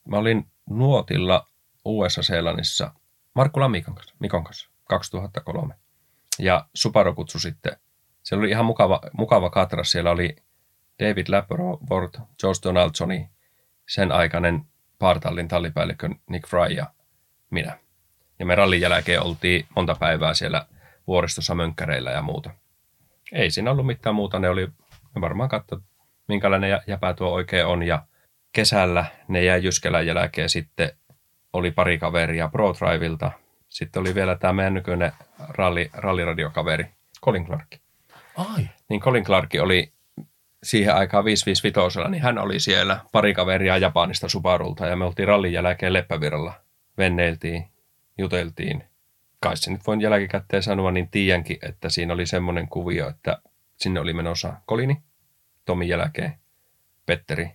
mä 0.08 0.18
olin 0.18 0.48
nuotilla 0.70 1.48
USA-Seelannissa 1.86 2.92
Markkula 3.36 3.70
Mikon 3.70 3.96
kanssa, 3.96 4.16
Mikon 4.20 4.44
kanssa 4.44 4.70
2003. 4.84 5.76
Ja 6.40 6.68
Subaru 6.74 7.14
kutsu 7.14 7.40
sitten, 7.40 7.78
se 8.24 8.36
oli 8.36 8.50
ihan 8.50 8.66
mukava, 8.66 9.02
mukava 9.14 9.50
katras. 9.50 9.92
Siellä 9.92 10.12
oli 10.12 10.36
David 11.00 11.28
Laporte, 11.30 12.20
George 12.40 12.60
Donaldsoni, 12.64 13.30
sen 13.90 14.12
aikainen 14.12 14.66
partallin 15.00 15.48
tallipäällikkö 15.48 16.10
Nick 16.30 16.48
Fry 16.48 16.76
ja 16.76 16.94
minä. 17.50 17.78
Ja 18.40 18.46
me 18.46 18.56
rallin 18.56 18.82
jälkeen 18.82 19.22
oltiin 19.22 19.66
monta 19.76 19.96
päivää 20.00 20.34
siellä 20.34 20.66
vuoristossa 21.08 21.56
mönkkäreillä 21.56 22.12
ja 22.12 22.22
muuta. 22.22 22.50
Ei 23.32 23.52
siinä 23.52 23.72
ollut 23.72 23.86
mitään 23.86 24.16
muuta, 24.16 24.40
ne 24.40 24.50
oli 24.50 24.68
me 25.16 25.22
varmaan 25.22 25.50
katso, 25.50 25.80
minkälainen 26.28 26.82
jäpä 26.88 27.14
tuo 27.14 27.30
oikein 27.30 27.66
on. 27.66 27.84
Ja 27.84 28.06
kesällä 28.52 29.06
ne 29.28 29.44
jäi 29.44 29.64
Jyskelän 29.64 30.06
jälkeen 30.06 30.50
sitten 30.50 30.92
oli 31.54 31.72
pari 31.72 31.98
kaveria 31.98 32.48
Pro. 32.48 32.74
Sitten 33.70 34.00
oli 34.00 34.16
vielä 34.16 34.36
tämä 34.36 34.54
meidän 34.54 34.74
nykyinen 34.74 35.12
ralli, 35.50 35.90
ralliradiokaveri 35.94 36.86
Colin 37.26 37.46
Clark. 37.46 37.76
Ai. 38.38 38.70
Niin 38.90 39.02
Colin 39.02 39.24
Clark 39.24 39.50
oli 39.62 39.94
siihen 40.64 40.96
aikaan 40.96 41.26
555, 41.26 42.00
niin 42.10 42.24
hän 42.24 42.38
oli 42.38 42.60
siellä 42.60 43.00
pari 43.12 43.34
kaveria 43.34 43.78
Japanista 43.78 44.30
Subarulta 44.30 44.88
ja 44.88 44.96
me 44.96 45.06
oltiin 45.06 45.28
rallin 45.28 45.54
jälkeen 45.54 45.94
Leppävirralla. 45.94 46.54
Venneiltiin, 46.98 47.66
juteltiin. 48.18 48.84
Kai 49.40 49.58
se 49.58 49.72
nyt 49.72 49.88
voin 49.88 50.02
jälkikäteen 50.02 50.64
sanoa, 50.64 50.92
niin 50.92 51.10
tiedänkin, 51.10 51.58
että 51.62 51.90
siinä 51.90 52.14
oli 52.14 52.26
semmoinen 52.26 52.68
kuvio, 52.68 53.10
että 53.10 53.42
sinne 53.78 54.00
oli 54.00 54.14
menossa 54.14 54.54
Kolini, 54.66 55.02
Tomin 55.66 55.88
jälkeen, 55.88 56.34
Petteri 57.06 57.52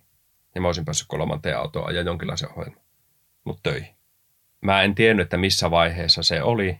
ja 0.55 0.61
mä 0.61 0.69
olisin 0.69 0.85
päässyt 0.85 1.09
kolmanteen 1.09 1.59
autoon 1.59 1.95
ja 1.95 2.03
jonkinlaisen 2.03 2.49
ohjelman 2.57 2.86
mut 3.47 3.61
töihin. 3.63 3.95
Mä 4.61 4.83
en 4.83 4.95
tiennyt, 4.95 5.25
että 5.25 5.37
missä 5.37 5.71
vaiheessa 5.71 6.23
se 6.23 6.43
oli, 6.43 6.79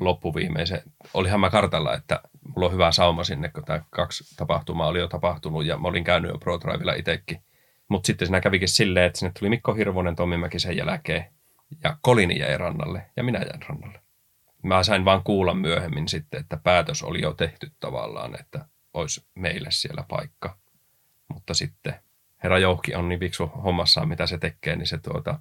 loppuviimeisen. 0.00 0.82
Olihan 1.14 1.40
mä 1.40 1.50
kartalla, 1.50 1.94
että 1.94 2.20
mulla 2.48 2.66
on 2.66 2.72
hyvä 2.72 2.92
sauma 2.92 3.24
sinne, 3.24 3.48
kun 3.48 3.64
tämä 3.64 3.80
kaksi 3.90 4.36
tapahtumaa 4.36 4.88
oli 4.88 4.98
jo 4.98 5.08
tapahtunut 5.08 5.66
ja 5.66 5.78
mä 5.78 5.88
olin 5.88 6.04
käynyt 6.04 6.30
jo 6.30 6.38
Pro 6.38 6.60
Drivella 6.60 6.92
itsekin. 6.92 7.42
Mutta 7.88 8.06
sitten 8.06 8.28
siinä 8.28 8.40
kävikin 8.40 8.68
silleen, 8.68 9.06
että 9.06 9.18
sinne 9.18 9.32
tuli 9.38 9.50
Mikko 9.50 9.74
Hirvonen 9.74 10.16
Tommimäki 10.16 10.58
sen 10.58 10.76
jälkeen 10.76 11.24
ja 11.84 11.96
Kolini 12.00 12.38
jäi 12.38 12.58
rannalle 12.58 13.10
ja 13.16 13.24
minä 13.24 13.38
jäin 13.38 13.62
rannalle. 13.68 14.00
Mä 14.62 14.82
sain 14.82 15.04
vaan 15.04 15.24
kuulla 15.24 15.54
myöhemmin 15.54 16.08
sitten, 16.08 16.40
että 16.40 16.56
päätös 16.64 17.02
oli 17.02 17.22
jo 17.22 17.32
tehty 17.32 17.72
tavallaan, 17.80 18.40
että 18.40 18.66
olisi 18.94 19.26
meille 19.34 19.68
siellä 19.70 20.04
paikka. 20.08 20.56
Mutta 21.28 21.54
sitten 21.54 21.94
herra 22.42 22.58
Jouhki 22.58 22.94
on 22.94 23.08
niin 23.08 23.20
viksu 23.20 23.46
hommassaan, 23.46 24.08
mitä 24.08 24.26
se 24.26 24.38
tekee, 24.38 24.76
niin 24.76 24.86
se 24.86 24.98
tuota, 24.98 25.40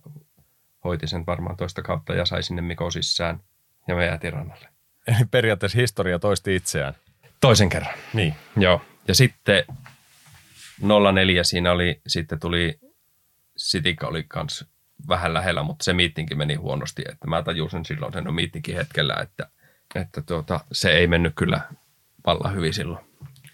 hoiti 0.84 1.08
sen 1.08 1.26
varmaan 1.26 1.58
toista 1.58 1.82
kautta 1.82 2.14
ja 2.14 2.26
sai 2.26 2.44
sinne 2.44 2.62
Miko 2.62 2.92
sisään 2.92 3.40
ja 3.88 3.96
me 3.96 4.06
jäätiin 4.06 4.34
rannalle. 4.34 4.68
Eli 5.08 5.26
periaatteessa 5.32 5.78
historia 5.78 6.20
toisti 6.20 6.56
itseään. 6.56 6.96
Toisen 7.42 7.70
kerran. 7.70 7.94
Niin. 8.14 8.36
Joo. 8.58 8.82
Ja 9.08 9.16
sitten 9.16 9.66
04 11.14 11.44
siinä 11.44 11.72
oli, 11.72 12.02
sitten 12.08 12.40
tuli, 12.40 12.80
Sitikka 13.58 14.08
oli 14.08 14.24
kans 14.28 14.66
vähän 15.08 15.34
lähellä, 15.34 15.64
mutta 15.64 15.84
se 15.84 15.94
miittinkin 15.94 16.38
meni 16.38 16.56
huonosti. 16.56 17.04
Että 17.12 17.28
mä 17.28 17.44
tajusin 17.44 17.86
silloin 17.86 18.14
sen 18.14 18.34
miittinkin 18.34 18.76
hetkellä, 18.76 19.16
että, 19.22 19.50
että 19.96 20.22
tuota, 20.22 20.60
se 20.72 20.92
ei 20.92 21.08
mennyt 21.08 21.34
kyllä 21.36 21.62
vallan 22.26 22.56
hyvin 22.56 22.74
silloin. 22.74 23.06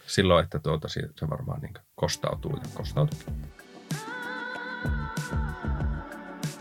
Silloin, 0.05 0.43
että 0.43 0.59
tuota, 0.59 0.88
se 0.88 1.01
varmaan 1.30 1.61
niin 1.61 1.73
kostautuu 1.95 2.55
ja 2.55 2.69
kostautuu. 2.73 3.19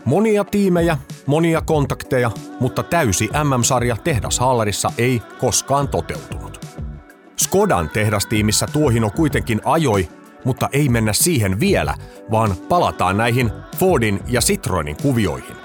Monia 0.05 0.43
tiimejä, 0.43 0.97
monia 1.25 1.61
kontakteja, 1.61 2.31
mutta 2.59 2.83
täysi 2.83 3.29
MM-sarja 3.43 3.97
tehdashallarissa 4.03 4.91
ei 4.97 5.21
koskaan 5.39 5.87
toteutunut. 5.87 6.65
Skodan 7.37 7.89
tehdastiimissä 7.89 8.65
Tuohino 8.73 9.09
kuitenkin 9.09 9.61
ajoi, 9.65 10.09
mutta 10.45 10.69
ei 10.71 10.89
mennä 10.89 11.13
siihen 11.13 11.59
vielä, 11.59 11.95
vaan 12.31 12.55
palataan 12.69 13.17
näihin 13.17 13.51
Fordin 13.77 14.19
ja 14.27 14.41
Citroenin 14.41 14.97
kuvioihin. 15.01 15.55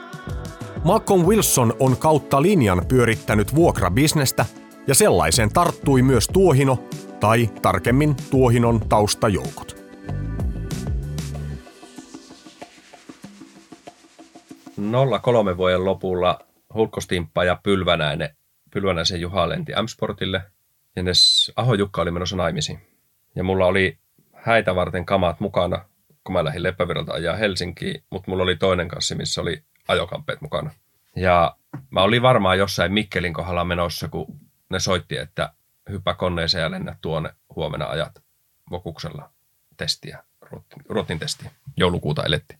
Malcolm 0.85 1.27
Wilson 1.27 1.75
on 1.81 1.97
kautta 1.97 2.43
linjan 2.43 2.83
pyörittänyt 2.89 3.55
vuokrabisnestä 3.55 4.47
ja 4.87 4.95
sellaisen 4.95 5.53
tarttui 5.53 6.03
myös 6.03 6.29
Tuohino, 6.29 6.79
tai 7.21 7.51
tarkemmin 7.63 8.17
Tuohinon 8.31 8.81
taustajoukot. 8.81 9.74
03 15.23 15.57
vuoden 15.57 15.85
lopulla 15.85 16.39
Hulkkostimppa 16.75 17.45
ja 17.45 17.61
Pylvänäinen, 17.63 18.37
Pylvänäisen 18.71 19.21
Juha 19.21 19.49
lenti 19.49 19.73
M-Sportille. 19.73 20.43
Ja 20.97 21.03
ne 21.03 21.13
Aho 21.57 21.75
Jukka 21.75 22.03
oli 22.03 22.11
menossa 22.11 22.37
naimisiin. 22.37 22.79
Ja 23.35 23.45
mulla 23.45 23.67
oli 23.67 23.99
häitä 24.33 24.75
varten 24.75 25.07
kamat 25.07 25.41
mukana, 25.41 25.85
kun 26.25 26.33
mä 26.33 26.45
lähdin 26.45 26.63
Leppävirralta 26.63 27.13
ajaa 27.13 27.37
Helsinkiin, 27.37 28.05
mutta 28.11 28.31
mulla 28.31 28.43
oli 28.43 28.57
toinen 28.57 28.89
kanssa, 28.89 29.15
missä 29.15 29.41
oli 29.41 29.63
ajokampeet 29.89 30.41
mukana. 30.41 30.71
Ja 31.17 31.57
mä 31.91 32.03
olin 32.03 32.23
varmaan 32.23 32.59
jossain 32.59 32.93
Mikkelin 32.93 33.35
kohdalla 33.35 33.65
menossa, 33.65 34.09
kun 34.09 34.27
ne 34.71 34.81
soitti, 34.81 35.17
että 35.17 35.53
hyppä 35.91 36.15
koneeseen 36.15 36.63
ja 36.63 36.71
lennä 36.71 36.97
tuonne 37.01 37.31
huomenna 37.57 37.87
ajat 37.87 38.23
Vokuksella 38.71 39.31
testiä, 39.77 40.25
Ruotin, 40.41 40.83
Ruotin 40.89 41.19
testiä. 41.19 41.51
Joulukuuta 41.77 42.23
eletti. 42.23 42.59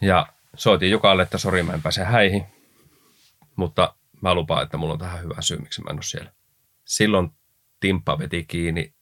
Ja 0.00 0.26
soitin 0.60 0.90
Jukalle, 0.90 1.22
että 1.22 1.38
sori 1.38 1.62
mä 1.62 1.72
en 1.72 1.82
pääse 1.82 2.04
häihin, 2.04 2.46
mutta 3.56 3.94
mä 4.20 4.34
lupaan, 4.34 4.62
että 4.62 4.76
mulla 4.76 4.92
on 4.92 4.98
tähän 4.98 5.22
hyvä 5.22 5.34
syy, 5.40 5.58
miksi 5.58 5.82
mä 5.82 5.90
en 5.90 5.96
ole 5.96 6.02
siellä. 6.02 6.32
Silloin 6.84 7.30
Timppa 7.80 8.18
veti 8.18 8.44
kiinni 8.44 8.94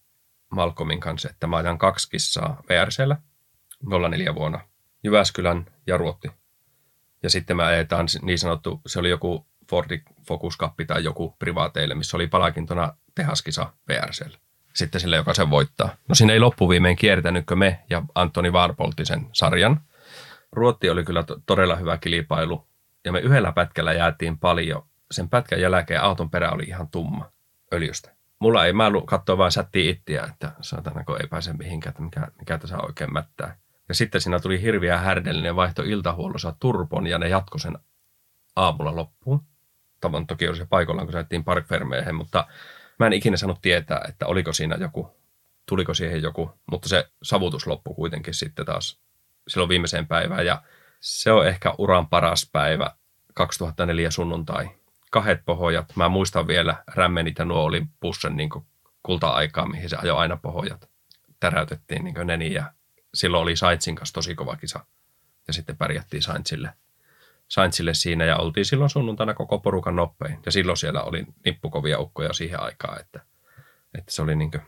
Malcolmin 0.50 1.00
kanssa, 1.00 1.30
että 1.30 1.46
mä 1.46 1.56
ajan 1.56 1.78
kaksi 1.78 2.10
kissaa 2.10 2.62
VRCllä 2.68 3.16
04 4.10 4.34
vuonna 4.34 4.60
Jyväskylän 5.04 5.66
ja 5.86 5.96
Ruotti. 5.96 6.30
Ja 7.22 7.30
sitten 7.30 7.56
me 7.56 7.64
ajetaan 7.64 8.06
niin 8.22 8.38
sanottu, 8.38 8.80
se 8.86 8.98
oli 8.98 9.10
joku 9.10 9.46
Fordi 9.70 10.02
Focus 10.26 10.58
Cup 10.58 10.74
tai 10.86 11.04
joku 11.04 11.36
privaateille, 11.38 11.94
missä 11.94 12.16
oli 12.16 12.26
palakintona 12.26 12.94
tehaskisa 13.14 13.72
VRCllä. 13.88 14.38
Sitten 14.74 15.00
sille, 15.00 15.16
joka 15.16 15.34
sen 15.34 15.50
voittaa. 15.50 15.96
No 16.08 16.14
siinä 16.14 16.32
ei 16.32 16.40
loppuviimein 16.40 16.96
kiertänytkö 16.96 17.56
me 17.56 17.84
ja 17.90 18.02
Antoni 18.14 18.52
Varpolti 18.52 19.04
sen 19.04 19.26
sarjan. 19.32 19.80
Ruotti 20.52 20.90
oli 20.90 21.04
kyllä 21.04 21.22
to- 21.22 21.40
todella 21.46 21.76
hyvä 21.76 21.98
kilpailu 21.98 22.68
ja 23.04 23.12
me 23.12 23.20
yhdellä 23.20 23.52
pätkällä 23.52 23.92
jäätiin 23.92 24.38
paljon. 24.38 24.86
Sen 25.10 25.28
pätkän 25.28 25.60
jälkeen 25.60 26.02
auton 26.02 26.30
perä 26.30 26.50
oli 26.50 26.64
ihan 26.64 26.88
tumma 26.88 27.30
öljystä. 27.72 28.16
Mulla 28.38 28.66
ei, 28.66 28.72
mä 28.72 28.90
katsoa 29.06 29.38
vaan 29.38 29.52
sättiä 29.52 29.90
ittiä, 29.90 30.24
että 30.24 30.52
saatanako 30.60 31.16
ei 31.16 31.26
pääse 31.26 31.52
mihinkään, 31.52 31.90
että 31.90 32.02
mikä, 32.02 32.28
mikä 32.38 32.58
tässä 32.58 32.78
oikein 32.78 33.12
mättää. 33.12 33.56
Ja 33.88 33.94
sitten 33.94 34.20
siinä 34.20 34.40
tuli 34.40 34.62
hirviä 34.62 34.98
härdellinen 34.98 35.56
vaihto 35.56 35.82
iltahuollossa 35.82 36.54
turpon 36.60 37.06
ja 37.06 37.18
ne 37.18 37.28
jatko 37.28 37.58
sen 37.58 37.78
aamulla 38.56 38.96
loppuun. 38.96 39.42
Tavan 40.00 40.26
toki 40.26 40.48
olisi 40.48 40.66
paikallaan, 40.66 41.06
kun 41.06 41.12
säättiin 41.12 41.44
Park 41.44 41.66
Fermeen, 41.66 42.14
mutta 42.14 42.46
mä 42.98 43.06
en 43.06 43.12
ikinä 43.12 43.36
saanut 43.36 43.62
tietää, 43.62 44.04
että 44.08 44.26
oliko 44.26 44.52
siinä 44.52 44.76
joku, 44.80 45.16
tuliko 45.66 45.94
siihen 45.94 46.22
joku, 46.22 46.50
mutta 46.70 46.88
se 46.88 47.08
savutus 47.22 47.66
loppui 47.66 47.94
kuitenkin 47.94 48.34
sitten 48.34 48.66
taas 48.66 49.00
silloin 49.48 49.68
viimeiseen 49.68 50.06
päivään 50.06 50.46
ja 50.46 50.62
se 51.00 51.32
on 51.32 51.46
ehkä 51.46 51.74
uran 51.78 52.08
paras 52.08 52.50
päivä 52.52 52.90
2004 53.34 54.10
sunnuntai. 54.10 54.70
Kahet 55.10 55.44
pohojat. 55.44 55.96
Mä 55.96 56.08
muistan 56.08 56.46
vielä 56.46 56.82
rämmenit 56.86 57.38
ja 57.38 57.44
nuo 57.44 57.62
oli 57.62 57.82
bussen 58.00 58.36
niin 58.36 58.50
kulta-aikaa, 59.02 59.68
mihin 59.68 59.88
se 59.88 59.96
ajoi 59.96 60.18
aina 60.18 60.36
pohojat. 60.36 60.88
Täräytettiin 61.40 62.04
niin 62.04 62.26
neni 62.26 62.52
ja 62.52 62.72
silloin 63.14 63.42
oli 63.42 63.56
Saintsin 63.56 63.94
kanssa 63.94 64.14
tosi 64.14 64.34
kova 64.34 64.56
kisa. 64.56 64.86
Ja 65.46 65.52
sitten 65.52 65.76
pärjättiin 65.76 66.22
Saintsille, 66.22 66.72
Saintsille 67.48 67.94
siinä 67.94 68.24
ja 68.24 68.36
oltiin 68.36 68.64
silloin 68.64 68.90
sunnuntaina 68.90 69.34
koko 69.34 69.58
porukan 69.58 69.96
nopein. 69.96 70.38
Ja 70.46 70.52
silloin 70.52 70.76
siellä 70.76 71.02
oli 71.02 71.26
nippukovia 71.44 71.98
ukkoja 71.98 72.32
siihen 72.32 72.60
aikaan, 72.60 73.00
että, 73.00 73.20
että 73.94 74.12
se, 74.12 74.22
oli 74.22 74.36
niin 74.36 74.50
kuin, 74.50 74.62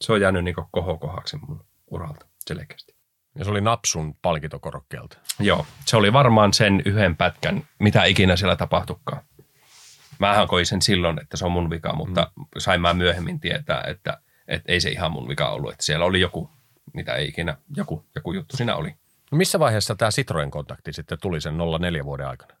se 0.00 0.12
on 0.12 0.20
jäänyt 0.20 0.44
niin 0.44 0.54
kohokohaksi 0.70 1.36
mun 1.36 1.64
uralta 1.90 2.26
selkeästi. 2.48 2.93
Ja 3.38 3.44
se 3.44 3.50
oli 3.50 3.60
Napsun 3.60 4.14
palkintokorokkeelta. 4.22 5.18
Joo, 5.40 5.66
se 5.86 5.96
oli 5.96 6.12
varmaan 6.12 6.52
sen 6.52 6.82
yhden 6.84 7.16
pätkän, 7.16 7.62
mitä 7.78 8.04
ikinä 8.04 8.36
siellä 8.36 8.56
tapahtukaan. 8.56 9.22
Mähän 10.18 10.48
koin 10.48 10.66
sen 10.66 10.82
silloin, 10.82 11.20
että 11.22 11.36
se 11.36 11.44
on 11.44 11.52
mun 11.52 11.70
vika, 11.70 11.92
mutta 11.92 12.30
mm. 12.36 12.44
sain 12.58 12.80
mä 12.80 12.94
myöhemmin 12.94 13.40
tietää, 13.40 13.84
että, 13.86 14.20
että 14.48 14.72
ei 14.72 14.80
se 14.80 14.90
ihan 14.90 15.12
mun 15.12 15.28
vika 15.28 15.48
ollut. 15.48 15.72
Että 15.72 15.84
siellä 15.84 16.04
oli 16.04 16.20
joku, 16.20 16.50
mitä 16.92 17.14
ei 17.14 17.28
ikinä, 17.28 17.56
joku, 17.76 18.04
joku 18.14 18.32
juttu 18.32 18.56
siinä 18.56 18.76
oli. 18.76 18.94
No 19.32 19.38
missä 19.38 19.58
vaiheessa 19.58 19.94
tämä 19.94 20.10
Citroen 20.10 20.50
kontakti 20.50 20.92
sitten 20.92 21.18
tuli 21.20 21.40
sen 21.40 21.54
04 21.80 22.04
vuoden 22.04 22.28
aikana? 22.28 22.54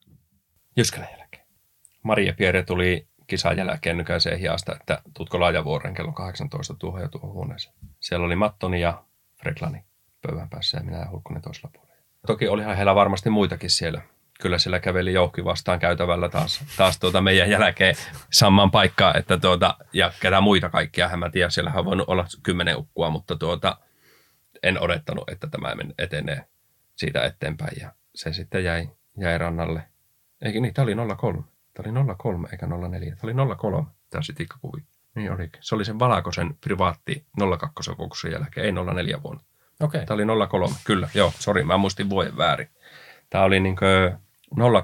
Jyskälän 0.76 1.08
jälkeen. 1.18 1.46
Maria 2.02 2.34
Pierre 2.34 2.62
tuli 2.62 3.08
kisan 3.26 3.56
jälkeen 3.56 3.96
nykäiseen 3.96 4.38
hiasta, 4.38 4.76
että 4.80 5.02
tutko 5.14 5.40
laajavuoren 5.40 5.94
kello 5.94 6.12
18 6.12 6.74
tuohon 6.74 7.00
ja 7.00 7.08
tuohon 7.08 7.32
huoneeseen. 7.32 7.74
Siellä 8.00 8.26
oli 8.26 8.36
Mattoni 8.36 8.80
ja 8.80 9.04
Freklani 9.42 9.84
pöydän 10.26 10.50
päässä 10.50 10.78
ja 10.78 10.84
minä 10.84 10.98
ja 10.98 11.10
Hulkkonen 11.10 11.42
toisella 11.42 11.70
puolella. 11.72 11.94
Toki 12.26 12.48
olihan 12.48 12.76
heillä 12.76 12.94
varmasti 12.94 13.30
muitakin 13.30 13.70
siellä. 13.70 14.02
Kyllä 14.40 14.58
siellä 14.58 14.80
käveli 14.80 15.12
jouhki 15.12 15.44
vastaan 15.44 15.78
käytävällä 15.78 16.28
taas, 16.28 16.64
taas 16.76 16.98
tuota 16.98 17.20
meidän 17.20 17.50
jälkeen 17.50 17.94
samaan 18.30 18.70
paikkaan, 18.70 19.16
että 19.16 19.38
tuota, 19.38 19.76
ja 19.92 20.12
ketä 20.20 20.40
muita 20.40 20.68
kaikkia, 20.68 21.16
mä 21.16 21.30
tiedä, 21.30 21.50
siellä 21.50 21.72
on 21.74 21.84
voinut 21.84 22.08
olla 22.08 22.26
kymmenen 22.42 22.76
ukkua, 22.76 23.10
mutta 23.10 23.36
tuota, 23.36 23.76
en 24.62 24.80
odottanut, 24.80 25.30
että 25.30 25.46
tämä 25.46 25.68
etenee 25.98 26.44
siitä 26.96 27.24
eteenpäin 27.24 27.76
ja 27.80 27.92
se 28.14 28.32
sitten 28.32 28.64
jäi, 28.64 28.88
jäi 29.18 29.38
rannalle. 29.38 29.82
Eikö 30.42 30.60
niin, 30.60 30.74
tämä 30.74 30.84
oli 30.84 31.16
03. 31.16 31.42
Tämä 31.74 32.00
oli 32.00 32.14
03 32.16 32.48
eikä 32.52 32.66
04. 32.66 33.16
Tämä 33.16 33.32
oli 33.42 33.56
03, 33.56 33.86
tämä 34.10 34.22
sitikkakuvi. 34.22 34.84
Niin 35.14 35.32
olikin. 35.32 35.62
Se 35.62 35.74
oli 35.74 35.84
sen 35.84 35.98
Valakosen 35.98 36.56
privaatti 36.60 37.26
02 37.58 37.90
kokouksen 37.90 38.32
jälkeen, 38.32 38.66
ei 38.66 38.94
04 38.94 39.22
vuonna. 39.22 39.42
Okei. 39.80 39.98
Okay. 39.98 40.06
Tämä 40.06 40.32
oli 40.32 40.48
03, 40.48 40.74
kyllä. 40.84 41.08
Joo, 41.14 41.32
sori, 41.38 41.64
mä 41.64 41.76
muistin 41.76 42.10
vuoden 42.10 42.36
väärin. 42.36 42.68
Tämä 43.30 43.44
oli 43.44 43.60
niin 43.60 43.76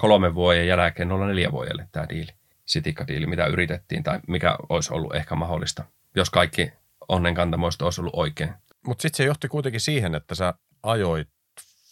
03 0.01 0.35
vuoden 0.35 0.67
jälkeen 0.67 1.09
04 1.09 1.53
vuodelle 1.53 1.89
tämä 1.93 2.09
diili, 2.09 2.31
sitikkadiili, 2.67 3.27
mitä 3.27 3.47
yritettiin 3.47 4.03
tai 4.03 4.21
mikä 4.27 4.57
olisi 4.69 4.95
ollut 4.95 5.15
ehkä 5.15 5.35
mahdollista, 5.35 5.85
jos 6.17 6.31
kaikki 6.31 6.73
onnenkantamoista 7.09 7.85
olisi 7.85 8.01
ollut 8.01 8.15
oikein. 8.17 8.55
Mutta 8.87 9.03
sitten 9.03 9.17
se 9.17 9.25
johti 9.25 9.49
kuitenkin 9.49 9.81
siihen, 9.81 10.15
että 10.15 10.35
sä 10.35 10.55
ajoit 10.83 11.29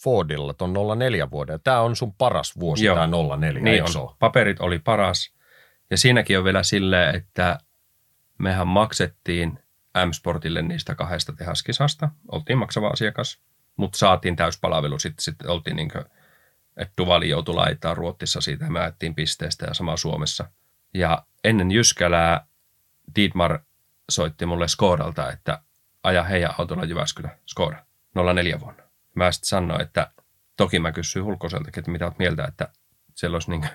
Fordilla 0.03 0.55
ton 0.55 0.75
04 0.99 1.31
vuoden. 1.31 1.61
Tämä 1.65 1.81
on 1.81 1.97
sun 1.97 2.15
paras 2.15 2.61
vuosi, 2.61 2.85
tämä 2.87 3.09
04, 3.39 3.63
niin 3.63 3.83
on. 3.83 4.15
Paperit 4.19 4.61
oli 4.61 4.79
paras. 4.79 5.35
Ja 5.91 5.99
siinäkin 5.99 6.39
on 6.39 6.45
vielä 6.45 6.63
silleen, 6.63 7.15
että 7.15 7.59
mehän 8.39 8.69
maksettiin 8.69 9.59
M-Sportille 10.07 10.63
niistä 10.63 10.95
kahdesta 10.95 11.33
tehaskisasta. 11.33 12.09
Oltiin 12.33 12.59
maksava 12.59 12.89
asiakas, 12.89 13.41
mutta 13.77 13.99
saatiin 13.99 14.37
täyspalvelu. 14.37 14.99
Sitten, 14.99 15.23
sitten 15.23 15.51
oltiin 15.51 15.77
niin 15.77 15.91
kuin, 15.91 16.05
että 16.77 16.93
Duvali 16.99 17.29
joutui 17.29 17.55
laittaa 17.55 17.95
Ruottissa 17.95 18.41
siitä 18.41 18.65
ja 18.65 18.71
me 18.71 18.81
pisteestä 19.15 19.67
ja 19.67 19.75
sama 19.75 19.97
Suomessa. 19.97 20.51
Ja 20.95 21.27
ennen 21.45 21.71
Jyskälää 21.71 22.47
Dietmar 23.17 23.59
soitti 24.11 24.47
mulle 24.47 24.69
Skodalta, 24.69 25.33
että 25.33 25.63
aja 26.03 26.23
heidän 26.23 26.55
autolla 26.59 26.85
Jyväskylä, 26.85 27.39
Skoda, 27.47 27.85
04 28.35 28.61
vuonna. 28.61 28.83
Mä 29.15 29.33
sitten 29.33 29.49
sanoin, 29.49 29.81
että 29.81 30.11
toki 30.57 30.79
mä 30.79 30.93
kysyin 30.93 31.25
Hulkoseltakin, 31.25 31.81
että 31.81 31.91
mitä 31.91 32.05
oot 32.05 32.19
mieltä, 32.19 32.45
että 32.45 32.69
siellä 33.15 33.35
olisi 33.35 33.51
niin 33.51 33.69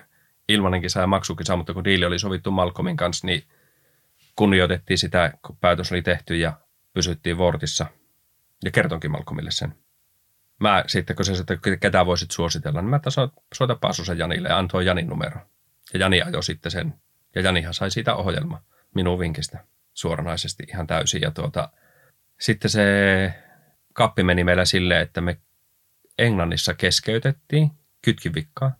ilmainen 0.48 0.82
kisa 0.82 1.00
ja 1.00 1.06
maksukisa, 1.06 1.56
mutta 1.56 1.74
kun 1.74 1.84
diili 1.84 2.04
oli 2.04 2.18
sovittu 2.18 2.50
Malcolmin 2.50 2.96
kanssa, 2.96 3.26
niin 3.26 3.44
kunnioitettiin 4.36 4.98
sitä, 4.98 5.32
kun 5.46 5.56
päätös 5.56 5.92
oli 5.92 6.02
tehty 6.02 6.36
ja 6.36 6.52
pysyttiin 6.92 7.38
Vortissa. 7.38 7.86
Ja 8.64 8.70
kertonkin 8.70 9.10
Malcolmille 9.10 9.50
sen. 9.50 9.74
Mä 10.60 10.84
sitten, 10.86 11.16
kun 11.16 11.24
se 11.24 11.32
että 11.32 11.56
ketä 11.80 12.06
voisit 12.06 12.30
suositella, 12.30 12.82
niin 12.82 12.90
mä 12.90 12.96
että 12.96 13.10
soita 13.54 13.74
Paasusen 13.74 14.18
Janille 14.18 14.48
ja 14.48 14.58
antoi 14.58 14.86
Janin 14.86 15.06
numero. 15.06 15.40
Ja 15.92 16.00
Jani 16.00 16.22
ajoi 16.22 16.42
sitten 16.42 16.72
sen. 16.72 16.94
Ja 17.34 17.42
Janihan 17.42 17.74
sai 17.74 17.90
siitä 17.90 18.14
ohjelma 18.14 18.62
minun 18.94 19.18
vinkistä 19.18 19.64
suoranaisesti 19.94 20.64
ihan 20.68 20.86
täysin. 20.86 21.22
Ja 21.22 21.30
tuota, 21.30 21.68
sitten 22.40 22.70
se 22.70 22.84
kappi 23.92 24.22
meni 24.22 24.44
meillä 24.44 24.64
silleen, 24.64 25.02
että 25.02 25.20
me 25.20 25.40
Englannissa 26.18 26.74
keskeytettiin 26.74 27.70
kytkivikkaa. 28.02 28.76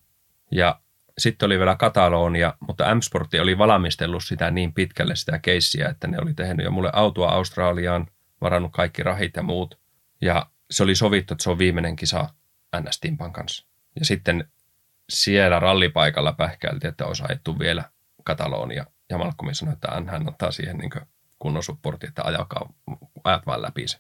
Ja 0.51 0.81
sitten 1.19 1.47
oli 1.47 1.59
vielä 1.59 1.77
Katalonia, 1.77 2.55
mutta 2.61 2.95
M-Sportti 2.95 3.41
oli 3.41 3.59
valmistellut 3.59 4.25
sitä 4.25 4.51
niin 4.51 4.75
pitkälle 4.75 5.17
sitä 5.17 5.39
keissiä, 5.39 5.89
että 5.89 6.07
ne 6.07 6.19
oli 6.23 6.35
tehnyt 6.35 6.65
jo 6.65 6.71
mulle 6.71 6.91
autoa 6.93 7.31
Australiaan, 7.31 8.07
varannut 8.41 8.73
kaikki 8.73 9.03
rahit 9.03 9.37
ja 9.37 9.43
muut. 9.43 9.79
Ja 10.21 10.47
se 10.71 10.83
oli 10.83 10.95
sovittu, 10.95 11.35
että 11.35 11.45
se 11.45 11.51
on 11.51 11.59
viimeinen 11.59 11.97
kisa 11.97 12.29
NS 12.81 13.01
kanssa. 13.33 13.67
Ja 13.99 14.05
sitten 14.05 14.49
siellä 15.09 15.61
rallipaikalla 15.61 16.33
pähkäiltiin, 16.33 16.89
että 16.89 17.07
olisi 17.07 17.23
ajettu 17.29 17.59
vielä 17.59 17.85
Katalonia. 18.25 18.87
Ja 19.11 19.19
Malcolm 19.19 19.55
sanoi, 19.55 19.73
että 19.73 19.89
hän 20.07 20.29
ottaa 20.29 20.51
siihen 20.51 20.79
niin 20.79 20.91
kunnon 21.39 21.63
supportti, 21.63 22.07
että 22.07 22.23
ajakaa, 22.25 22.73
ajat 23.25 23.47
vaan 23.47 23.63
läpi 23.63 23.89
se. 23.89 23.99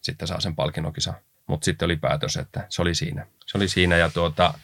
Sitten 0.00 0.28
saa 0.28 0.40
sen 0.40 0.56
palkinnokisa. 0.56 1.14
Mutta 1.46 1.64
sitten 1.64 1.86
oli 1.86 1.96
päätös, 1.96 2.36
että 2.36 2.66
se 2.68 2.82
oli 2.82 2.94
siinä. 2.94 3.26
Se 3.46 3.58
oli 3.58 3.68
siinä 3.68 3.96
ja 3.96 4.10
tuota, 4.10 4.54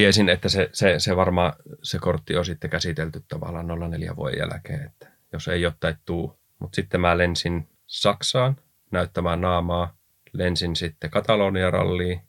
tiesin, 0.00 0.28
että 0.28 0.48
se, 0.48 0.70
se, 0.72 0.98
se 0.98 1.16
varmaan 1.16 1.52
se 1.82 1.98
kortti 1.98 2.36
on 2.36 2.44
sitten 2.44 2.70
käsitelty 2.70 3.24
tavallaan 3.28 3.66
04 3.90 4.16
vuoden 4.16 4.38
jälkeen, 4.38 4.86
että 4.86 5.08
jos 5.32 5.48
ei 5.48 5.62
jotain 5.62 5.96
tuu. 6.04 6.40
Mutta 6.58 6.76
sitten 6.76 7.00
mä 7.00 7.18
lensin 7.18 7.68
Saksaan 7.86 8.56
näyttämään 8.90 9.40
naamaa. 9.40 9.96
Lensin 10.32 10.76
sitten 10.76 11.10
Katalonia 11.10 11.70
ralliin 11.70 12.20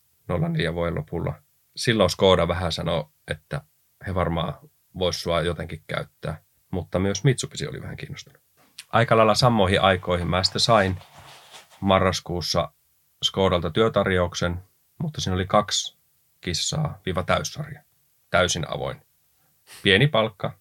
04 0.53 0.73
vuoden 0.73 0.95
lopulla. 0.95 1.33
Silloin 1.75 2.09
Skoda 2.09 2.47
vähän 2.47 2.71
sanoi, 2.71 3.05
että 3.27 3.61
he 4.07 4.15
varmaan 4.15 4.53
vois 4.99 5.23
sua 5.23 5.41
jotenkin 5.41 5.83
käyttää, 5.87 6.43
mutta 6.71 6.99
myös 6.99 7.23
Mitsubishi 7.23 7.67
oli 7.67 7.81
vähän 7.81 7.97
kiinnostunut. 7.97 8.41
Aika 8.89 9.17
lailla 9.17 9.35
samoihin 9.35 9.81
aikoihin 9.81 10.27
mä 10.27 10.43
sitten 10.43 10.59
sain 10.59 10.97
marraskuussa 11.81 12.71
Skodalta 13.23 13.71
työtarjouksen, 13.71 14.59
mutta 14.97 15.21
siinä 15.21 15.35
oli 15.35 15.45
kaksi 15.47 16.00
kissaa 16.41 16.99
viiva 17.05 17.23
täyssarja. 17.23 17.81
Täysin 18.29 18.65
avoin. 18.73 19.01
Pieni 19.83 20.07
palkka, 20.07 20.59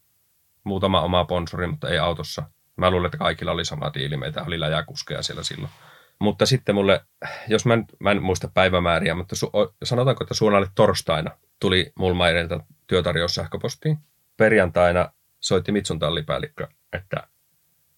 muutama 0.64 1.01
oma 1.01 1.24
sponsori, 1.24 1.66
mutta 1.66 1.89
ei 1.89 1.99
autossa. 1.99 2.43
Mä 2.76 2.91
luulen, 2.91 3.07
että 3.07 3.18
kaikilla 3.18 3.53
oli 3.53 3.64
sama 3.64 3.91
diili, 3.95 4.16
meitä 4.16 4.43
oli 4.43 4.61
läjäkuskeja 4.61 5.22
siellä 5.22 5.43
silloin. 5.43 5.72
Mutta 6.18 6.47
sitten 6.47 6.74
mulle, 6.74 7.05
jos 7.49 7.66
mä 7.66 7.74
en, 7.74 7.87
mä 7.99 8.11
en 8.11 8.22
muista 8.22 8.49
päivämääriä, 8.55 9.14
mutta 9.14 9.37
su, 9.37 9.51
sanotaanko, 9.83 10.24
että 10.24 10.35
suunnalle 10.35 10.68
torstaina 10.74 11.31
tuli 11.61 11.93
Mulmaireilta 11.95 12.61
työtarjous 12.87 13.35
sähköpostiin. 13.35 13.99
Perjantaina 14.37 15.12
soitti 15.41 15.72
Mitsun 15.72 15.99
tallipäällikkö, 15.99 16.68
että 16.93 17.28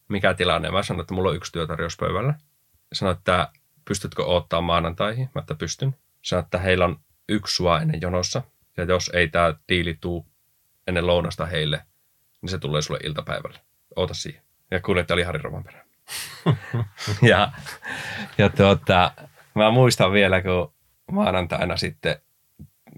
mikä 0.08 0.34
tilanne. 0.34 0.70
Mä 0.70 0.82
sanoin, 0.82 1.00
että 1.00 1.14
mulla 1.14 1.30
on 1.30 1.36
yksi 1.36 1.52
työtarjous 1.52 1.96
pöydällä. 1.96 2.34
Sanoin, 2.92 3.16
että 3.16 3.48
pystytkö 3.84 4.24
ottaa 4.24 4.60
maanantaihin? 4.60 5.30
Mä 5.34 5.40
että 5.40 5.54
pystyn. 5.54 5.96
Sanoin, 6.22 6.44
että 6.44 6.58
heillä 6.58 6.84
on 6.84 7.00
yksi 7.32 7.56
sua 7.56 7.80
ennen 7.80 8.00
jonossa. 8.00 8.42
Ja 8.76 8.84
jos 8.84 9.10
ei 9.14 9.28
tämä 9.28 9.54
diili 9.68 9.98
tuu 10.00 10.26
ennen 10.86 11.06
lounasta 11.06 11.46
heille, 11.46 11.84
niin 12.42 12.50
se 12.50 12.58
tulee 12.58 12.82
sulle 12.82 13.00
iltapäivällä. 13.04 13.58
Oota 13.96 14.14
siihen. 14.14 14.42
Ja 14.70 14.80
kuljettaja 14.80 15.14
oli 15.14 15.22
Harri 15.22 15.42
Rovanperä. 15.42 15.84
ja 17.30 17.52
ja 18.38 18.48
tuota, 18.48 19.12
mä 19.54 19.70
muistan 19.70 20.12
vielä, 20.12 20.42
kun 20.42 20.74
maanantaina 21.12 21.76
sitten 21.76 22.16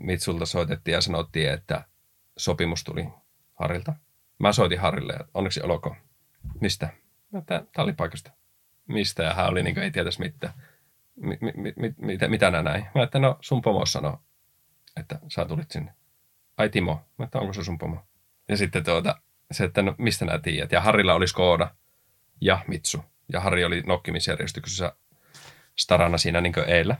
Mitsulta 0.00 0.46
soitettiin 0.46 0.92
ja 0.92 1.00
sanottiin, 1.00 1.50
että 1.50 1.84
sopimus 2.36 2.84
tuli 2.84 3.08
Harilta. 3.54 3.92
Mä 4.38 4.52
soitin 4.52 4.80
Harille, 4.80 5.12
että 5.12 5.26
onneksi 5.34 5.62
oloko. 5.62 5.96
Mistä? 6.60 6.88
Että 7.38 7.64
tallipaikasta. 7.72 8.30
Mistä? 8.86 9.22
Ja 9.22 9.34
hän 9.34 9.48
oli 9.48 9.62
niin 9.62 9.74
kuin, 9.74 9.84
ei 9.84 9.90
tietäisi 9.90 10.20
mitään 10.20 10.54
mi, 11.16 11.38
mi, 11.40 11.72
mi, 11.76 11.94
mitä, 11.98 12.28
mitä 12.28 12.50
nää 12.50 12.62
näin? 12.62 12.86
Mä 12.94 13.02
että 13.02 13.18
no 13.18 13.38
sun 13.40 13.62
pomo 13.62 13.86
sanoi, 13.86 14.16
että 14.96 15.18
sä 15.28 15.44
tulit 15.44 15.70
sinne. 15.70 15.94
Ai 16.56 16.68
Timo, 16.68 17.00
mä 17.18 17.24
että 17.24 17.38
onko 17.38 17.52
se 17.52 17.64
sun 17.64 17.78
pomo? 17.78 18.06
Ja 18.48 18.56
sitten 18.56 18.84
tuota, 18.84 19.20
se, 19.50 19.64
että 19.64 19.82
no 19.82 19.94
mistä 19.98 20.24
nämä 20.24 20.38
tiedät? 20.38 20.72
Ja 20.72 20.80
Harilla 20.80 21.14
oli 21.14 21.28
Skoda 21.28 21.74
ja 22.40 22.64
Mitsu. 22.66 23.04
Ja 23.32 23.40
Harri 23.40 23.64
oli 23.64 23.82
nokkimisjärjestyksessä 23.86 24.92
starana 25.76 26.18
siinä 26.18 26.40
niin 26.40 26.54
eillä. 26.66 26.96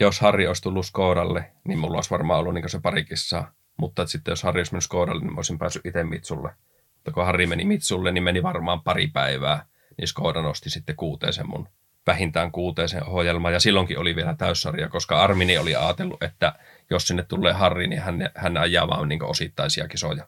Jos 0.00 0.20
Harri 0.20 0.46
olisi 0.46 0.62
tullut 0.62 0.86
Skodalle, 0.86 1.52
niin 1.64 1.78
mulla 1.78 1.96
olisi 1.96 2.10
varmaan 2.10 2.40
ollut 2.40 2.54
niin 2.54 2.70
se 2.70 2.80
pari 2.80 3.04
kissaa. 3.04 3.52
Mutta 3.76 4.06
sitten 4.06 4.32
jos 4.32 4.42
Harri 4.42 4.60
olisi 4.60 4.72
mennyt 4.72 4.84
Skodalle, 4.84 5.20
niin 5.20 5.32
mä 5.32 5.38
olisin 5.38 5.58
päässyt 5.58 5.86
itse 5.86 6.04
Mitsulle. 6.04 6.54
Mutta 6.94 7.12
kun 7.12 7.24
Harri 7.24 7.46
meni 7.46 7.64
Mitsulle, 7.64 8.12
niin 8.12 8.24
meni 8.24 8.42
varmaan 8.42 8.82
pari 8.82 9.06
päivää. 9.06 9.66
Niin 9.98 10.08
Skoda 10.08 10.42
nosti 10.42 10.70
sitten 10.70 10.96
kuuteen 10.96 11.32
mun 11.44 11.68
vähintään 12.06 12.52
kuuteeseen 12.52 13.08
ohjelma 13.08 13.50
ja 13.50 13.60
silloinkin 13.60 13.98
oli 13.98 14.16
vielä 14.16 14.34
täyssarja, 14.34 14.88
koska 14.88 15.22
Armini 15.22 15.58
oli 15.58 15.76
ajatellut, 15.76 16.22
että 16.22 16.52
jos 16.90 17.06
sinne 17.06 17.22
tulee 17.22 17.52
Harri, 17.52 17.86
niin 17.86 18.00
hän, 18.00 18.30
hän 18.34 18.56
ajaa 18.56 18.88
vaan 18.88 19.08
niin 19.08 19.24
osittaisia 19.24 19.88
kisoja. 19.88 20.26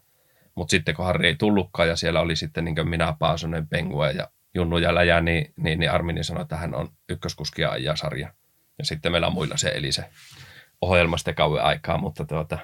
Mutta 0.55 0.71
sitten 0.71 0.95
kun 0.95 1.05
Harri 1.05 1.27
ei 1.27 1.37
tullutkaan 1.37 1.89
ja 1.89 1.97
siellä 1.97 2.21
oli 2.21 2.37
sitten 2.37 2.65
niin 2.65 2.89
minä, 2.89 3.15
Paasonen, 3.19 3.69
Pengue 3.69 4.11
ja 4.11 4.29
Junnu 4.55 4.79
ja 4.79 4.95
Läjä, 4.95 5.21
niin, 5.21 5.53
niin, 5.57 5.79
niin 5.79 5.91
Armini 5.91 6.25
sanoi, 6.25 6.43
että 6.43 6.57
hän 6.57 6.75
on 6.75 6.89
ykköskuskia 7.09 7.71
ajaa 7.71 7.97
sarja. 7.97 8.33
Ja 8.79 8.85
sitten 8.85 9.13
meillä 9.13 9.31
muilla 9.31 9.57
se 9.57 9.73
eli 9.75 9.93
se 9.93 10.05
ohjelma 10.81 11.17
sitten 11.17 11.35
kauan 11.35 11.65
aikaa, 11.65 11.99
mutta 11.99 12.25
tuota, 12.25 12.59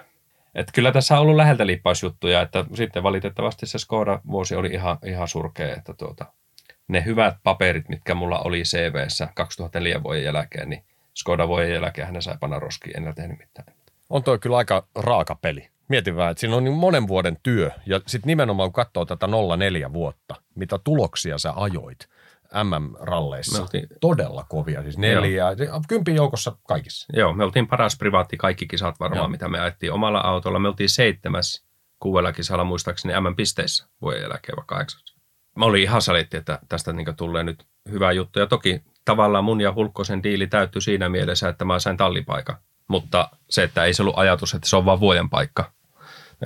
että 0.54 0.72
kyllä 0.72 0.92
tässä 0.92 1.14
on 1.14 1.20
ollut 1.20 1.36
läheltä 1.36 1.66
liippausjuttuja, 1.66 2.42
että 2.42 2.64
sitten 2.74 3.02
valitettavasti 3.02 3.66
se 3.66 3.78
Skoda-vuosi 3.78 4.54
oli 4.54 4.68
ihan, 4.68 4.98
ihan 5.04 5.28
surkea, 5.28 5.76
että 5.76 5.94
tuota, 5.94 6.32
ne 6.88 7.04
hyvät 7.04 7.36
paperit, 7.42 7.88
mitkä 7.88 8.14
mulla 8.14 8.38
oli 8.38 8.62
CVssä 8.62 9.28
2004 9.34 10.02
vuoden 10.02 10.24
jälkeen, 10.24 10.70
niin 10.70 10.84
Skoda 11.14 11.48
vuoden 11.48 11.72
jälkeen 11.72 12.06
hän 12.06 12.22
sai 12.22 12.36
panna 12.40 12.58
roskiin, 12.58 12.96
en 12.96 13.06
ole 13.06 13.14
tehnyt 13.14 13.38
mitään. 13.38 13.74
On 14.10 14.22
toi 14.22 14.38
kyllä 14.38 14.56
aika 14.56 14.86
raaka 14.94 15.34
peli. 15.34 15.68
Mietin 15.88 16.16
vähän, 16.16 16.30
että 16.30 16.40
siinä 16.40 16.56
on 16.56 16.64
niin 16.64 16.74
monen 16.74 17.08
vuoden 17.08 17.38
työ 17.42 17.70
ja 17.86 18.00
sitten 18.06 18.26
nimenomaan 18.26 18.68
kun 18.68 18.72
katsoo 18.72 19.04
tätä 19.04 19.28
04 19.58 19.92
vuotta, 19.92 20.34
mitä 20.54 20.78
tuloksia 20.78 21.38
sä 21.38 21.52
ajoit 21.56 22.08
MM-ralleissa. 22.64 23.62
Oltiin, 23.62 23.86
Todella 24.00 24.44
kovia, 24.48 24.82
siis 24.82 24.98
neljä, 24.98 25.46
kympin 25.88 26.14
joukossa 26.14 26.56
kaikissa. 26.68 27.06
Joo, 27.16 27.32
me 27.32 27.44
oltiin 27.44 27.68
paras 27.68 27.98
privaatti 27.98 28.36
kaikki 28.36 28.66
kisat 28.66 29.00
varmaan, 29.00 29.20
Joo. 29.20 29.28
mitä 29.28 29.48
me 29.48 29.60
ajettiin 29.60 29.92
omalla 29.92 30.20
autolla. 30.20 30.58
Me 30.58 30.68
oltiin 30.68 30.88
seitsemäs 30.88 31.64
kuudella 32.00 32.32
kisalla 32.32 32.64
muistaakseni 32.64 33.14
MM-pisteissä 33.20 33.86
vuoden 34.02 34.22
jälkeen, 34.22 34.56
vaikka 34.56 34.74
kahdeksas 34.74 35.17
mä 35.58 35.64
olin 35.64 35.82
ihan 35.82 36.02
salitti, 36.02 36.36
että 36.36 36.58
tästä 36.68 36.92
niin 36.92 37.16
tulee 37.16 37.44
nyt 37.44 37.66
hyvä 37.90 38.12
juttu. 38.12 38.38
Ja 38.38 38.46
toki 38.46 38.82
tavallaan 39.04 39.44
mun 39.44 39.60
ja 39.60 39.74
Hulkkosen 39.74 40.22
diili 40.22 40.46
täyttyi 40.46 40.82
siinä 40.82 41.08
mielessä, 41.08 41.48
että 41.48 41.64
mä 41.64 41.78
sain 41.78 41.96
tallipaikan. 41.96 42.56
Mutta 42.88 43.30
se, 43.50 43.62
että 43.62 43.84
ei 43.84 43.94
se 43.94 44.02
ollut 44.02 44.18
ajatus, 44.18 44.54
että 44.54 44.68
se 44.68 44.76
on 44.76 44.84
vain 44.84 45.00
vuoden 45.00 45.30
paikka. 45.30 45.72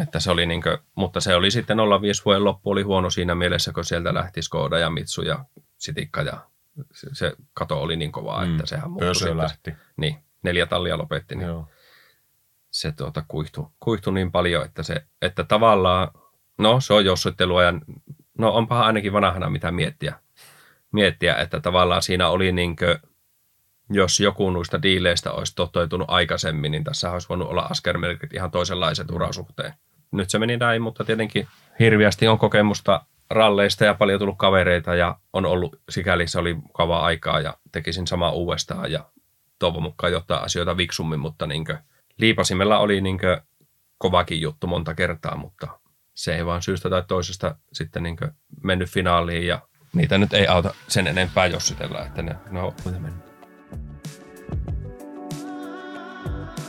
Että 0.00 0.20
se 0.20 0.30
oli 0.30 0.46
niin 0.46 0.62
kuin, 0.62 0.78
mutta 0.94 1.20
se 1.20 1.34
oli 1.34 1.50
sitten 1.50 1.78
05 2.00 2.24
vuoden 2.24 2.44
loppu 2.44 2.70
oli 2.70 2.82
huono 2.82 3.10
siinä 3.10 3.34
mielessä, 3.34 3.72
kun 3.72 3.84
sieltä 3.84 4.14
lähti 4.14 4.42
Skoda 4.42 4.78
ja 4.78 4.90
Mitsu 4.90 5.22
ja 5.22 5.44
Sitikka 5.78 6.22
ja 6.22 6.40
se, 6.92 7.08
se 7.12 7.32
kato 7.54 7.82
oli 7.82 7.96
niin 7.96 8.12
kovaa, 8.12 8.44
mm. 8.44 8.50
että 8.50 8.66
sehän 8.66 8.90
muuttui. 8.90 9.36
lähti. 9.36 9.74
Niin, 9.96 10.16
neljä 10.42 10.66
tallia 10.66 10.98
lopetti. 10.98 11.34
Niin 11.34 11.48
Joo. 11.48 11.68
Se 12.70 12.92
tuota, 12.92 13.24
kuihtui, 13.28 13.66
kuihtui, 13.80 14.12
niin 14.12 14.32
paljon, 14.32 14.64
että, 14.64 14.82
se, 14.82 15.02
että 15.22 15.44
tavallaan, 15.44 16.08
no 16.58 16.80
se 16.80 16.94
on 16.94 17.04
jossittelua 17.04 17.62
ja 17.62 17.72
no 18.42 18.54
onpahan 18.54 18.86
ainakin 18.86 19.12
vanhana 19.12 19.50
mitä 19.50 19.70
miettiä, 19.70 20.14
miettiä 20.92 21.34
että 21.36 21.60
tavallaan 21.60 22.02
siinä 22.02 22.28
oli 22.28 22.52
niin 22.52 22.76
kuin, 22.76 22.98
jos 23.90 24.20
joku 24.20 24.50
noista 24.50 24.82
diileistä 24.82 25.32
olisi 25.32 25.54
toteutunut 25.56 26.10
aikaisemmin, 26.10 26.72
niin 26.72 26.84
tässä 26.84 27.10
olisi 27.10 27.28
voinut 27.28 27.48
olla 27.48 27.62
askelmerkit 27.62 28.34
ihan 28.34 28.50
toisenlaiset 28.50 29.10
urasuhteen. 29.10 29.74
Nyt 30.10 30.30
se 30.30 30.38
meni 30.38 30.56
näin, 30.56 30.82
mutta 30.82 31.04
tietenkin 31.04 31.48
hirviästi 31.78 32.28
on 32.28 32.38
kokemusta 32.38 33.04
ralleista 33.30 33.84
ja 33.84 33.94
paljon 33.94 34.18
tullut 34.18 34.38
kavereita 34.38 34.94
ja 34.94 35.16
on 35.32 35.46
ollut, 35.46 35.80
sikäli 35.88 36.28
se 36.28 36.38
oli 36.38 36.54
mukavaa 36.54 37.04
aikaa 37.04 37.40
ja 37.40 37.56
tekisin 37.72 38.06
sama 38.06 38.30
uudestaan 38.30 38.92
ja 38.92 39.04
toivon 39.58 39.82
mukaan 39.82 40.12
jotain 40.12 40.44
asioita 40.44 40.76
viksummin, 40.76 41.20
mutta 41.20 41.46
niin 41.46 41.64
liipasimella 42.18 42.78
oli 42.78 43.00
niin 43.00 43.18
kovakin 43.98 44.40
juttu 44.40 44.66
monta 44.66 44.94
kertaa, 44.94 45.36
mutta 45.36 45.68
se 46.14 46.36
ei 46.36 46.46
vaan 46.46 46.62
syystä 46.62 46.90
tai 46.90 47.02
toisesta 47.08 47.56
sitten 47.72 48.02
niin 48.02 48.16
mennyt 48.62 48.90
finaaliin 48.90 49.46
ja 49.46 49.62
niitä 49.92 50.18
nyt 50.18 50.32
ei 50.32 50.46
auta 50.46 50.74
sen 50.88 51.06
enempää 51.06 51.46
jossitella, 51.46 52.06
että 52.06 52.22
ne, 52.22 52.36
ne 52.50 52.60
on 52.60 52.72
mennyt. 52.84 53.32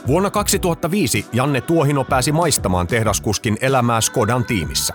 Vuonna 0.06 0.30
2005 0.30 1.26
Janne 1.32 1.60
Tuohino 1.60 2.04
pääsi 2.04 2.32
maistamaan 2.32 2.86
tehdaskuskin 2.86 3.58
elämää 3.60 4.00
Skodan 4.00 4.44
tiimissä. 4.44 4.92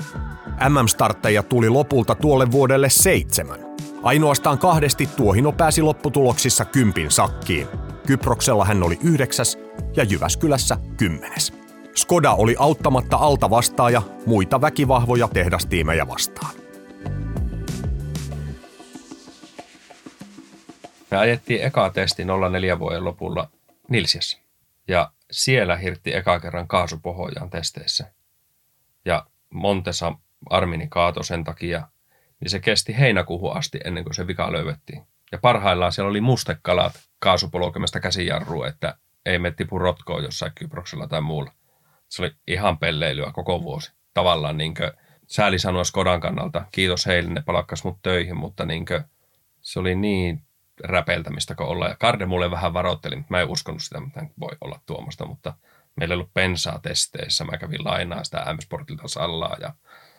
MM-startteja 0.69 1.43
tuli 1.43 1.69
lopulta 1.69 2.15
tuolle 2.15 2.51
vuodelle 2.51 2.89
seitsemän. 2.89 3.59
Ainoastaan 4.03 4.57
kahdesti 4.57 5.09
Tuohino 5.17 5.51
pääsi 5.51 5.81
lopputuloksissa 5.81 6.65
kympin 6.65 7.11
sakkiin. 7.11 7.67
Kyproksella 8.07 8.65
hän 8.65 8.83
oli 8.83 8.99
yhdeksäs 9.03 9.57
ja 9.95 10.03
Jyväskylässä 10.03 10.77
kymmenes. 10.97 11.58
Skoda 11.99 12.31
oli 12.31 12.55
auttamatta 12.59 13.17
alta 13.17 13.49
vastaaja 13.49 14.01
muita 14.25 14.61
väkivahvoja 14.61 15.27
tehdastiimejä 15.27 16.07
vastaan. 16.07 16.55
Me 21.11 21.17
ajettiin 21.17 21.63
eka 21.63 21.89
testi 21.89 22.23
04 22.51 22.79
vuoden 22.79 23.03
lopulla 23.05 23.49
Nilsiassa. 23.89 24.39
Ja 24.87 25.11
siellä 25.31 25.77
hirtti 25.77 26.15
eka 26.15 26.39
kerran 26.39 26.67
kaasupohjaan 26.67 27.49
testeissä. 27.49 28.13
Ja 29.05 29.25
Montesa 29.49 30.13
Armini 30.49 30.87
kaato 30.87 31.23
sen 31.23 31.43
takia, 31.43 31.87
niin 32.39 32.49
se 32.49 32.59
kesti 32.59 32.97
heinäkuuhun 32.99 33.57
asti 33.57 33.79
ennen 33.85 34.03
kuin 34.03 34.15
se 34.15 34.27
vika 34.27 34.51
löydettiin. 34.51 35.03
Ja 35.31 35.37
parhaillaan 35.37 35.91
siellä 35.91 36.09
oli 36.09 36.21
mustekalat 36.21 36.93
kaasupolkemasta 37.19 37.99
käsijarrua, 37.99 38.67
että 38.67 38.97
ei 39.25 39.39
me 39.39 39.51
tipu 39.51 39.79
rotkoon 39.79 40.23
jossain 40.23 40.51
Kyproksella 40.55 41.07
tai 41.07 41.21
muulla. 41.21 41.58
Se 42.09 42.21
oli 42.21 42.31
ihan 42.47 42.77
pelleilyä 42.77 43.31
koko 43.31 43.63
vuosi. 43.63 43.93
Tavallaan 44.13 44.57
niin 44.57 44.75
kuin, 44.75 44.91
sääli 45.27 45.59
sanoa 45.59 45.83
Skodan 45.83 46.21
kannalta, 46.21 46.65
kiitos 46.71 47.05
heille, 47.05 47.33
ne 47.33 47.41
palakkas 47.41 47.83
mut 47.83 47.97
töihin, 48.01 48.37
mutta 48.37 48.65
niin 48.65 48.85
kuin, 48.85 49.03
se 49.61 49.79
oli 49.79 49.95
niin 49.95 50.41
räpeltämistä 50.83 51.55
kuin 51.55 51.67
olla. 51.67 51.87
Ja 51.87 51.95
Karde 51.99 52.25
mulle 52.25 52.51
vähän 52.51 52.73
varoitteli, 52.73 53.15
mutta 53.15 53.33
mä 53.33 53.41
en 53.41 53.49
uskonut 53.49 53.81
sitä, 53.81 53.99
mitä 53.99 54.25
voi 54.39 54.57
olla 54.61 54.79
tuomasta, 54.85 55.25
mutta 55.25 55.53
meillä 55.95 56.13
ei 56.13 56.15
ollut 56.15 56.33
pensaa 56.33 56.79
testeissä. 56.79 57.43
Mä 57.43 57.57
kävin 57.57 57.85
lainaa 57.85 58.23
sitä 58.23 58.53
M-Sportilta 58.53 59.07
sallaa 59.07 59.57
ja 59.61 59.73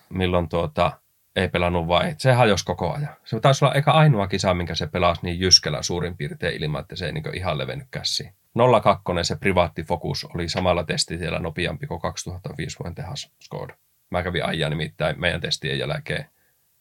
milloin 0.09 0.49
tuota, 0.49 0.93
ei 1.37 1.49
pelannut 1.49 1.89
vai, 1.89 2.15
se 2.19 2.33
hajosi 2.33 2.65
koko 2.65 2.93
ajan. 2.93 3.17
Se 3.25 3.41
taisi 3.41 3.65
olla 3.65 3.75
eka 3.75 3.91
ainoa 3.91 4.29
kisa, 4.29 4.55
minkä 4.55 4.75
se 4.75 4.87
pelasi 4.87 5.21
niin 5.23 5.41
jyskällä 5.41 5.83
suurin 5.83 6.17
piirtein 6.17 6.63
ilman, 6.63 6.81
että 6.81 6.97
se 6.97 7.07
ei 7.07 7.13
niin 7.13 7.37
ihan 7.37 7.59
levennyt 7.59 7.89
käsiin. 7.91 8.35
02 8.83 9.05
se 9.23 9.37
privaattifokus 9.37 10.25
oli 10.25 10.49
samalla 10.49 10.85
testitiellä 10.85 11.39
nopeampi 11.39 11.87
kuin 11.87 12.01
2005 12.01 12.79
vuoden 12.79 12.95
tehas 12.95 13.33
Skoda. 13.41 13.77
Mä 14.11 14.23
kävin 14.23 14.45
ajan 14.45 14.71
nimittäin 14.71 15.21
meidän 15.21 15.41
testien 15.41 15.79
jälkeen 15.79 16.27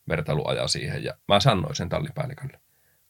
vertailuaja 0.10 0.68
siihen 0.68 1.04
ja 1.04 1.14
mä 1.28 1.40
sanoin 1.40 1.76
sen 1.76 1.90
tallipäällikölle. 1.90 2.60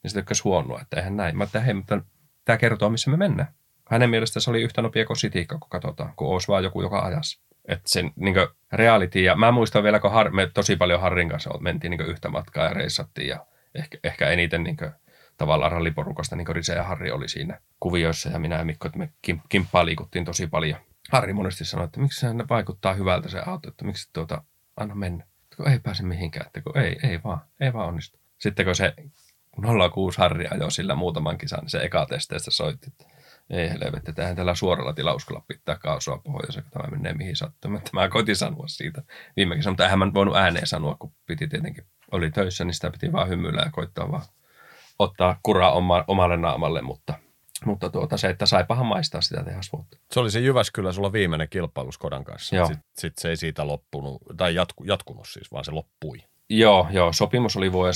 Niin 0.04 0.12
se 0.12 0.18
tykkäsi 0.20 0.44
huonoa, 0.44 0.82
että 0.82 0.98
eihän 0.98 1.18
näin. 1.18 1.38
Mä 1.38 1.44
että 1.44 1.60
hei, 1.60 1.74
mutta 1.74 2.02
tämä 2.46 2.58
kertoo, 2.58 2.90
missä 2.90 3.12
me 3.12 3.18
mennään. 3.18 3.54
Hänen 3.90 4.10
mielestä 4.10 4.40
se 4.40 4.50
oli 4.50 4.62
yhtä 4.62 4.82
nopea 4.82 5.06
kuin 5.06 5.18
sitiikka, 5.18 5.58
kun 5.58 5.70
katsotaan, 5.70 6.14
kun 6.16 6.28
olisi 6.28 6.48
vaan 6.48 6.64
joku 6.64 6.82
joka 6.82 7.00
ajassa. 7.00 7.42
Että 7.68 7.90
sen 7.90 8.12
niin 8.16 8.36
reality, 8.72 9.20
ja 9.20 9.36
mä 9.36 9.52
muistan 9.52 9.84
vielä, 9.84 10.00
kun 10.00 10.12
Har, 10.12 10.32
me 10.32 10.50
tosi 10.54 10.76
paljon 10.76 11.02
Harrin 11.02 11.30
kanssa 11.30 11.60
mentiin 11.60 11.92
niin 11.92 12.02
yhtä 12.02 12.30
matkaa 12.30 12.66
ja 12.66 12.74
reissattiin, 12.74 13.28
ja 13.28 13.46
ehkä, 13.76 13.98
ehkä 14.04 14.30
eniten 14.30 14.64
niin 14.64 14.78
kuin, 14.78 14.92
tavallaan 15.40 15.72
ralliporukasta, 15.72 16.36
niin 16.36 16.46
kuin 16.46 16.56
Rise 16.56 16.74
ja 16.74 16.84
Harri 16.84 17.12
oli 17.12 17.30
siinä 17.30 17.60
kuvioissa, 17.80 18.30
ja 18.30 18.40
minä 18.40 18.58
ja 18.58 18.66
Mikko, 18.66 18.88
että 18.88 19.00
me 19.00 19.10
kim, 19.22 19.40
kimppaa 19.50 19.86
liikuttiin 19.86 20.26
tosi 20.26 20.48
paljon. 20.48 20.80
Harri 21.12 21.34
monesti 21.34 21.66
sanoi, 21.66 21.86
että 21.86 22.00
miksi 22.00 22.20
se 22.20 22.28
vaikuttaa 22.50 22.94
hyvältä 22.94 23.30
se 23.30 23.40
auto, 23.46 23.70
että 23.70 23.86
miksi 23.86 24.10
tuota, 24.14 24.44
anna 24.78 24.96
mennä. 24.96 25.26
Kun 25.58 25.68
ei 25.68 25.80
pääse 25.80 26.04
mihinkään, 26.04 26.46
että 26.46 26.62
kun 26.62 26.78
ei, 26.78 27.00
ei 27.04 27.24
vaan, 27.24 27.40
ei 27.60 27.74
vaan 27.74 27.88
onnistu. 27.88 28.20
Sitten 28.38 28.66
kun 28.66 28.76
se 28.76 28.94
06 29.94 30.18
Harri 30.18 30.48
ajoi 30.52 30.72
sillä 30.72 30.96
muutaman 30.96 31.38
kisan, 31.38 31.60
niin 31.60 31.70
se 31.70 31.80
eka 31.80 32.06
testeistä 32.06 32.52
soitti, 32.52 32.88
että 32.88 33.06
ei 33.50 33.70
helvetti, 33.70 34.12
että 34.12 34.22
eihän 34.22 34.36
tällä 34.36 34.56
suoralla 34.56 34.94
tilauskalla 34.94 35.44
pitää 35.48 35.78
kaasua 35.78 36.18
pohjoiseen, 36.18 36.64
kun 36.64 36.72
tämä 36.72 36.98
menee 36.98 37.14
mihin 37.14 37.36
sattuu. 37.36 37.72
Mutta 37.72 37.92
mä 37.94 38.10
koitin 38.10 38.36
sanoa 38.36 38.68
siitä 38.68 39.04
viime 39.36 39.56
kesänä, 39.56 39.72
mutta 39.72 39.84
eihän 39.84 40.00
mä 40.00 40.14
voinut 40.14 40.36
ääneen 40.36 40.68
sanoa, 40.68 40.96
kun 41.00 41.14
piti 41.26 41.48
tietenkin, 41.48 41.86
oli 42.12 42.32
töissä, 42.32 42.64
niin 42.64 42.74
sitä 42.74 42.92
piti 42.92 43.12
vaan 43.12 43.30
hymyillä 43.30 43.62
ja 43.62 43.72
koittaa 43.72 44.12
vaan 44.12 44.24
ottaa 45.00 45.40
kuraa 45.44 45.72
oma, 45.72 46.04
omalle 46.08 46.38
naamalle, 46.38 46.82
mutta, 46.82 47.14
mutta 47.66 47.90
tuota, 47.90 48.18
se, 48.18 48.30
että 48.30 48.46
saipahan 48.46 48.86
maistaa 48.86 49.22
sitä 49.22 49.44
tehasvuotta. 49.44 49.98
Se 50.12 50.20
oli 50.20 50.32
se 50.32 50.40
Jyväskylä 50.40 50.92
sulla 50.92 51.14
viimeinen 51.14 51.50
kilpailu 51.50 51.92
Skodan 51.92 52.24
kanssa. 52.24 52.66
Sitten 52.66 52.84
sit 52.98 53.18
se 53.18 53.30
ei 53.30 53.38
siitä 53.38 53.68
loppunut, 53.68 54.22
tai 54.38 54.56
jatku, 54.56 54.84
jatkunut 54.84 55.28
siis, 55.28 55.52
vaan 55.52 55.66
se 55.66 55.72
loppui. 55.72 56.18
Joo, 56.50 56.88
joo, 56.92 57.14
sopimus 57.14 57.58
oli 57.58 57.72
vuoden, 57.72 57.94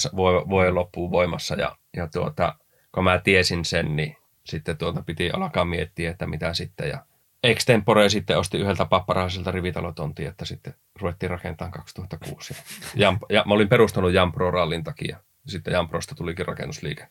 vuoden 0.50 0.76
loppuun 0.76 1.12
voimassa 1.12 1.56
ja, 1.56 1.76
ja 1.98 2.08
tuota, 2.08 2.56
kun 2.92 3.04
mä 3.04 3.20
tiesin 3.20 3.66
sen, 3.66 3.96
niin 3.96 4.18
sitten 4.46 4.78
tuota 4.78 5.04
piti 5.06 5.32
alkaa 5.32 5.66
miettiä, 5.66 6.12
että 6.12 6.28
mitä 6.28 6.54
sitten. 6.54 6.90
Ja 6.90 7.06
Extempore 7.44 8.10
sitten 8.10 8.38
osti 8.38 8.58
yhdeltä 8.58 8.86
papparaiselta 8.86 9.52
rivitalotontia, 9.52 10.30
että 10.30 10.46
sitten 10.46 10.74
ruvettiin 11.02 11.30
rakentamaan 11.30 11.72
2006. 11.72 12.56
Ja, 12.96 13.14
ja 13.30 13.44
mä 13.48 13.54
olin 13.54 13.70
perustanut 13.70 14.14
Jampro 14.14 14.52
rallin 14.52 14.84
takia. 14.84 15.20
Sitten 15.48 15.74
Jamprosta 15.74 16.16
tulikin 16.16 16.46
rakennusliike 16.46 17.08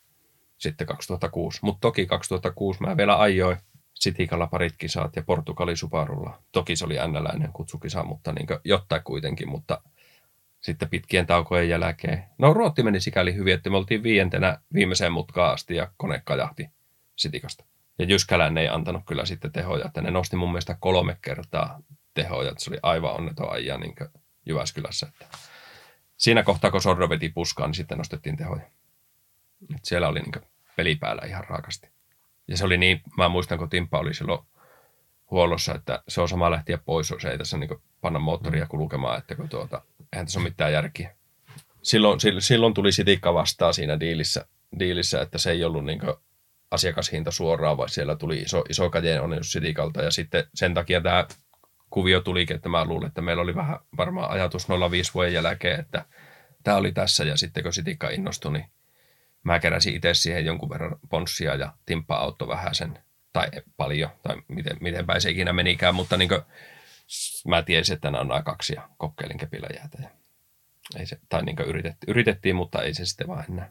sitten 0.62 0.86
2006. 0.86 1.58
Mutta 1.62 1.80
toki 1.80 2.06
2006 2.06 2.80
mä 2.80 2.96
vielä 2.96 3.20
ajoin 3.20 3.56
Sitikalla 3.94 4.46
parit 4.46 4.74
kisat 4.78 5.16
ja 5.16 5.22
Portugali 5.22 5.76
Subarulla. 5.76 6.42
Toki 6.52 6.76
se 6.76 6.84
oli 6.84 6.96
ennäläinen 6.96 7.52
kutsukisa, 7.52 8.04
mutta 8.04 8.32
niin 8.32 8.46
jotain 8.64 9.02
kuitenkin, 9.04 9.48
mutta 9.48 9.82
sitten 10.60 10.88
pitkien 10.88 11.26
taukojen 11.26 11.68
jälkeen. 11.68 12.24
No 12.38 12.54
Ruotti 12.54 12.82
meni 12.82 13.00
sikäli 13.00 13.34
hyvin, 13.34 13.54
että 13.54 13.70
me 13.70 13.76
oltiin 13.76 14.02
viientenä 14.02 14.58
viimeiseen 14.74 15.12
mutkaan 15.12 15.54
asti 15.54 15.76
ja 15.76 15.92
kone 15.96 16.22
kajahti 16.24 16.70
Sitikasta. 17.16 17.64
Ja 17.98 18.04
Jyskälän 18.04 18.58
ei 18.58 18.68
antanut 18.68 19.02
kyllä 19.06 19.24
sitten 19.24 19.52
tehoja, 19.52 19.86
että 19.86 20.00
ne 20.00 20.10
nosti 20.10 20.36
mun 20.36 20.48
mielestä 20.48 20.76
kolme 20.80 21.16
kertaa 21.22 21.82
tehoja, 22.14 22.50
että 22.50 22.64
se 22.64 22.70
oli 22.70 22.78
aivan 22.82 23.14
onneton 23.14 23.52
ajaa 23.52 23.78
niin 23.78 23.94
Jyväskylässä. 24.46 25.06
Että 25.06 25.26
siinä 26.22 26.42
kohtaa, 26.42 26.70
kun 26.70 26.82
Sordo 26.82 27.08
veti 27.08 27.28
puskaan, 27.28 27.68
niin 27.68 27.74
sitten 27.74 27.98
nostettiin 27.98 28.36
tehoja. 28.36 28.62
Et 29.74 29.84
siellä 29.84 30.08
oli 30.08 30.20
niin 30.20 30.44
peli 30.76 30.96
päällä 30.96 31.22
ihan 31.26 31.44
raakasti. 31.48 31.88
Ja 32.48 32.56
se 32.56 32.64
oli 32.64 32.78
niin, 32.78 33.02
mä 33.16 33.28
muistan, 33.28 33.58
kun 33.58 33.68
Timppa 33.68 33.98
oli 33.98 34.14
silloin 34.14 34.40
huollossa, 35.30 35.74
että 35.74 36.02
se 36.08 36.20
on 36.20 36.28
sama 36.28 36.50
lähtiä 36.50 36.78
pois, 36.78 37.12
se 37.22 37.30
ei 37.30 37.38
tässä 37.38 37.58
niin 37.58 37.82
panna 38.00 38.18
moottoria 38.18 38.66
kulkemaan, 38.66 39.18
että 39.18 39.34
kun 39.34 39.48
tuota, 39.48 39.82
eihän 40.12 40.26
tässä 40.26 40.40
ole 40.40 40.48
mitään 40.48 40.72
järkiä. 40.72 41.16
Silloin, 41.82 42.20
silloin 42.38 42.74
tuli 42.74 42.92
sitikka 42.92 43.34
vastaan 43.34 43.74
siinä 43.74 44.00
diilissä, 44.00 44.46
diilissä 44.78 45.22
että 45.22 45.38
se 45.38 45.50
ei 45.50 45.64
ollut 45.64 45.84
niin 45.84 46.00
asiakashinta 46.70 47.30
suoraan, 47.30 47.76
vaan 47.76 47.88
siellä 47.88 48.16
tuli 48.16 48.38
iso, 48.38 48.64
iso 48.68 48.90
kädenonnennus 48.90 49.52
sitikalta 49.52 50.02
ja 50.02 50.10
sitten 50.10 50.44
sen 50.54 50.74
takia 50.74 51.00
tämä 51.00 51.26
kuvio 51.92 52.20
tulikin, 52.20 52.56
että 52.56 52.68
mä 52.68 52.84
luulen, 52.84 53.08
että 53.08 53.22
meillä 53.22 53.42
oli 53.42 53.54
vähän 53.54 53.78
varmaan 53.96 54.30
ajatus 54.30 54.68
05 54.90 55.14
vuoden 55.14 55.32
jälkeen, 55.32 55.80
että 55.80 56.04
tämä 56.64 56.76
oli 56.76 56.92
tässä 56.92 57.24
ja 57.24 57.36
sitten 57.36 57.62
kun 57.62 57.72
sitikka 57.72 58.08
innostui, 58.08 58.52
niin 58.52 58.64
mä 59.44 59.60
keräsin 59.60 59.94
itse 59.94 60.14
siihen 60.14 60.44
jonkun 60.44 60.70
verran 60.70 60.96
ponssia 61.10 61.54
ja 61.54 61.72
Timppa 61.86 62.16
auttoi 62.16 62.48
vähän 62.48 62.74
sen, 62.74 62.98
tai 63.32 63.48
paljon, 63.76 64.10
tai 64.22 64.36
miten, 64.48 64.76
miten 64.80 65.06
päin 65.06 65.20
se 65.20 65.30
ikinä 65.30 65.52
menikään, 65.52 65.94
mutta 65.94 66.16
niin 66.16 66.28
kuin, 66.28 66.40
mä 67.48 67.62
tiesin, 67.62 67.94
että 67.94 68.10
nämä 68.10 68.20
on 68.20 68.28
nämä 68.28 68.42
kaksi 68.42 68.74
ja 68.74 68.88
kokeilin 68.96 69.38
kepillä 69.38 69.68
jäätä. 69.76 69.98
Ja 70.02 70.08
ei 70.98 71.06
se, 71.06 71.18
tai 71.28 71.42
niin 71.42 71.56
yritettiin, 71.66 72.10
yritettiin, 72.10 72.56
mutta 72.56 72.82
ei 72.82 72.94
se 72.94 73.06
sitten 73.06 73.28
vaan 73.28 73.44
enää. 73.50 73.70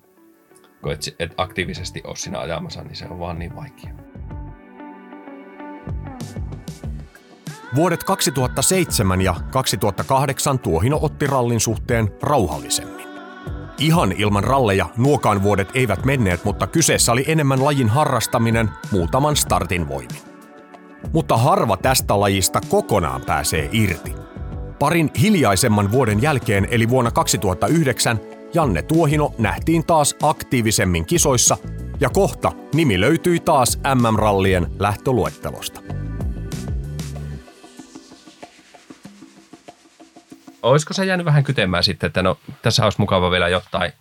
Kun 0.81 0.91
et, 0.91 1.15
et 1.19 1.33
aktiivisesti 1.37 2.01
ole 2.03 2.15
siinä 2.15 2.39
ajamassa, 2.39 2.83
niin 2.83 2.95
se 2.95 3.05
on 3.05 3.19
vaan 3.19 3.39
niin 3.39 3.55
vaikea. 3.55 3.93
Vuodet 7.75 8.03
2007 8.03 9.21
ja 9.21 9.35
2008 9.51 10.59
Tuohino 10.59 10.99
otti 11.01 11.27
rallin 11.27 11.59
suhteen 11.59 12.11
rauhallisemmin. 12.21 13.07
Ihan 13.77 14.11
ilman 14.11 14.43
ralleja 14.43 14.85
nuokaan 14.97 15.43
vuodet 15.43 15.69
eivät 15.73 16.05
menneet, 16.05 16.45
mutta 16.45 16.67
kyseessä 16.67 17.11
oli 17.11 17.23
enemmän 17.27 17.63
lajin 17.65 17.89
harrastaminen 17.89 18.69
muutaman 18.91 19.35
startin 19.35 19.89
voimin. 19.89 20.21
Mutta 21.13 21.37
harva 21.37 21.77
tästä 21.77 22.19
lajista 22.19 22.61
kokonaan 22.69 23.21
pääsee 23.21 23.69
irti. 23.71 24.15
Parin 24.79 25.11
hiljaisemman 25.21 25.91
vuoden 25.91 26.21
jälkeen, 26.21 26.67
eli 26.71 26.89
vuonna 26.89 27.11
2009, 27.11 28.19
Janne 28.53 28.81
Tuohino 28.81 29.33
nähtiin 29.37 29.85
taas 29.85 30.15
aktiivisemmin 30.21 31.05
kisoissa 31.05 31.57
ja 31.99 32.09
kohta 32.09 32.51
nimi 32.75 32.99
löytyi 32.99 33.39
taas 33.39 33.79
MM-rallien 33.95 34.67
lähtöluettelosta. 34.79 36.00
Olisiko 40.63 40.93
se 40.93 41.05
jäänyt 41.05 41.25
vähän 41.25 41.43
kytemään 41.43 41.83
sitten, 41.83 42.07
että 42.07 42.23
no 42.23 42.37
tässä 42.61 42.83
olisi 42.83 43.01
mukava 43.01 43.31
vielä 43.31 43.47
jotain, 43.47 43.91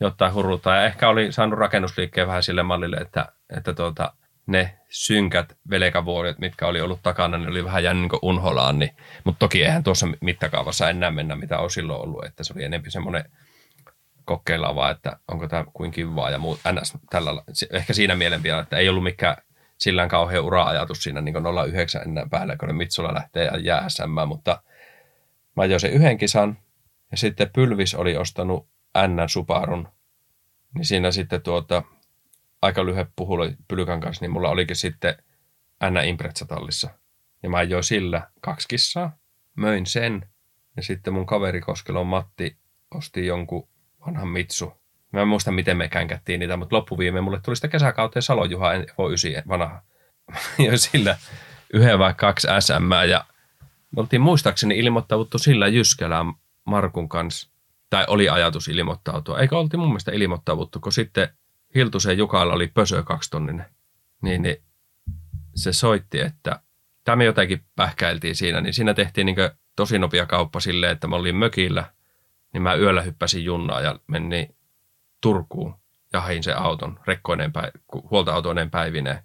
jotain 0.00 0.34
hurruta. 0.34 0.70
Ja 0.70 0.84
ehkä 0.84 1.08
oli 1.08 1.32
saanut 1.32 1.58
rakennusliikkeen 1.58 2.26
vähän 2.26 2.42
sille 2.42 2.62
mallille, 2.62 2.96
että, 2.96 3.32
että 3.56 3.74
tuota, 3.74 4.12
ne 4.46 4.78
synkät 4.88 5.56
velkavuodet, 5.70 6.38
mitkä 6.38 6.66
oli 6.66 6.80
ollut 6.80 7.02
takana, 7.02 7.38
ne 7.38 7.48
oli 7.48 7.64
vähän 7.64 7.84
jäänyt 7.84 8.02
niin 8.02 8.18
unholaan. 8.22 8.78
Niin, 8.78 8.96
mutta 9.24 9.38
toki 9.38 9.64
eihän 9.64 9.84
tuossa 9.84 10.08
mittakaavassa 10.20 10.90
enää 10.90 11.10
mennä, 11.10 11.36
mitä 11.36 11.58
on 11.58 11.70
silloin 11.70 12.00
ollut. 12.00 12.24
Että 12.24 12.44
se 12.44 12.52
oli 12.56 12.64
enemmän 12.64 12.90
semmoinen 12.90 13.24
kokeilla 14.24 14.74
vaan, 14.74 14.90
että 14.90 15.16
onko 15.28 15.48
tämä 15.48 15.64
kuin 15.72 15.90
kivaa 15.90 16.30
ja 16.30 16.38
muut. 16.38 16.60
NS, 16.72 16.92
tällä, 17.10 17.42
ehkä 17.72 17.92
siinä 17.92 18.14
mielen 18.14 18.42
vielä, 18.42 18.60
että 18.60 18.76
ei 18.76 18.88
ollut 18.88 19.04
mikään 19.04 19.36
sillä 19.78 20.06
kauhean 20.06 20.44
ura-ajatus 20.44 21.02
siinä 21.02 21.20
niin 21.20 21.34
09 21.68 22.02
enää 22.02 22.26
päällä, 22.30 22.56
kun 22.56 22.74
Mitsulla 22.74 23.14
lähtee 23.14 23.50
jää 23.62 23.88
SM, 23.88 24.28
mutta 24.28 24.62
mä 25.56 25.62
ajoin 25.62 25.80
sen 25.80 25.92
yhden 25.92 26.18
kisan 26.18 26.58
ja 27.10 27.16
sitten 27.16 27.50
Pylvis 27.54 27.94
oli 27.94 28.16
ostanut 28.16 28.68
N 28.98 29.28
Subarun, 29.28 29.88
niin 30.74 30.84
siinä 30.84 31.10
sitten 31.10 31.42
tuota, 31.42 31.82
aika 32.62 32.86
lyhyet 32.86 33.08
puhuli 33.16 33.56
Pylkän 33.68 34.00
kanssa, 34.00 34.24
niin 34.24 34.32
mulla 34.32 34.50
olikin 34.50 34.76
sitten 34.76 35.14
N 35.90 35.96
Impreza-tallissa. 36.08 36.90
Ja 37.42 37.50
mä 37.50 37.56
ajoin 37.56 37.84
sillä 37.84 38.30
kaksi 38.40 38.68
kissaa, 38.68 39.16
möin 39.56 39.86
sen 39.86 40.28
ja 40.76 40.82
sitten 40.82 41.12
mun 41.12 41.26
kaveri 41.26 41.60
Koskelon 41.60 42.06
Matti 42.06 42.56
osti 42.90 43.26
jonkun 43.26 43.68
vanhan 44.06 44.28
Mitsu. 44.28 44.72
Mä 45.12 45.22
en 45.22 45.28
muista, 45.28 45.52
miten 45.52 45.76
me 45.76 45.88
känkättiin 45.88 46.40
niitä, 46.40 46.56
mutta 46.56 46.76
loppuviimeen 46.76 47.24
mulle 47.24 47.40
tuli 47.40 47.56
sitä 47.56 47.68
kesäkauteen 47.68 48.22
Salojuha 48.22 48.74
Evo 48.74 49.08
9 49.08 49.32
vanha. 49.48 49.82
ja 50.66 50.78
sillä 50.78 51.16
yhden 51.72 51.98
vai 51.98 52.14
kaksi 52.14 52.48
SM 52.60 53.08
ja 53.10 53.24
me 53.96 54.00
oltiin 54.00 54.22
muistaakseni 54.22 54.78
ilmoittauduttu 54.78 55.38
sillä 55.38 55.68
Jyskälään 55.68 56.32
Markun 56.64 57.08
kanssa. 57.08 57.50
Tai 57.90 58.04
oli 58.08 58.28
ajatus 58.28 58.68
ilmoittautua. 58.68 59.38
Eikä 59.38 59.58
oltiin 59.58 59.80
mun 59.80 59.88
mielestä 59.88 60.12
ilmoittauduttu, 60.12 60.80
kun 60.80 60.92
sitten 60.92 61.28
Hiltusen 61.74 62.18
Jukalla 62.18 62.54
oli 62.54 62.66
pösö 62.66 63.02
kaksitonninen. 63.02 63.66
Niin, 64.22 64.42
niin 64.42 64.56
se 65.54 65.72
soitti, 65.72 66.20
että 66.20 66.60
tämä 67.04 67.16
me 67.16 67.24
jotenkin 67.24 67.64
pähkäiltiin 67.76 68.36
siinä, 68.36 68.60
niin 68.60 68.74
siinä 68.74 68.94
tehtiin 68.94 69.26
niin 69.26 69.36
tosi 69.76 69.98
nopea 69.98 70.26
kauppa 70.26 70.60
silleen, 70.60 70.92
että 70.92 71.06
mä 71.06 71.16
olin 71.16 71.36
mökillä, 71.36 71.92
niin 72.52 72.62
mä 72.62 72.74
yöllä 72.74 73.02
hyppäsin 73.02 73.44
junnaa 73.44 73.80
ja 73.80 74.00
menin 74.06 74.56
Turkuun 75.20 75.74
ja 76.12 76.20
hain 76.20 76.42
sen 76.42 76.58
auton, 76.58 77.00
rekkoineen 77.06 77.52
päiv- 77.52 78.00
huoltoautoineen 78.10 78.70
päivineen. 78.70 79.18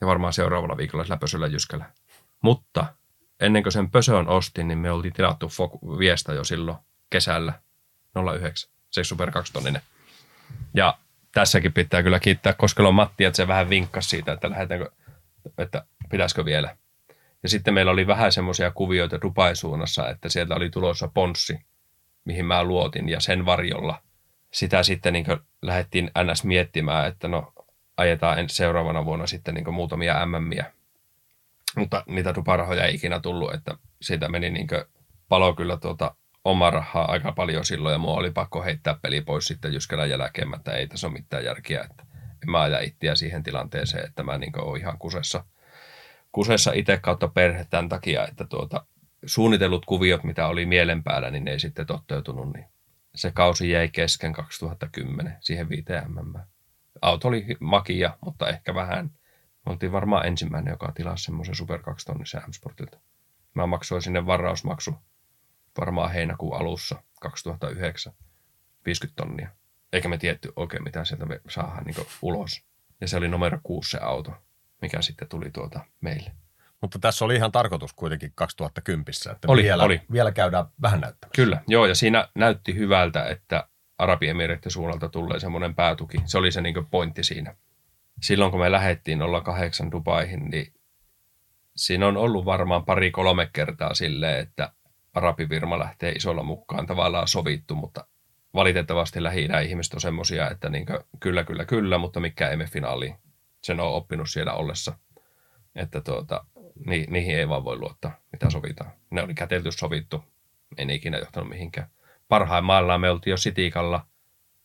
Ja 0.00 0.06
varmaan 0.06 0.32
seuraavalla 0.32 0.76
viikolla 0.76 1.04
sillä 1.04 1.16
pösöllä 1.16 1.46
Jyskällä. 1.46 1.90
Mutta 2.42 2.86
ennen 3.40 3.62
kuin 3.62 3.72
sen 3.72 3.90
pösön 3.90 4.28
ostin, 4.28 4.68
niin 4.68 4.78
me 4.78 4.90
oltiin 4.90 5.12
tilattu 5.12 5.46
Fok- 5.46 5.98
viestä 5.98 6.32
jo 6.32 6.44
silloin 6.44 6.78
kesällä 7.10 7.52
09, 8.38 8.70
se 8.90 9.04
Super 9.04 9.30
2 9.30 9.52
tonninen. 9.52 9.82
Ja 10.74 10.98
tässäkin 11.32 11.72
pitää 11.72 12.02
kyllä 12.02 12.20
kiittää 12.20 12.52
Koskelon 12.52 12.94
Matti, 12.94 13.24
että 13.24 13.36
se 13.36 13.48
vähän 13.48 13.70
vinkkasi 13.70 14.08
siitä, 14.08 14.32
että 14.32 14.50
lähdetäänkö, 14.50 14.90
että 15.58 15.84
pitäisikö 16.10 16.44
vielä. 16.44 16.76
Ja 17.42 17.48
sitten 17.48 17.74
meillä 17.74 17.92
oli 17.92 18.06
vähän 18.06 18.32
semmoisia 18.32 18.70
kuvioita 18.70 19.20
Dubai 19.22 19.56
suunnassa, 19.56 20.08
että 20.08 20.28
sieltä 20.28 20.54
oli 20.54 20.70
tulossa 20.70 21.08
ponssi, 21.08 21.58
mihin 22.24 22.46
mä 22.46 22.64
luotin, 22.64 23.08
ja 23.08 23.20
sen 23.20 23.46
varjolla 23.46 24.02
sitä 24.52 24.82
sitten 24.82 25.12
niin 25.12 25.26
lähdettiin 25.62 26.10
ns. 26.24 26.44
miettimään, 26.44 27.06
että 27.06 27.28
no 27.28 27.52
ajetaan 27.96 28.48
seuraavana 28.48 29.04
vuonna 29.04 29.26
sitten 29.26 29.54
niin 29.54 29.74
muutamia 29.74 30.26
MMiä. 30.26 30.72
Mutta 31.76 32.04
niitä 32.06 32.34
Dubai-rahoja 32.34 32.84
ei 32.84 32.94
ikinä 32.94 33.20
tullut, 33.20 33.54
että 33.54 33.74
siitä 34.02 34.28
meni 34.28 34.50
niin 34.50 34.68
palo 35.28 35.54
kyllä 35.54 35.76
tuota 35.76 36.14
oma 36.44 36.70
rahaa 36.70 37.10
aika 37.10 37.32
paljon 37.32 37.64
silloin 37.64 37.92
ja 37.92 37.98
mua 37.98 38.14
oli 38.14 38.30
pakko 38.30 38.62
heittää 38.62 38.98
peli 39.02 39.20
pois 39.20 39.46
sitten 39.46 39.72
Jyskälän 39.72 40.10
jälkeen, 40.10 40.54
että 40.54 40.72
ei 40.72 40.86
tässä 40.86 41.06
ole 41.06 41.12
mitään 41.12 41.44
järkeä, 41.44 41.86
että 41.90 42.02
en 42.42 42.50
mä 42.50 42.60
aja 42.60 42.80
itseä 42.80 43.14
siihen 43.14 43.42
tilanteeseen, 43.42 44.06
että 44.06 44.22
mä 44.22 44.38
niin 44.38 44.60
oon 44.60 44.78
ihan 44.78 44.98
kusessa, 44.98 45.44
kusessa 46.32 46.72
itse 46.74 46.98
kautta 46.98 47.28
perhe 47.28 47.66
tämän 47.70 47.88
takia, 47.88 48.26
että 48.26 48.44
tuota, 48.44 48.86
suunnitellut 49.26 49.86
kuviot, 49.86 50.24
mitä 50.24 50.46
oli 50.46 50.66
mielen 50.66 51.02
päällä, 51.02 51.30
niin 51.30 51.44
ne 51.44 51.50
ei 51.50 51.60
sitten 51.60 51.86
toteutunut, 51.86 52.52
niin 52.52 52.66
se 53.14 53.30
kausi 53.30 53.70
jäi 53.70 53.88
kesken 53.88 54.32
2010 54.32 55.36
siihen 55.40 55.68
5 55.68 55.84
mm. 56.08 56.40
Auto 57.02 57.28
oli 57.28 57.46
makia, 57.60 58.16
mutta 58.24 58.48
ehkä 58.48 58.74
vähän. 58.74 59.10
Me 59.68 59.72
oltiin 59.72 59.92
varmaan 59.92 60.26
ensimmäinen, 60.26 60.72
joka 60.72 60.92
tilasi 60.92 61.24
semmoisen 61.24 61.54
Super 61.54 61.82
2 61.82 62.06
tonnisen 62.06 62.42
M-Sportilta. 62.48 62.98
Mä 63.54 63.66
maksoin 63.66 64.02
sinne 64.02 64.26
varausmaksu 64.26 64.94
varmaan 65.80 66.12
heinäkuun 66.12 66.56
alussa 66.60 67.02
2009 67.20 68.12
50 68.86 69.22
tonnia. 69.22 69.48
Eikä 69.92 70.08
me 70.08 70.18
tietty 70.18 70.52
oikein 70.56 70.84
mitä 70.84 71.04
sieltä 71.04 71.26
saadaan 71.48 71.84
niin 71.84 72.06
ulos. 72.22 72.64
Ja 73.00 73.08
se 73.08 73.16
oli 73.16 73.28
numero 73.28 73.60
kuusi 73.62 73.90
se 73.90 73.98
auto, 73.98 74.34
mikä 74.82 75.02
sitten 75.02 75.28
tuli 75.28 75.50
tuota 75.50 75.80
meille. 76.00 76.32
Mutta 76.80 76.98
tässä 76.98 77.24
oli 77.24 77.34
ihan 77.34 77.52
tarkoitus 77.52 77.92
kuitenkin 77.92 78.32
2010, 78.34 79.04
että 79.32 79.48
oli, 79.48 79.62
vielä, 79.62 79.84
oli. 79.84 80.02
vielä 80.12 80.32
käydään 80.32 80.66
vähän 80.82 81.00
näyttämässä. 81.00 81.36
Kyllä, 81.36 81.62
joo, 81.66 81.86
ja 81.86 81.94
siinä 81.94 82.28
näytti 82.34 82.74
hyvältä, 82.74 83.26
että 83.26 83.68
Arabiemireiden 83.98 84.70
suunnalta 84.70 85.08
tulee 85.08 85.40
semmoinen 85.40 85.74
päätuki. 85.74 86.18
Se 86.24 86.38
oli 86.38 86.52
se 86.52 86.60
niin 86.60 86.86
pointti 86.90 87.24
siinä. 87.24 87.54
Silloin 88.22 88.50
kun 88.50 88.60
me 88.60 88.72
lähdettiin 88.72 89.18
08 89.44 89.90
Dubaihin, 89.90 90.50
niin 90.50 90.72
siinä 91.76 92.06
on 92.06 92.16
ollut 92.16 92.44
varmaan 92.44 92.84
pari-kolme 92.84 93.50
kertaa 93.52 93.94
silleen, 93.94 94.40
että 94.40 94.72
arabivirma 95.14 95.78
lähtee 95.78 96.12
isolla 96.12 96.42
mukaan 96.42 96.86
tavallaan 96.86 97.28
sovittu, 97.28 97.74
mutta 97.74 98.06
valitettavasti 98.54 99.22
lähi 99.22 99.48
ihmiset 99.64 99.94
on 99.94 100.00
semmoisia, 100.00 100.50
että 100.50 100.68
niin 100.68 100.86
kyllä, 101.20 101.44
kyllä, 101.44 101.64
kyllä, 101.64 101.98
mutta 101.98 102.20
mikä 102.20 102.50
emme 102.50 102.66
finaaliin. 102.66 103.14
Sen 103.62 103.80
on 103.80 103.94
oppinut 103.94 104.30
siellä 104.30 104.52
ollessa, 104.52 104.92
että 105.74 106.00
tuota, 106.00 106.44
ni, 106.86 107.06
niihin 107.10 107.38
ei 107.38 107.48
vaan 107.48 107.64
voi 107.64 107.78
luottaa, 107.78 108.20
mitä 108.32 108.50
sovitaan. 108.50 108.92
Ne 109.10 109.22
oli 109.22 109.34
kätelty 109.34 109.72
sovittu, 109.72 110.24
ei 110.78 110.84
ne 110.84 110.94
ikinä 110.94 111.18
johtanut 111.18 111.48
mihinkään. 111.48 111.90
Parhaimmillaan 112.28 113.00
me 113.00 113.10
oltiin 113.10 113.30
jo 113.30 113.36
Sitikalla, 113.36 114.06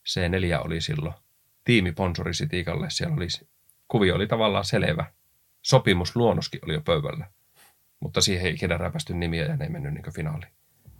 C4 0.08 0.66
oli 0.66 0.80
silloin, 0.80 1.14
tiimiponsori 1.64 2.34
Sitikalle, 2.34 2.86
siellä 2.90 3.16
oli, 3.16 3.26
kuvio 3.88 4.14
oli 4.14 4.26
tavallaan 4.26 4.64
selvä. 4.64 5.12
Sopimusluonnoskin 5.62 6.60
oli 6.64 6.74
jo 6.74 6.80
pöydällä 6.80 7.26
mutta 8.04 8.20
siihen 8.20 8.46
ei 8.46 8.52
ikinä 8.54 8.76
räpästy 8.76 9.14
nimiä 9.14 9.44
ja 9.44 9.56
ne 9.56 9.64
ei 9.64 9.70
mennyt 9.70 9.94
niin 9.94 10.14
finaaliin. 10.14 10.52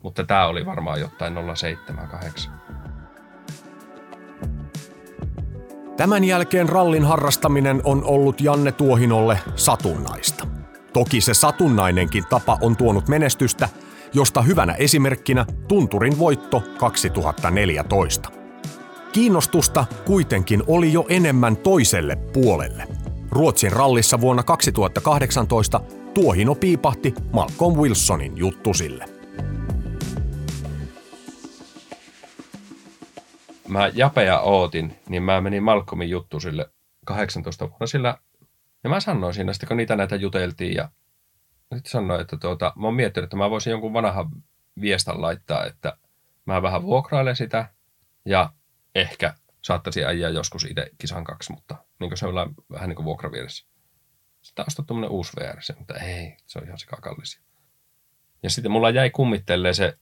Mutta 0.02 0.24
tämä 0.24 0.46
oli 0.46 0.66
varmaan 0.66 1.00
jotain 1.00 1.34
078. 1.54 2.60
Tämän 5.96 6.24
jälkeen 6.24 6.68
rallin 6.68 7.04
harrastaminen 7.04 7.80
on 7.84 8.04
ollut 8.04 8.40
Janne 8.40 8.72
Tuohinolle 8.72 9.38
satunnaista. 9.56 10.46
Toki 10.92 11.20
se 11.20 11.34
satunnainenkin 11.34 12.24
tapa 12.30 12.58
on 12.60 12.76
tuonut 12.76 13.08
menestystä, 13.08 13.68
josta 14.14 14.42
hyvänä 14.42 14.72
esimerkkinä 14.72 15.46
Tunturin 15.68 16.18
voitto 16.18 16.62
2014. 16.78 18.33
Kiinnostusta 19.14 19.84
kuitenkin 20.06 20.62
oli 20.66 20.92
jo 20.92 21.06
enemmän 21.08 21.56
toiselle 21.56 22.16
puolelle. 22.16 22.88
Ruotsin 23.30 23.72
rallissa 23.72 24.20
vuonna 24.20 24.42
2018 24.42 25.80
Tuohino 26.14 26.54
piipahti 26.54 27.14
Malcolm 27.32 27.78
Wilsonin 27.78 28.36
juttusille. 28.36 29.04
Mä 33.68 33.90
Japea 33.94 34.40
ootin, 34.40 34.96
niin 35.08 35.22
mä 35.22 35.40
menin 35.40 35.62
Malcolmin 35.62 36.10
juttusille 36.10 36.70
18 37.06 37.70
vuonna 37.70 37.86
sillä, 37.86 38.18
ja 38.84 38.90
mä 38.90 39.00
sanoin 39.00 39.34
siinä 39.34 39.52
sitten, 39.52 39.68
kun 39.68 39.76
niitä 39.76 39.96
näitä 39.96 40.16
juteltiin, 40.16 40.74
ja 40.74 40.88
sitten 41.74 41.90
sanoin, 41.90 42.20
että 42.20 42.36
tuota, 42.36 42.72
mä 42.76 42.86
oon 42.86 42.94
miettinyt, 42.94 43.24
että 43.24 43.36
mä 43.36 43.50
voisin 43.50 43.70
jonkun 43.70 43.92
vanhan 43.92 44.30
viestan 44.80 45.22
laittaa, 45.22 45.64
että 45.64 45.96
mä 46.46 46.62
vähän 46.62 46.82
vuokrailen 46.82 47.36
sitä, 47.36 47.68
ja 48.24 48.50
ehkä 48.94 49.34
saattaisi 49.62 50.04
ajaa 50.04 50.30
joskus 50.30 50.64
itse 50.64 50.90
kisan 50.98 51.24
kaksi, 51.24 51.52
mutta 51.52 51.76
niin 52.00 52.16
se 52.16 52.26
on 52.26 52.54
vähän 52.70 52.88
niin 52.88 52.96
kuin 52.96 53.04
vuokravieressä 53.04 53.66
sitä 54.44 54.64
ostaa 54.66 54.84
tuommoinen 54.84 55.10
uusi 55.10 55.32
VR, 55.36 55.56
mutta 55.78 55.94
ei, 55.94 56.36
se 56.46 56.58
on 56.58 56.64
ihan 56.64 56.78
sikakallisia. 56.78 57.42
Ja 58.42 58.50
sitten 58.50 58.72
mulla 58.72 58.90
jäi 58.90 59.10
kummittelee 59.10 59.74
se 59.74 59.98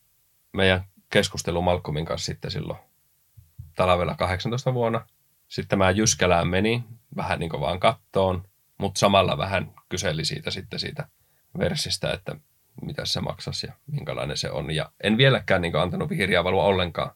meidän 0.53 0.85
keskustelu 1.11 1.63
Malcolmin 1.63 2.05
kanssa 2.05 2.27
sitten 2.27 2.51
silloin 2.51 2.79
talvella 3.77 4.15
18 4.15 4.75
vuonna. 4.75 5.07
Sitten 5.49 5.79
mä 5.79 5.91
Jyskälään 5.91 6.49
menin 6.49 6.85
vähän 7.17 7.39
niin 7.39 7.51
kuin 7.51 7.61
vaan 7.61 7.81
kattoon, 7.81 8.49
mutta 8.79 8.99
samalla 8.99 9.39
vähän 9.39 9.75
kyseli 9.89 10.25
siitä 10.25 10.51
sitten 10.51 10.79
siitä 10.79 11.09
versistä, 11.59 12.13
että 12.13 12.37
mitä 12.83 13.05
se 13.05 13.21
maksasi 13.21 13.67
ja 13.67 13.73
minkälainen 13.87 14.37
se 14.37 14.51
on. 14.51 14.71
Ja 14.71 14.93
en 15.03 15.17
vieläkään 15.17 15.63
niin 15.63 15.77
antanut 15.77 16.09
vihreää 16.09 16.45
valua 16.45 16.65
ollenkaan. 16.65 17.11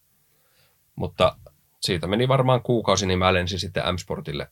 Mutta 0.97 1.37
siitä 1.81 2.07
meni 2.07 2.29
varmaan 2.29 2.63
kuukausi, 2.63 3.07
niin 3.07 3.19
mä 3.19 3.35
lensin 3.35 3.61
sitten 3.61 3.95
M-Sportille 3.95 4.49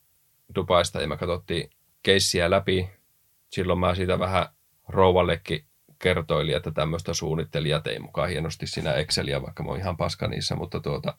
Dubaista 0.55 1.01
ja 1.01 1.09
me 1.09 1.17
katsottiin 1.17 1.71
keissiä 2.03 2.51
läpi. 2.51 2.91
Silloin 3.51 3.79
mä 3.79 3.95
siitä 3.95 4.19
vähän 4.19 4.47
rouvallekin 4.89 5.65
kertoilin, 5.99 6.57
että 6.57 6.71
tämmöistä 6.71 7.15
suunnittelin 7.15 7.71
ja 7.71 7.81
tein 7.81 8.03
mukaan 8.03 8.29
hienosti 8.29 8.67
siinä 8.67 8.93
Exceliä, 8.93 9.43
vaikka 9.43 9.63
mä 9.63 9.71
oon 9.71 9.79
ihan 9.79 9.97
paska 9.97 10.29
niissä, 10.29 10.57
mutta 10.57 10.81
tuota, 10.81 11.15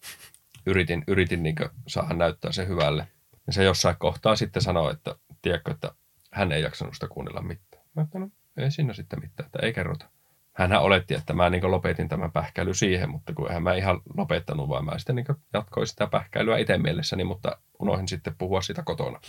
yritin, 0.66 1.04
yritin 1.08 1.44
niin 1.44 1.56
saada 1.88 2.14
näyttää 2.14 2.52
se 2.52 2.68
hyvälle. 2.68 3.08
Ja 3.48 3.54
se 3.54 3.64
jossain 3.64 3.96
kohtaa 4.00 4.36
sitten 4.36 4.62
sanoi, 4.62 4.92
että 4.92 5.16
tiedätkö, 5.42 5.72
että 5.72 5.92
hän 6.32 6.52
ei 6.52 6.64
jaksanut 6.64 6.94
sitä 6.94 7.08
kuunnella 7.08 7.42
mitään. 7.42 7.84
Mä 7.96 8.02
että 8.02 8.20
no, 8.20 8.30
ei 8.58 8.72
siinä 8.72 8.94
sitten 8.94 9.20
mitään, 9.22 9.48
että 9.48 9.60
ei 9.62 9.74
kerrota. 9.74 10.10
Hänhän 10.56 10.82
oletti, 10.82 11.14
että 11.14 11.34
mä 11.34 11.50
niin 11.50 11.72
lopetin 11.72 12.10
tämän 12.10 12.32
pähkäily 12.32 12.74
siihen, 12.74 13.10
mutta 13.10 13.34
kun 13.34 13.48
eihän 13.48 13.64
mä 13.64 13.74
ihan 13.74 14.02
lopettanut, 14.18 14.70
vaan 14.70 14.86
mä 14.86 14.98
sitten 14.98 15.16
niin 15.16 15.26
jatkoin 15.54 15.88
sitä 15.88 16.08
pähkäilyä 16.08 16.58
itse 16.58 16.78
mielessäni, 16.78 17.24
mutta 17.24 17.58
unohdin 17.80 18.08
sitten 18.08 18.36
puhua 18.38 18.62
sitä 18.62 18.84
kotona. 18.84 19.20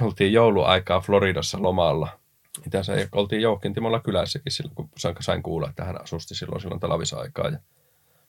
Me 0.00 0.06
oltiin 0.06 0.32
jouluaikaa 0.32 1.00
Floridassa 1.00 1.62
lomalla. 1.62 2.08
Mitä 2.64 2.82
se, 2.82 3.08
oltiin 3.12 3.42
Joukin 3.42 3.74
Timolla 3.74 4.00
kylässäkin 4.00 4.52
silloin, 4.52 4.74
kun 4.74 4.90
sain 5.20 5.42
kuulla, 5.42 5.68
että 5.68 5.84
hän 5.84 6.02
asusti 6.02 6.34
silloin, 6.34 6.60
silloin 6.60 6.80
talvisaikaa. 6.80 7.48
Ja 7.48 7.58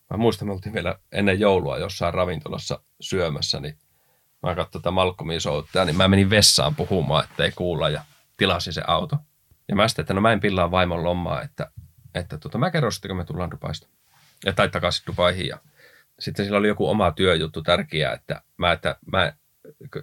mä 0.10 0.18
muistan, 0.18 0.48
me 0.48 0.54
oltiin 0.54 0.74
vielä 0.74 0.96
ennen 1.12 1.40
joulua 1.40 1.78
jossain 1.78 2.14
ravintolassa 2.14 2.80
syömässä, 3.00 3.60
niin 3.60 3.78
mä 4.44 4.56
katsoin 4.56 4.82
tätä 4.82 4.92
Malcolmin 4.92 5.42
soittaa, 5.42 5.86
niin 5.86 5.96
mä 5.96 6.08
menin 6.08 6.30
vessaan 6.30 6.76
puhumaan, 6.76 7.24
ettei 7.24 7.52
kuulla 7.52 7.90
ja 7.90 8.04
tilasin 8.38 8.74
se 8.74 8.82
auto. 8.88 9.18
Ja 9.68 9.76
mä 9.76 9.88
sitten, 9.88 10.04
että 10.04 10.14
no 10.14 10.22
mä 10.22 10.34
en 10.34 10.40
pillaa 10.40 10.72
vaimon 10.72 11.04
lomaa, 11.04 11.42
että, 11.42 11.72
että 12.16 12.38
tuota, 12.38 12.58
mä 12.58 12.72
kerron 12.72 12.92
sitten, 12.92 13.10
kun 13.10 13.18
me 13.18 13.26
tullaan 13.26 13.52
Dubaista. 13.52 13.88
Ja 14.46 14.54
tai 14.54 14.70
takaisin 14.70 15.06
Dubaihin. 15.08 15.48
Ja 15.48 15.58
sitten 16.20 16.46
sillä 16.46 16.58
oli 16.58 16.68
joku 16.68 16.90
oma 16.90 17.12
työjuttu 17.12 17.62
tärkeä, 17.62 18.12
että 18.12 18.42
mä, 18.58 18.72
että 18.72 18.96
mä 19.12 19.34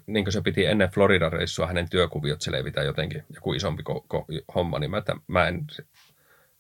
niin 0.07 0.25
kuin 0.25 0.33
se 0.33 0.41
piti 0.41 0.65
ennen 0.65 0.89
Floridan 0.89 1.33
reissua 1.33 1.67
hänen 1.67 1.91
työkuviot 1.91 2.43
selvitä 2.43 2.83
jotenkin, 2.83 3.25
joku 3.35 3.53
isompi 3.53 3.83
ko- 3.83 4.07
ko- 4.15 4.45
homma, 4.55 4.79
niin 4.79 4.91
mä, 4.91 4.99
että 4.99 5.17
mä 5.27 5.49
en 5.49 5.67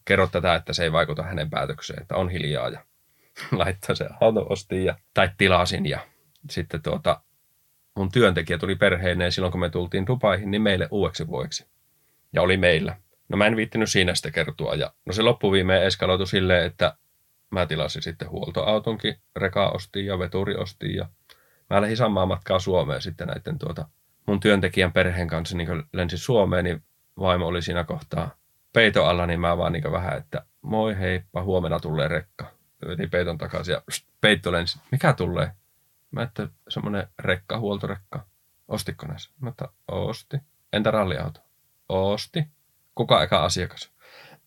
kerro 0.04 0.26
tätä, 0.26 0.54
että 0.54 0.72
se 0.72 0.82
ei 0.82 0.92
vaikuta 0.92 1.22
hänen 1.22 1.50
päätökseen, 1.50 2.02
että 2.02 2.16
on 2.16 2.30
hiljaa 2.30 2.68
ja 2.68 2.84
laittaa 3.52 3.94
se 3.94 4.08
auto 4.20 4.46
ostiin 4.48 4.84
ja, 4.84 4.98
tai 5.14 5.30
tilasin 5.38 5.86
ja 5.86 6.00
sitten 6.50 6.82
tuota, 6.82 7.20
mun 7.96 8.12
työntekijä 8.12 8.58
tuli 8.58 8.74
perheineen 8.74 9.32
silloin, 9.32 9.52
kun 9.52 9.60
me 9.60 9.70
tultiin 9.70 10.06
Dubaihin, 10.06 10.50
niin 10.50 10.62
meille 10.62 10.88
uudeksi 10.90 11.26
vuodeksi. 11.26 11.66
Ja 12.32 12.42
oli 12.42 12.56
meillä. 12.56 12.96
No 13.28 13.36
mä 13.36 13.46
en 13.46 13.56
viittinyt 13.56 13.90
siinä 13.90 14.14
sitä 14.14 14.30
kertoa. 14.30 14.74
Ja 14.74 14.92
no 15.06 15.12
se 15.12 15.22
loppuviimeen 15.22 15.82
eskaloitu 15.82 16.26
silleen, 16.26 16.66
että 16.66 16.96
mä 17.50 17.66
tilasin 17.66 18.02
sitten 18.02 18.30
huoltoautonkin, 18.30 19.16
reka 19.36 19.68
ostiin 19.68 20.06
ja 20.06 20.18
veturi 20.18 20.56
ostiin 20.56 20.96
ja 20.96 21.08
mä 21.70 21.80
lähdin 21.80 21.96
samaa 21.96 22.26
matkaa 22.26 22.58
Suomeen 22.58 23.02
sitten 23.02 23.28
näiden 23.28 23.58
tuota, 23.58 23.88
mun 24.26 24.40
työntekijän 24.40 24.92
perheen 24.92 25.28
kanssa 25.28 25.56
niin 25.56 25.84
lensin 25.92 26.18
Suomeen, 26.18 26.64
niin 26.64 26.82
vaimo 27.18 27.46
oli 27.46 27.62
siinä 27.62 27.84
kohtaa 27.84 28.30
peito 28.72 29.04
alla, 29.06 29.26
niin 29.26 29.40
mä 29.40 29.58
vaan 29.58 29.72
niin 29.72 29.92
vähän, 29.92 30.18
että 30.18 30.42
moi 30.62 30.98
heippa, 30.98 31.42
huomenna 31.42 31.80
tulee 31.80 32.08
rekka. 32.08 32.50
Vetin 32.88 33.10
peiton 33.10 33.38
takaisin 33.38 33.72
ja 33.72 33.82
peitto 34.20 34.52
lensi. 34.52 34.78
Mikä 34.90 35.12
tulee? 35.12 35.50
Mä 36.10 36.22
että 36.22 36.48
semmoinen 36.68 37.08
rekka, 37.18 37.58
huoltorekka. 37.58 38.26
Ostitko 38.68 39.06
näissä? 39.06 39.30
Mä 39.40 39.48
että 39.48 39.68
osti. 39.88 40.36
Entä 40.72 40.90
ralliauto? 40.90 41.40
Osti. 41.88 42.44
Kuka 42.96 43.22
eka 43.22 43.44
asiakas? 43.44 43.90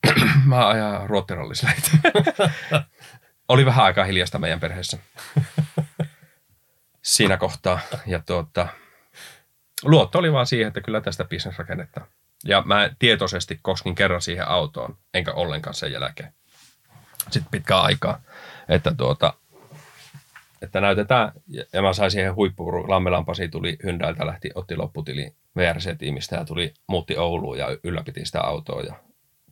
mä 0.46 0.68
ajan 0.68 1.10
ruottirallisleitä. 1.10 1.92
Oli 3.50 3.66
vähän 3.66 3.86
aikaa 3.86 4.06
hiljasta 4.06 4.40
meidän 4.40 4.60
perheessä 4.60 4.98
siinä 7.02 7.38
kohtaa. 7.38 7.80
Ja 8.06 8.20
tuota, 8.20 8.68
luotto 9.84 10.20
oli 10.20 10.34
vaan 10.34 10.48
siihen, 10.48 10.68
että 10.68 10.82
kyllä 10.82 11.02
tästä 11.02 11.26
bisnes 11.26 11.58
rakennetaan. 11.58 12.08
Ja 12.46 12.64
mä 12.66 12.90
tietoisesti 13.00 13.60
koskin 13.62 13.96
kerran 13.96 14.22
siihen 14.22 14.48
autoon, 14.48 14.98
enkä 15.14 15.32
ollenkaan 15.34 15.74
sen 15.74 15.92
jälkeen. 15.92 16.34
Sitten 17.32 17.52
pitkää 17.52 17.82
aikaa, 17.82 18.22
että 18.70 18.94
tuota, 18.98 19.34
että 20.62 20.82
näytetään, 20.82 21.32
ja 21.74 21.82
mä 21.82 21.94
sain 21.94 22.12
siihen 22.12 22.36
huippuun, 22.36 22.90
Lammelan 22.90 23.26
Pasi 23.26 23.50
tuli 23.50 23.78
Hyndältä, 23.84 24.26
lähti, 24.26 24.50
otti 24.56 24.76
lopputili 24.76 25.36
VRC-tiimistä 25.58 26.36
ja 26.36 26.46
tuli, 26.46 26.74
muutti 26.88 27.18
Ouluun 27.18 27.58
ja 27.58 27.68
ylläpiti 27.84 28.26
sitä 28.26 28.42
autoa. 28.42 28.82
Ja 28.82 28.96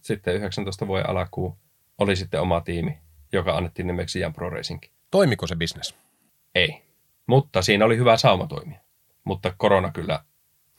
sitten 0.02 0.36
19 0.36 0.88
vuoden 0.88 1.10
alkuun 1.10 1.58
oli 1.98 2.16
sitten 2.16 2.42
oma 2.42 2.62
tiimi, 2.62 2.98
joka 3.34 3.58
annettiin 3.58 3.88
nimeksi 3.88 4.20
Jan 4.20 4.34
Pro 4.34 4.50
Racing. 4.50 4.82
Toimiko 5.12 5.48
se 5.48 5.56
bisnes? 5.56 5.96
Ei, 6.56 6.82
mutta 7.28 7.62
siinä 7.62 7.86
oli 7.86 7.98
hyvä 7.98 8.18
sauma 8.18 8.48
toimia. 8.48 8.80
Mutta 9.24 9.54
korona 9.58 9.92
kyllä 9.92 10.24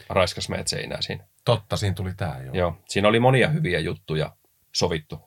raiskas 0.09 0.49
meidät 0.49 0.69
seinään 0.69 1.03
siinä. 1.03 1.25
Totta, 1.45 1.77
siinä 1.77 1.95
tuli 1.95 2.15
tämä 2.17 2.39
jo. 2.39 2.53
Joo, 2.53 2.77
siinä 2.89 3.09
oli 3.09 3.21
monia 3.21 3.49
hyviä 3.49 3.79
juttuja 3.79 4.37
sovittu, 4.75 5.21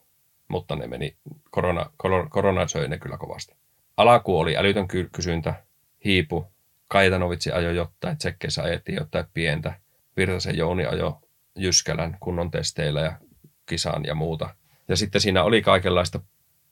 mutta 0.47 0.76
ne 0.76 0.88
meni, 0.88 1.18
korona, 1.52 1.86
korona, 1.97 2.30
korona 2.30 2.68
söi 2.68 2.88
ne 2.88 2.97
kyllä 2.97 3.18
kovasti. 3.18 3.61
Alaku 3.98 4.39
oli 4.39 4.58
älytön 4.58 4.88
kysyntä, 5.12 5.64
hiipu, 6.06 6.52
Kaitanovitsi 6.88 7.52
ajoi 7.52 7.76
jotain, 7.76 8.18
tsekkeissä 8.18 8.64
ajettiin 8.64 8.96
jotain 8.96 9.26
pientä, 9.34 9.74
Virtasen 10.18 10.58
Jouni 10.58 10.86
ajoi 10.86 11.14
Jyskälän 11.56 12.18
kunnon 12.20 12.52
testeillä 12.52 13.02
ja 13.02 13.20
kisaan 13.66 14.06
ja 14.06 14.16
muuta. 14.16 14.56
Ja 14.88 14.96
sitten 14.96 15.22
siinä 15.22 15.44
oli 15.44 15.62
kaikenlaista 15.62 16.20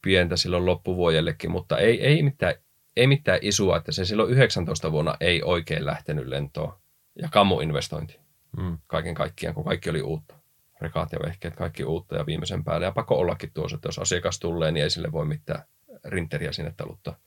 pientä 0.02 0.38
silloin 0.38 0.66
loppuvuodellekin, 0.66 1.52
mutta 1.52 1.78
ei, 1.78 2.02
ei, 2.06 2.24
mitään, 2.24 2.56
ei 2.96 3.08
mitään 3.08 3.40
isua, 3.42 3.78
että 3.78 3.92
se 3.92 4.06
silloin 4.06 4.32
19 4.32 4.92
vuonna 4.92 5.16
ei 5.20 5.44
oikein 5.44 5.86
lähtenyt 5.86 6.28
lentoon. 6.28 6.74
Ja 7.22 7.30
kammuinvestointi 7.32 8.20
mm. 8.58 8.78
kaiken 8.88 9.16
kaikkiaan, 9.16 9.56
kun 9.56 9.66
kaikki 9.66 9.90
oli 9.90 10.02
uutta. 10.02 10.36
Rekaat 10.82 11.12
ja 11.12 11.20
vehkeet, 11.26 11.56
kaikki 11.56 11.84
uutta 11.84 12.16
ja 12.16 12.26
viimeisen 12.26 12.64
päälle. 12.64 12.86
Ja 12.86 12.92
pakko 12.92 13.16
ollakin 13.16 13.52
tuossa, 13.54 13.76
että 13.76 13.88
jos 13.88 14.00
asiakas 14.00 14.40
tulee, 14.40 14.72
niin 14.72 14.84
ei 14.84 14.90
sille 14.90 15.12
voi 15.12 15.26
mitään 15.26 15.64
rinteriä 16.06 16.52
sinne 16.52 16.74
taluttaa. 16.78 17.20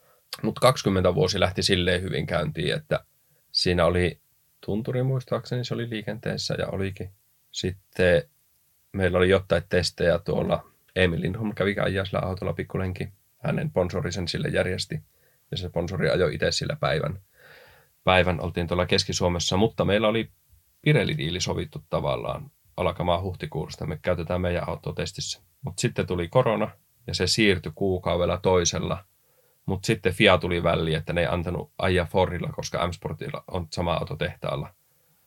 Mutta 0.42 0.60
20 0.60 1.14
vuosi 1.14 1.40
lähti 1.40 1.62
silleen 1.62 2.02
hyvin 2.02 2.26
käyntiin, 2.26 2.74
että 2.74 3.04
siinä 3.52 3.84
oli 3.84 4.20
tunturi 4.66 5.02
muistaakseni, 5.02 5.64
se 5.64 5.74
oli 5.74 5.90
liikenteessä 5.90 6.54
ja 6.58 6.66
olikin. 6.66 7.10
Sitten 7.50 8.22
meillä 8.92 9.18
oli 9.18 9.28
jotain 9.28 9.62
testejä 9.68 10.18
tuolla. 10.18 10.66
Emil 10.96 11.20
Lindholm 11.20 11.54
kävi 11.54 11.76
ajaa 11.80 12.04
sillä 12.04 12.20
autolla 12.20 12.52
pikkulenki. 12.52 13.08
Hänen 13.38 13.68
sponsorisen 13.68 14.28
sille 14.28 14.48
järjesti 14.48 15.02
ja 15.50 15.56
se 15.56 15.68
sponsori 15.68 16.10
ajoi 16.10 16.34
itse 16.34 16.52
sillä 16.52 16.76
päivän. 16.80 17.20
Päivän 18.04 18.40
oltiin 18.40 18.66
tuolla 18.66 18.86
Keski-Suomessa, 18.86 19.56
mutta 19.56 19.84
meillä 19.84 20.08
oli 20.08 20.30
Pirelli-diili 20.82 21.40
sovittu 21.40 21.84
tavallaan 21.90 22.50
alkamaan 22.76 23.22
huhtikuusta. 23.22 23.86
Me 23.86 23.98
käytetään 24.02 24.40
meidän 24.40 24.68
autotestissä. 24.68 25.40
Mutta 25.62 25.80
sitten 25.80 26.06
tuli 26.06 26.28
korona 26.28 26.70
ja 27.06 27.14
se 27.14 27.26
siirtyi 27.26 27.72
kuukaudella 27.74 28.38
toisella. 28.38 29.04
Mutta 29.66 29.86
sitten 29.86 30.12
FIA 30.12 30.38
tuli 30.38 30.62
väliin, 30.62 30.96
että 30.96 31.12
ne 31.12 31.20
ei 31.20 31.26
antanut 31.26 31.72
ajaa 31.78 32.06
Fordilla, 32.06 32.48
koska 32.48 32.86
M-Sportilla 32.86 33.44
on 33.48 33.68
sama 33.70 33.94
auto 33.94 34.16
tehtaalla. 34.16 34.74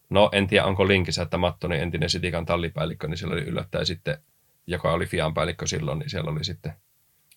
No 0.09 0.30
en 0.32 0.47
tiedä, 0.47 0.65
onko 0.65 0.88
linkissä, 0.88 1.21
että 1.21 1.38
Mattoni 1.38 1.80
entinen 1.80 2.09
Sitikan 2.09 2.45
tallipäällikkö, 2.45 3.07
niin 3.07 3.17
siellä 3.17 3.34
oli 3.34 3.43
yllättäen 3.43 3.86
sitten, 3.86 4.17
joka 4.67 4.91
oli 4.91 5.05
Fian 5.05 5.34
päällikkö 5.34 5.67
silloin, 5.67 5.99
niin 5.99 6.09
siellä 6.09 6.32
oli 6.32 6.43
sitten 6.43 6.73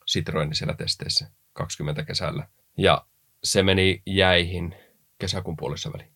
Citroen 0.07 0.55
siellä 0.55 0.75
testeissä 0.75 1.31
20 1.53 2.05
kesällä. 2.05 2.49
Ja 2.77 3.07
se 3.45 3.63
meni 3.63 4.03
jäihin 4.07 4.75
kesäkuun 5.19 5.57
puolessa 5.57 5.93
väliin. 5.93 6.13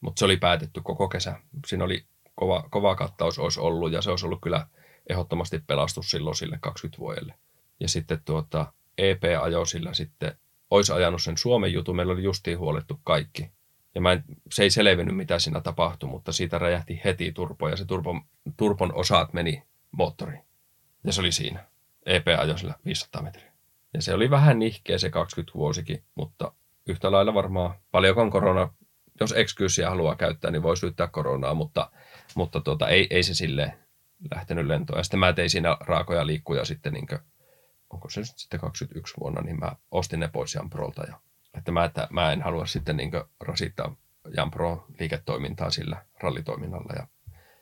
Mutta 0.00 0.18
se 0.18 0.24
oli 0.24 0.36
päätetty 0.36 0.80
koko 0.84 1.08
kesä. 1.08 1.40
Siinä 1.66 1.84
oli 1.84 2.04
kova, 2.34 2.64
kova 2.70 2.94
kattaus 2.94 3.38
olisi 3.38 3.60
ollut 3.60 3.92
ja 3.92 4.02
se 4.02 4.10
olisi 4.10 4.26
ollut 4.26 4.40
kyllä 4.42 4.66
ehdottomasti 5.08 5.58
pelastus 5.66 6.10
silloin 6.10 6.36
sille 6.36 6.58
20 6.60 6.98
vuodelle. 6.98 7.34
Ja 7.82 7.88
sitten 7.88 8.22
tuota, 8.24 8.72
EP 8.98 9.22
ajoi 9.40 9.66
sillä 9.66 9.94
sitten, 9.94 10.36
olisi 10.70 10.92
ajanut 10.92 11.22
sen 11.22 11.38
Suomen 11.38 11.72
jutun, 11.72 11.96
meillä 11.96 12.12
oli 12.12 12.22
justiin 12.22 12.58
huolettu 12.58 13.00
kaikki. 13.04 13.50
Ja 13.94 14.00
mä 14.00 14.12
en, 14.12 14.24
se 14.52 14.62
ei 14.62 14.70
selvinnyt, 14.70 15.16
mitä 15.16 15.38
siinä 15.38 15.60
tapahtui, 15.60 16.10
mutta 16.10 16.32
siitä 16.32 16.58
räjähti 16.58 17.00
heti 17.04 17.32
turpo 17.32 17.68
ja 17.68 17.76
se 17.76 17.84
turpon, 17.84 18.20
turpon 18.56 18.94
osat 18.94 19.32
meni 19.32 19.62
moottoriin. 19.92 20.44
Ja 21.04 21.12
se 21.12 21.20
oli 21.20 21.32
siinä. 21.32 21.64
EP 22.06 22.26
ajoi 22.38 22.58
sillä 22.58 22.74
500 22.84 23.22
metriä. 23.22 23.52
Ja 23.94 24.02
se 24.02 24.14
oli 24.14 24.30
vähän 24.30 24.58
nihkeä 24.58 24.98
se 24.98 25.10
20 25.10 25.54
vuosikin, 25.54 26.02
mutta 26.14 26.52
yhtä 26.86 27.12
lailla 27.12 27.34
varmaan 27.34 27.74
paljonko 27.90 28.30
korona, 28.30 28.74
jos 29.20 29.32
excusea 29.32 29.90
haluaa 29.90 30.16
käyttää, 30.16 30.50
niin 30.50 30.62
voi 30.62 30.76
syyttää 30.76 31.08
koronaa, 31.08 31.54
mutta, 31.54 31.90
mutta 32.34 32.60
tuota, 32.60 32.88
ei, 32.88 33.06
ei 33.10 33.22
se 33.22 33.34
sille 33.34 33.78
lähtenyt 34.34 34.66
lentoon. 34.66 34.98
Ja 34.98 35.02
sitten 35.02 35.20
mä 35.20 35.32
tein 35.32 35.50
siinä 35.50 35.76
raakoja 35.80 36.26
liikkuja 36.26 36.64
sitten, 36.64 36.92
niin 36.92 37.06
kuin, 37.06 37.18
onko 37.92 38.10
se 38.10 38.24
sitten 38.24 38.60
21 38.60 39.14
vuonna, 39.20 39.40
niin 39.40 39.58
mä 39.58 39.72
ostin 39.90 40.20
ne 40.20 40.28
pois 40.28 40.54
Jamprolta. 40.54 41.02
Ja, 41.02 41.20
että 41.54 41.72
mä, 41.72 41.84
että 41.84 42.08
mä 42.10 42.32
en 42.32 42.42
halua 42.42 42.66
sitten 42.66 42.96
niin 42.96 43.10
rasittaa 43.40 43.96
Jampro 44.36 44.86
liiketoimintaa 45.00 45.70
sillä 45.70 46.04
rallitoiminnalla 46.20 46.92
ja 46.96 47.06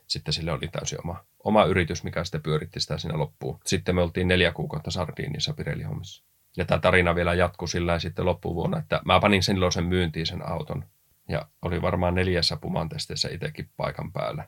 sitten 0.07 0.33
sille 0.33 0.51
oli 0.51 0.67
täysin 0.67 0.99
oma, 1.03 1.25
oma 1.43 1.65
yritys, 1.65 2.03
mikä 2.03 2.23
sitten 2.23 2.43
pyöritti 2.43 2.79
sitä 2.79 2.97
siinä 2.97 3.17
loppuun. 3.17 3.59
Sitten 3.65 3.95
me 3.95 4.01
oltiin 4.01 4.27
neljä 4.27 4.51
kuukautta 4.51 4.91
Sardiniassa 4.91 5.53
Pirelli-hommissa. 5.53 6.25
Ja 6.57 6.65
tämä 6.65 6.79
tarina 6.79 7.15
vielä 7.15 7.33
jatkui 7.33 7.67
sillä 7.67 7.99
sitten 7.99 8.25
loppuvuonna, 8.25 8.79
että 8.79 9.01
mä 9.05 9.19
panin 9.19 9.43
sen 9.43 9.57
sen 9.73 9.85
myyntiin 9.85 10.25
sen 10.25 10.49
auton. 10.49 10.85
Ja 11.29 11.47
oli 11.61 11.81
varmaan 11.81 12.15
neljässä 12.15 12.57
pumantesteessä 12.57 13.29
itsekin 13.29 13.69
paikan 13.77 14.11
päällä. 14.11 14.47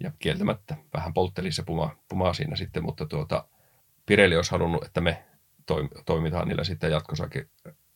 Ja 0.00 0.12
kieltämättä 0.18 0.76
vähän 0.94 1.14
poltteli 1.14 1.52
se 1.52 1.62
puma, 1.62 1.96
puma 2.08 2.32
siinä 2.32 2.56
sitten, 2.56 2.82
mutta 2.82 3.06
tuota, 3.06 3.48
Pirelli 4.10 4.36
olisi 4.36 4.50
halunnut, 4.50 4.84
että 4.84 5.00
me 5.00 5.24
toimitaan 6.06 6.48
niillä 6.48 6.64
sitten 6.64 6.90
jatkossakin 6.90 7.50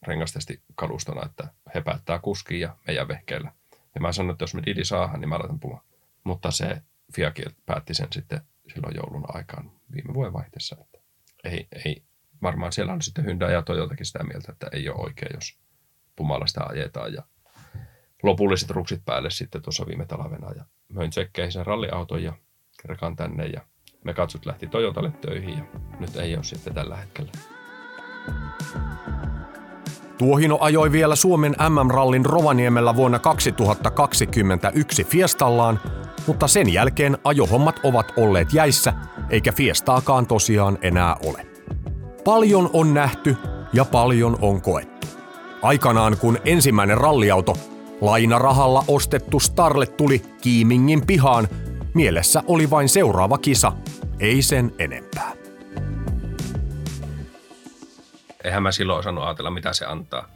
rengastesti 0.06 0.62
kalustona, 0.74 1.26
että 1.26 1.48
he 1.74 1.80
päättää 1.80 2.18
kuskiin 2.18 2.60
ja 2.60 2.76
meidän 2.86 3.08
vehkeillä. 3.08 3.52
Ja 3.94 4.00
mä 4.00 4.12
sanoin, 4.12 4.32
että 4.32 4.42
jos 4.42 4.54
me 4.54 4.62
Didi 4.66 4.84
saadaan, 4.84 5.20
niin 5.20 5.28
mä 5.28 5.38
laitan 5.38 5.60
puma. 5.60 5.84
Mutta 6.24 6.50
se 6.50 6.82
Fiakin 7.14 7.56
päätti 7.66 7.94
sen 7.94 8.08
sitten 8.12 8.40
silloin 8.74 8.96
joulun 8.96 9.24
aikaan 9.28 9.70
viime 9.94 10.14
vuoden 10.14 10.32
vaihteessa. 10.32 10.76
Että 10.80 10.98
ei, 11.44 11.68
ei, 11.84 12.02
varmaan 12.42 12.72
siellä 12.72 12.92
on 12.92 13.02
sitten 13.02 13.24
Hyundai 13.24 13.52
ja 13.52 13.62
Toyotakin 13.62 14.06
sitä 14.06 14.24
mieltä, 14.24 14.52
että 14.52 14.66
ei 14.72 14.88
ole 14.88 15.00
oikein, 15.00 15.30
jos 15.34 15.58
Pumalla 16.16 16.46
sitä 16.46 16.64
ajetaan. 16.64 17.12
Ja 17.12 17.22
lopulliset 18.22 18.70
ruksit 18.70 19.04
päälle 19.04 19.30
sitten 19.30 19.62
tuossa 19.62 19.86
viime 19.86 20.06
talvena. 20.06 20.52
Ja 20.56 20.64
möin 20.88 21.10
tsekkeihin 21.10 21.52
sen 21.52 21.66
ralliauton 21.66 22.22
ja 22.22 22.32
rekan 22.84 23.16
tänne 23.16 23.46
ja 23.46 23.60
me 24.04 24.14
katsot 24.14 24.46
lähti 24.46 24.66
Toyotalle 24.66 25.12
töihin 25.20 25.58
ja 25.58 25.64
nyt 26.00 26.16
ei 26.16 26.36
ole 26.36 26.44
sitten 26.44 26.74
tällä 26.74 26.96
hetkellä. 26.96 27.30
Tuohino 30.18 30.58
ajoi 30.60 30.92
vielä 30.92 31.16
Suomen 31.16 31.56
MM-rallin 31.68 32.26
Rovaniemellä 32.26 32.96
vuonna 32.96 33.18
2021 33.18 35.04
Fiestallaan, 35.04 35.80
mutta 36.26 36.48
sen 36.48 36.72
jälkeen 36.72 37.18
ajohommat 37.24 37.80
ovat 37.82 38.12
olleet 38.16 38.52
jäissä, 38.52 38.92
eikä 39.30 39.52
Fiestaakaan 39.52 40.26
tosiaan 40.26 40.78
enää 40.82 41.16
ole. 41.26 41.46
Paljon 42.24 42.70
on 42.72 42.94
nähty 42.94 43.36
ja 43.72 43.84
paljon 43.84 44.38
on 44.40 44.60
koettu. 44.60 45.06
Aikanaan 45.62 46.16
kun 46.16 46.38
ensimmäinen 46.44 46.98
ralliauto, 46.98 47.56
lainarahalla 48.00 48.84
ostettu 48.88 49.40
Starlet 49.40 49.96
tuli 49.96 50.22
Kiimingin 50.40 51.06
pihaan, 51.06 51.48
mielessä 51.94 52.42
oli 52.46 52.70
vain 52.70 52.88
seuraava 52.88 53.38
kisa, 53.38 53.72
ei 54.20 54.42
sen 54.42 54.74
enempää. 54.78 55.32
eihän 58.44 58.62
mä 58.62 58.72
silloin 58.72 58.98
osannut 58.98 59.24
ajatella, 59.24 59.50
mitä 59.50 59.72
se 59.72 59.86
antaa. 59.86 60.28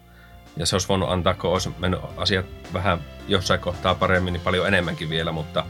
Ja 0.57 0.67
se 0.67 0.75
olisi 0.75 0.89
voinut 0.89 1.11
antaa, 1.11 1.35
kun 1.35 1.51
olisi 1.51 1.71
mennyt 1.79 2.01
asiat 2.17 2.47
vähän 2.73 3.01
jossain 3.29 3.61
kohtaa 3.61 3.95
paremmin, 3.95 4.33
niin 4.33 4.41
paljon 4.41 4.67
enemmänkin 4.67 5.11
vielä, 5.11 5.33
mutta, 5.33 5.65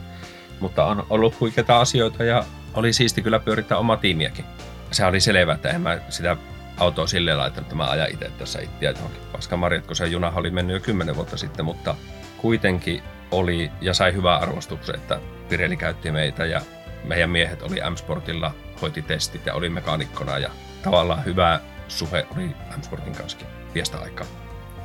mutta 0.59 0.85
on 0.85 1.05
ollut 1.09 1.39
huikeita 1.39 1.79
asioita 1.79 2.23
ja 2.23 2.43
oli 2.73 2.93
siisti 2.93 3.21
kyllä 3.21 3.39
pyörittää 3.39 3.77
oma 3.77 3.97
tiimiäkin. 3.97 4.45
Se 4.91 5.05
oli 5.05 5.19
selvä, 5.19 5.53
että 5.53 5.69
en 5.69 5.81
mä 5.81 5.99
sitä 6.09 6.37
autoa 6.77 7.07
silleen 7.07 7.37
laittanut, 7.37 7.65
että 7.65 7.75
mä 7.75 7.89
ajan 7.89 8.11
itse 8.11 8.31
tässä 8.37 8.59
itseä 8.59 8.91
johonkin 8.91 9.21
paskamarjat, 9.31 9.85
kun 9.85 9.95
se 9.95 10.07
juna 10.07 10.33
oli 10.35 10.51
mennyt 10.51 10.73
jo 10.73 10.79
kymmenen 10.79 11.15
vuotta 11.15 11.37
sitten, 11.37 11.65
mutta 11.65 11.95
kuitenkin 12.37 13.03
oli 13.31 13.71
ja 13.81 13.93
sai 13.93 14.13
hyvää 14.13 14.37
arvostuksen, 14.37 14.95
että 14.95 15.19
Pirelli 15.49 15.77
käytti 15.77 16.11
meitä 16.11 16.45
ja 16.45 16.61
meidän 17.03 17.29
miehet 17.29 17.61
oli 17.61 17.79
M-Sportilla, 17.89 18.53
hoiti 18.81 19.01
testit 19.01 19.45
ja 19.45 19.53
oli 19.53 19.69
mekaanikkona 19.69 20.37
ja 20.37 20.49
tavallaan 20.83 21.25
hyvää 21.25 21.59
suhe 21.87 22.27
oli 22.35 22.45
M-Sportin 22.77 23.15
kanssa 23.15 23.37
viestä 23.73 23.97
aikaa. 23.97 24.25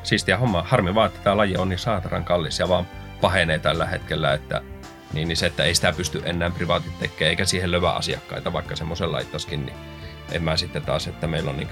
Siistiä 0.03 0.39
homma. 0.39 0.63
Harmi 0.63 0.95
vaan, 0.95 1.07
että 1.07 1.21
tämä 1.21 1.37
laji 1.37 1.57
on 1.57 1.69
niin 1.69 1.79
saataran 1.79 2.25
kallis 2.25 2.59
ja 2.59 2.69
vaan 2.69 2.87
pahenee 3.21 3.59
tällä 3.59 3.87
hetkellä, 3.87 4.35
että 4.35 4.63
niin, 5.13 5.29
niin 5.29 5.37
se, 5.37 5.47
että 5.47 5.65
ei 5.65 5.75
sitä 5.75 5.93
pysty 5.93 6.23
enää 6.25 6.51
privaatit 6.51 6.99
tekemään, 6.99 7.31
eikä 7.31 7.45
siihen 7.45 7.73
lövä 7.73 7.91
asiakkaita, 7.91 8.53
vaikka 8.53 8.77
semmoisen 8.77 9.13
laittaisikin, 9.13 9.67
niin 9.67 9.77
en 10.33 10.43
mä 10.43 10.57
sitten 10.57 10.83
taas, 10.83 11.07
että 11.07 11.27
meillä 11.27 11.51
on 11.51 11.57
niin 11.57 11.69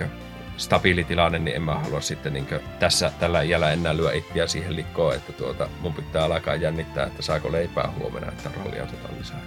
stabiili 0.57 1.05
tilanne, 1.05 1.39
niin 1.39 1.57
en 1.57 1.63
mä 1.63 1.75
halua 1.75 2.01
sitten 2.01 2.33
niin 2.33 2.47
tässä 2.79 3.13
tällä 3.21 3.43
iällä 3.43 3.73
enää 3.73 3.97
lyö 3.97 4.13
itseä 4.13 4.47
siihen 4.47 4.77
likkoon, 4.77 5.15
että 5.15 5.33
tuota, 5.33 5.69
mun 5.81 5.95
pitää 5.95 6.25
alkaa 6.25 6.55
jännittää, 6.55 7.07
että 7.07 7.23
saako 7.23 7.53
leipää 7.53 7.93
huomenna, 7.99 8.29
että 8.29 8.51
rallia 8.57 8.83
otetaan 8.83 9.19
lisää. 9.19 9.41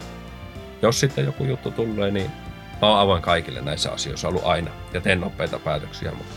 Jos 0.85 0.99
sitten 0.99 1.25
joku 1.25 1.43
juttu 1.43 1.71
tulee, 1.71 2.11
niin 2.11 2.31
mä 2.81 2.89
oon 2.89 2.99
avoin 2.99 3.21
kaikille 3.21 3.61
näissä 3.61 3.91
asioissa. 3.91 4.27
Ollut 4.27 4.45
aina. 4.45 4.71
Ja 4.93 5.01
teen 5.01 5.21
nopeita 5.21 5.59
päätöksiä, 5.59 6.11
mutta 6.11 6.35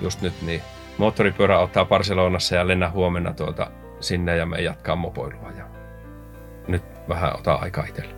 just 0.00 0.20
nyt 0.20 0.42
niin 0.42 0.62
moottoripyörä 0.98 1.58
ottaa 1.58 1.84
Barcelonassa 1.84 2.54
ja 2.54 2.68
lennä 2.68 2.90
huomenna 2.90 3.32
tuota 3.32 3.70
sinne 4.00 4.36
ja 4.36 4.46
me 4.46 4.56
jatkaa 4.60 4.96
mopoilua. 4.96 5.52
Ja 5.56 5.64
nyt 6.66 6.82
vähän 7.08 7.34
ottaa 7.34 7.58
aikaa 7.58 7.84
itselle. 7.84 8.17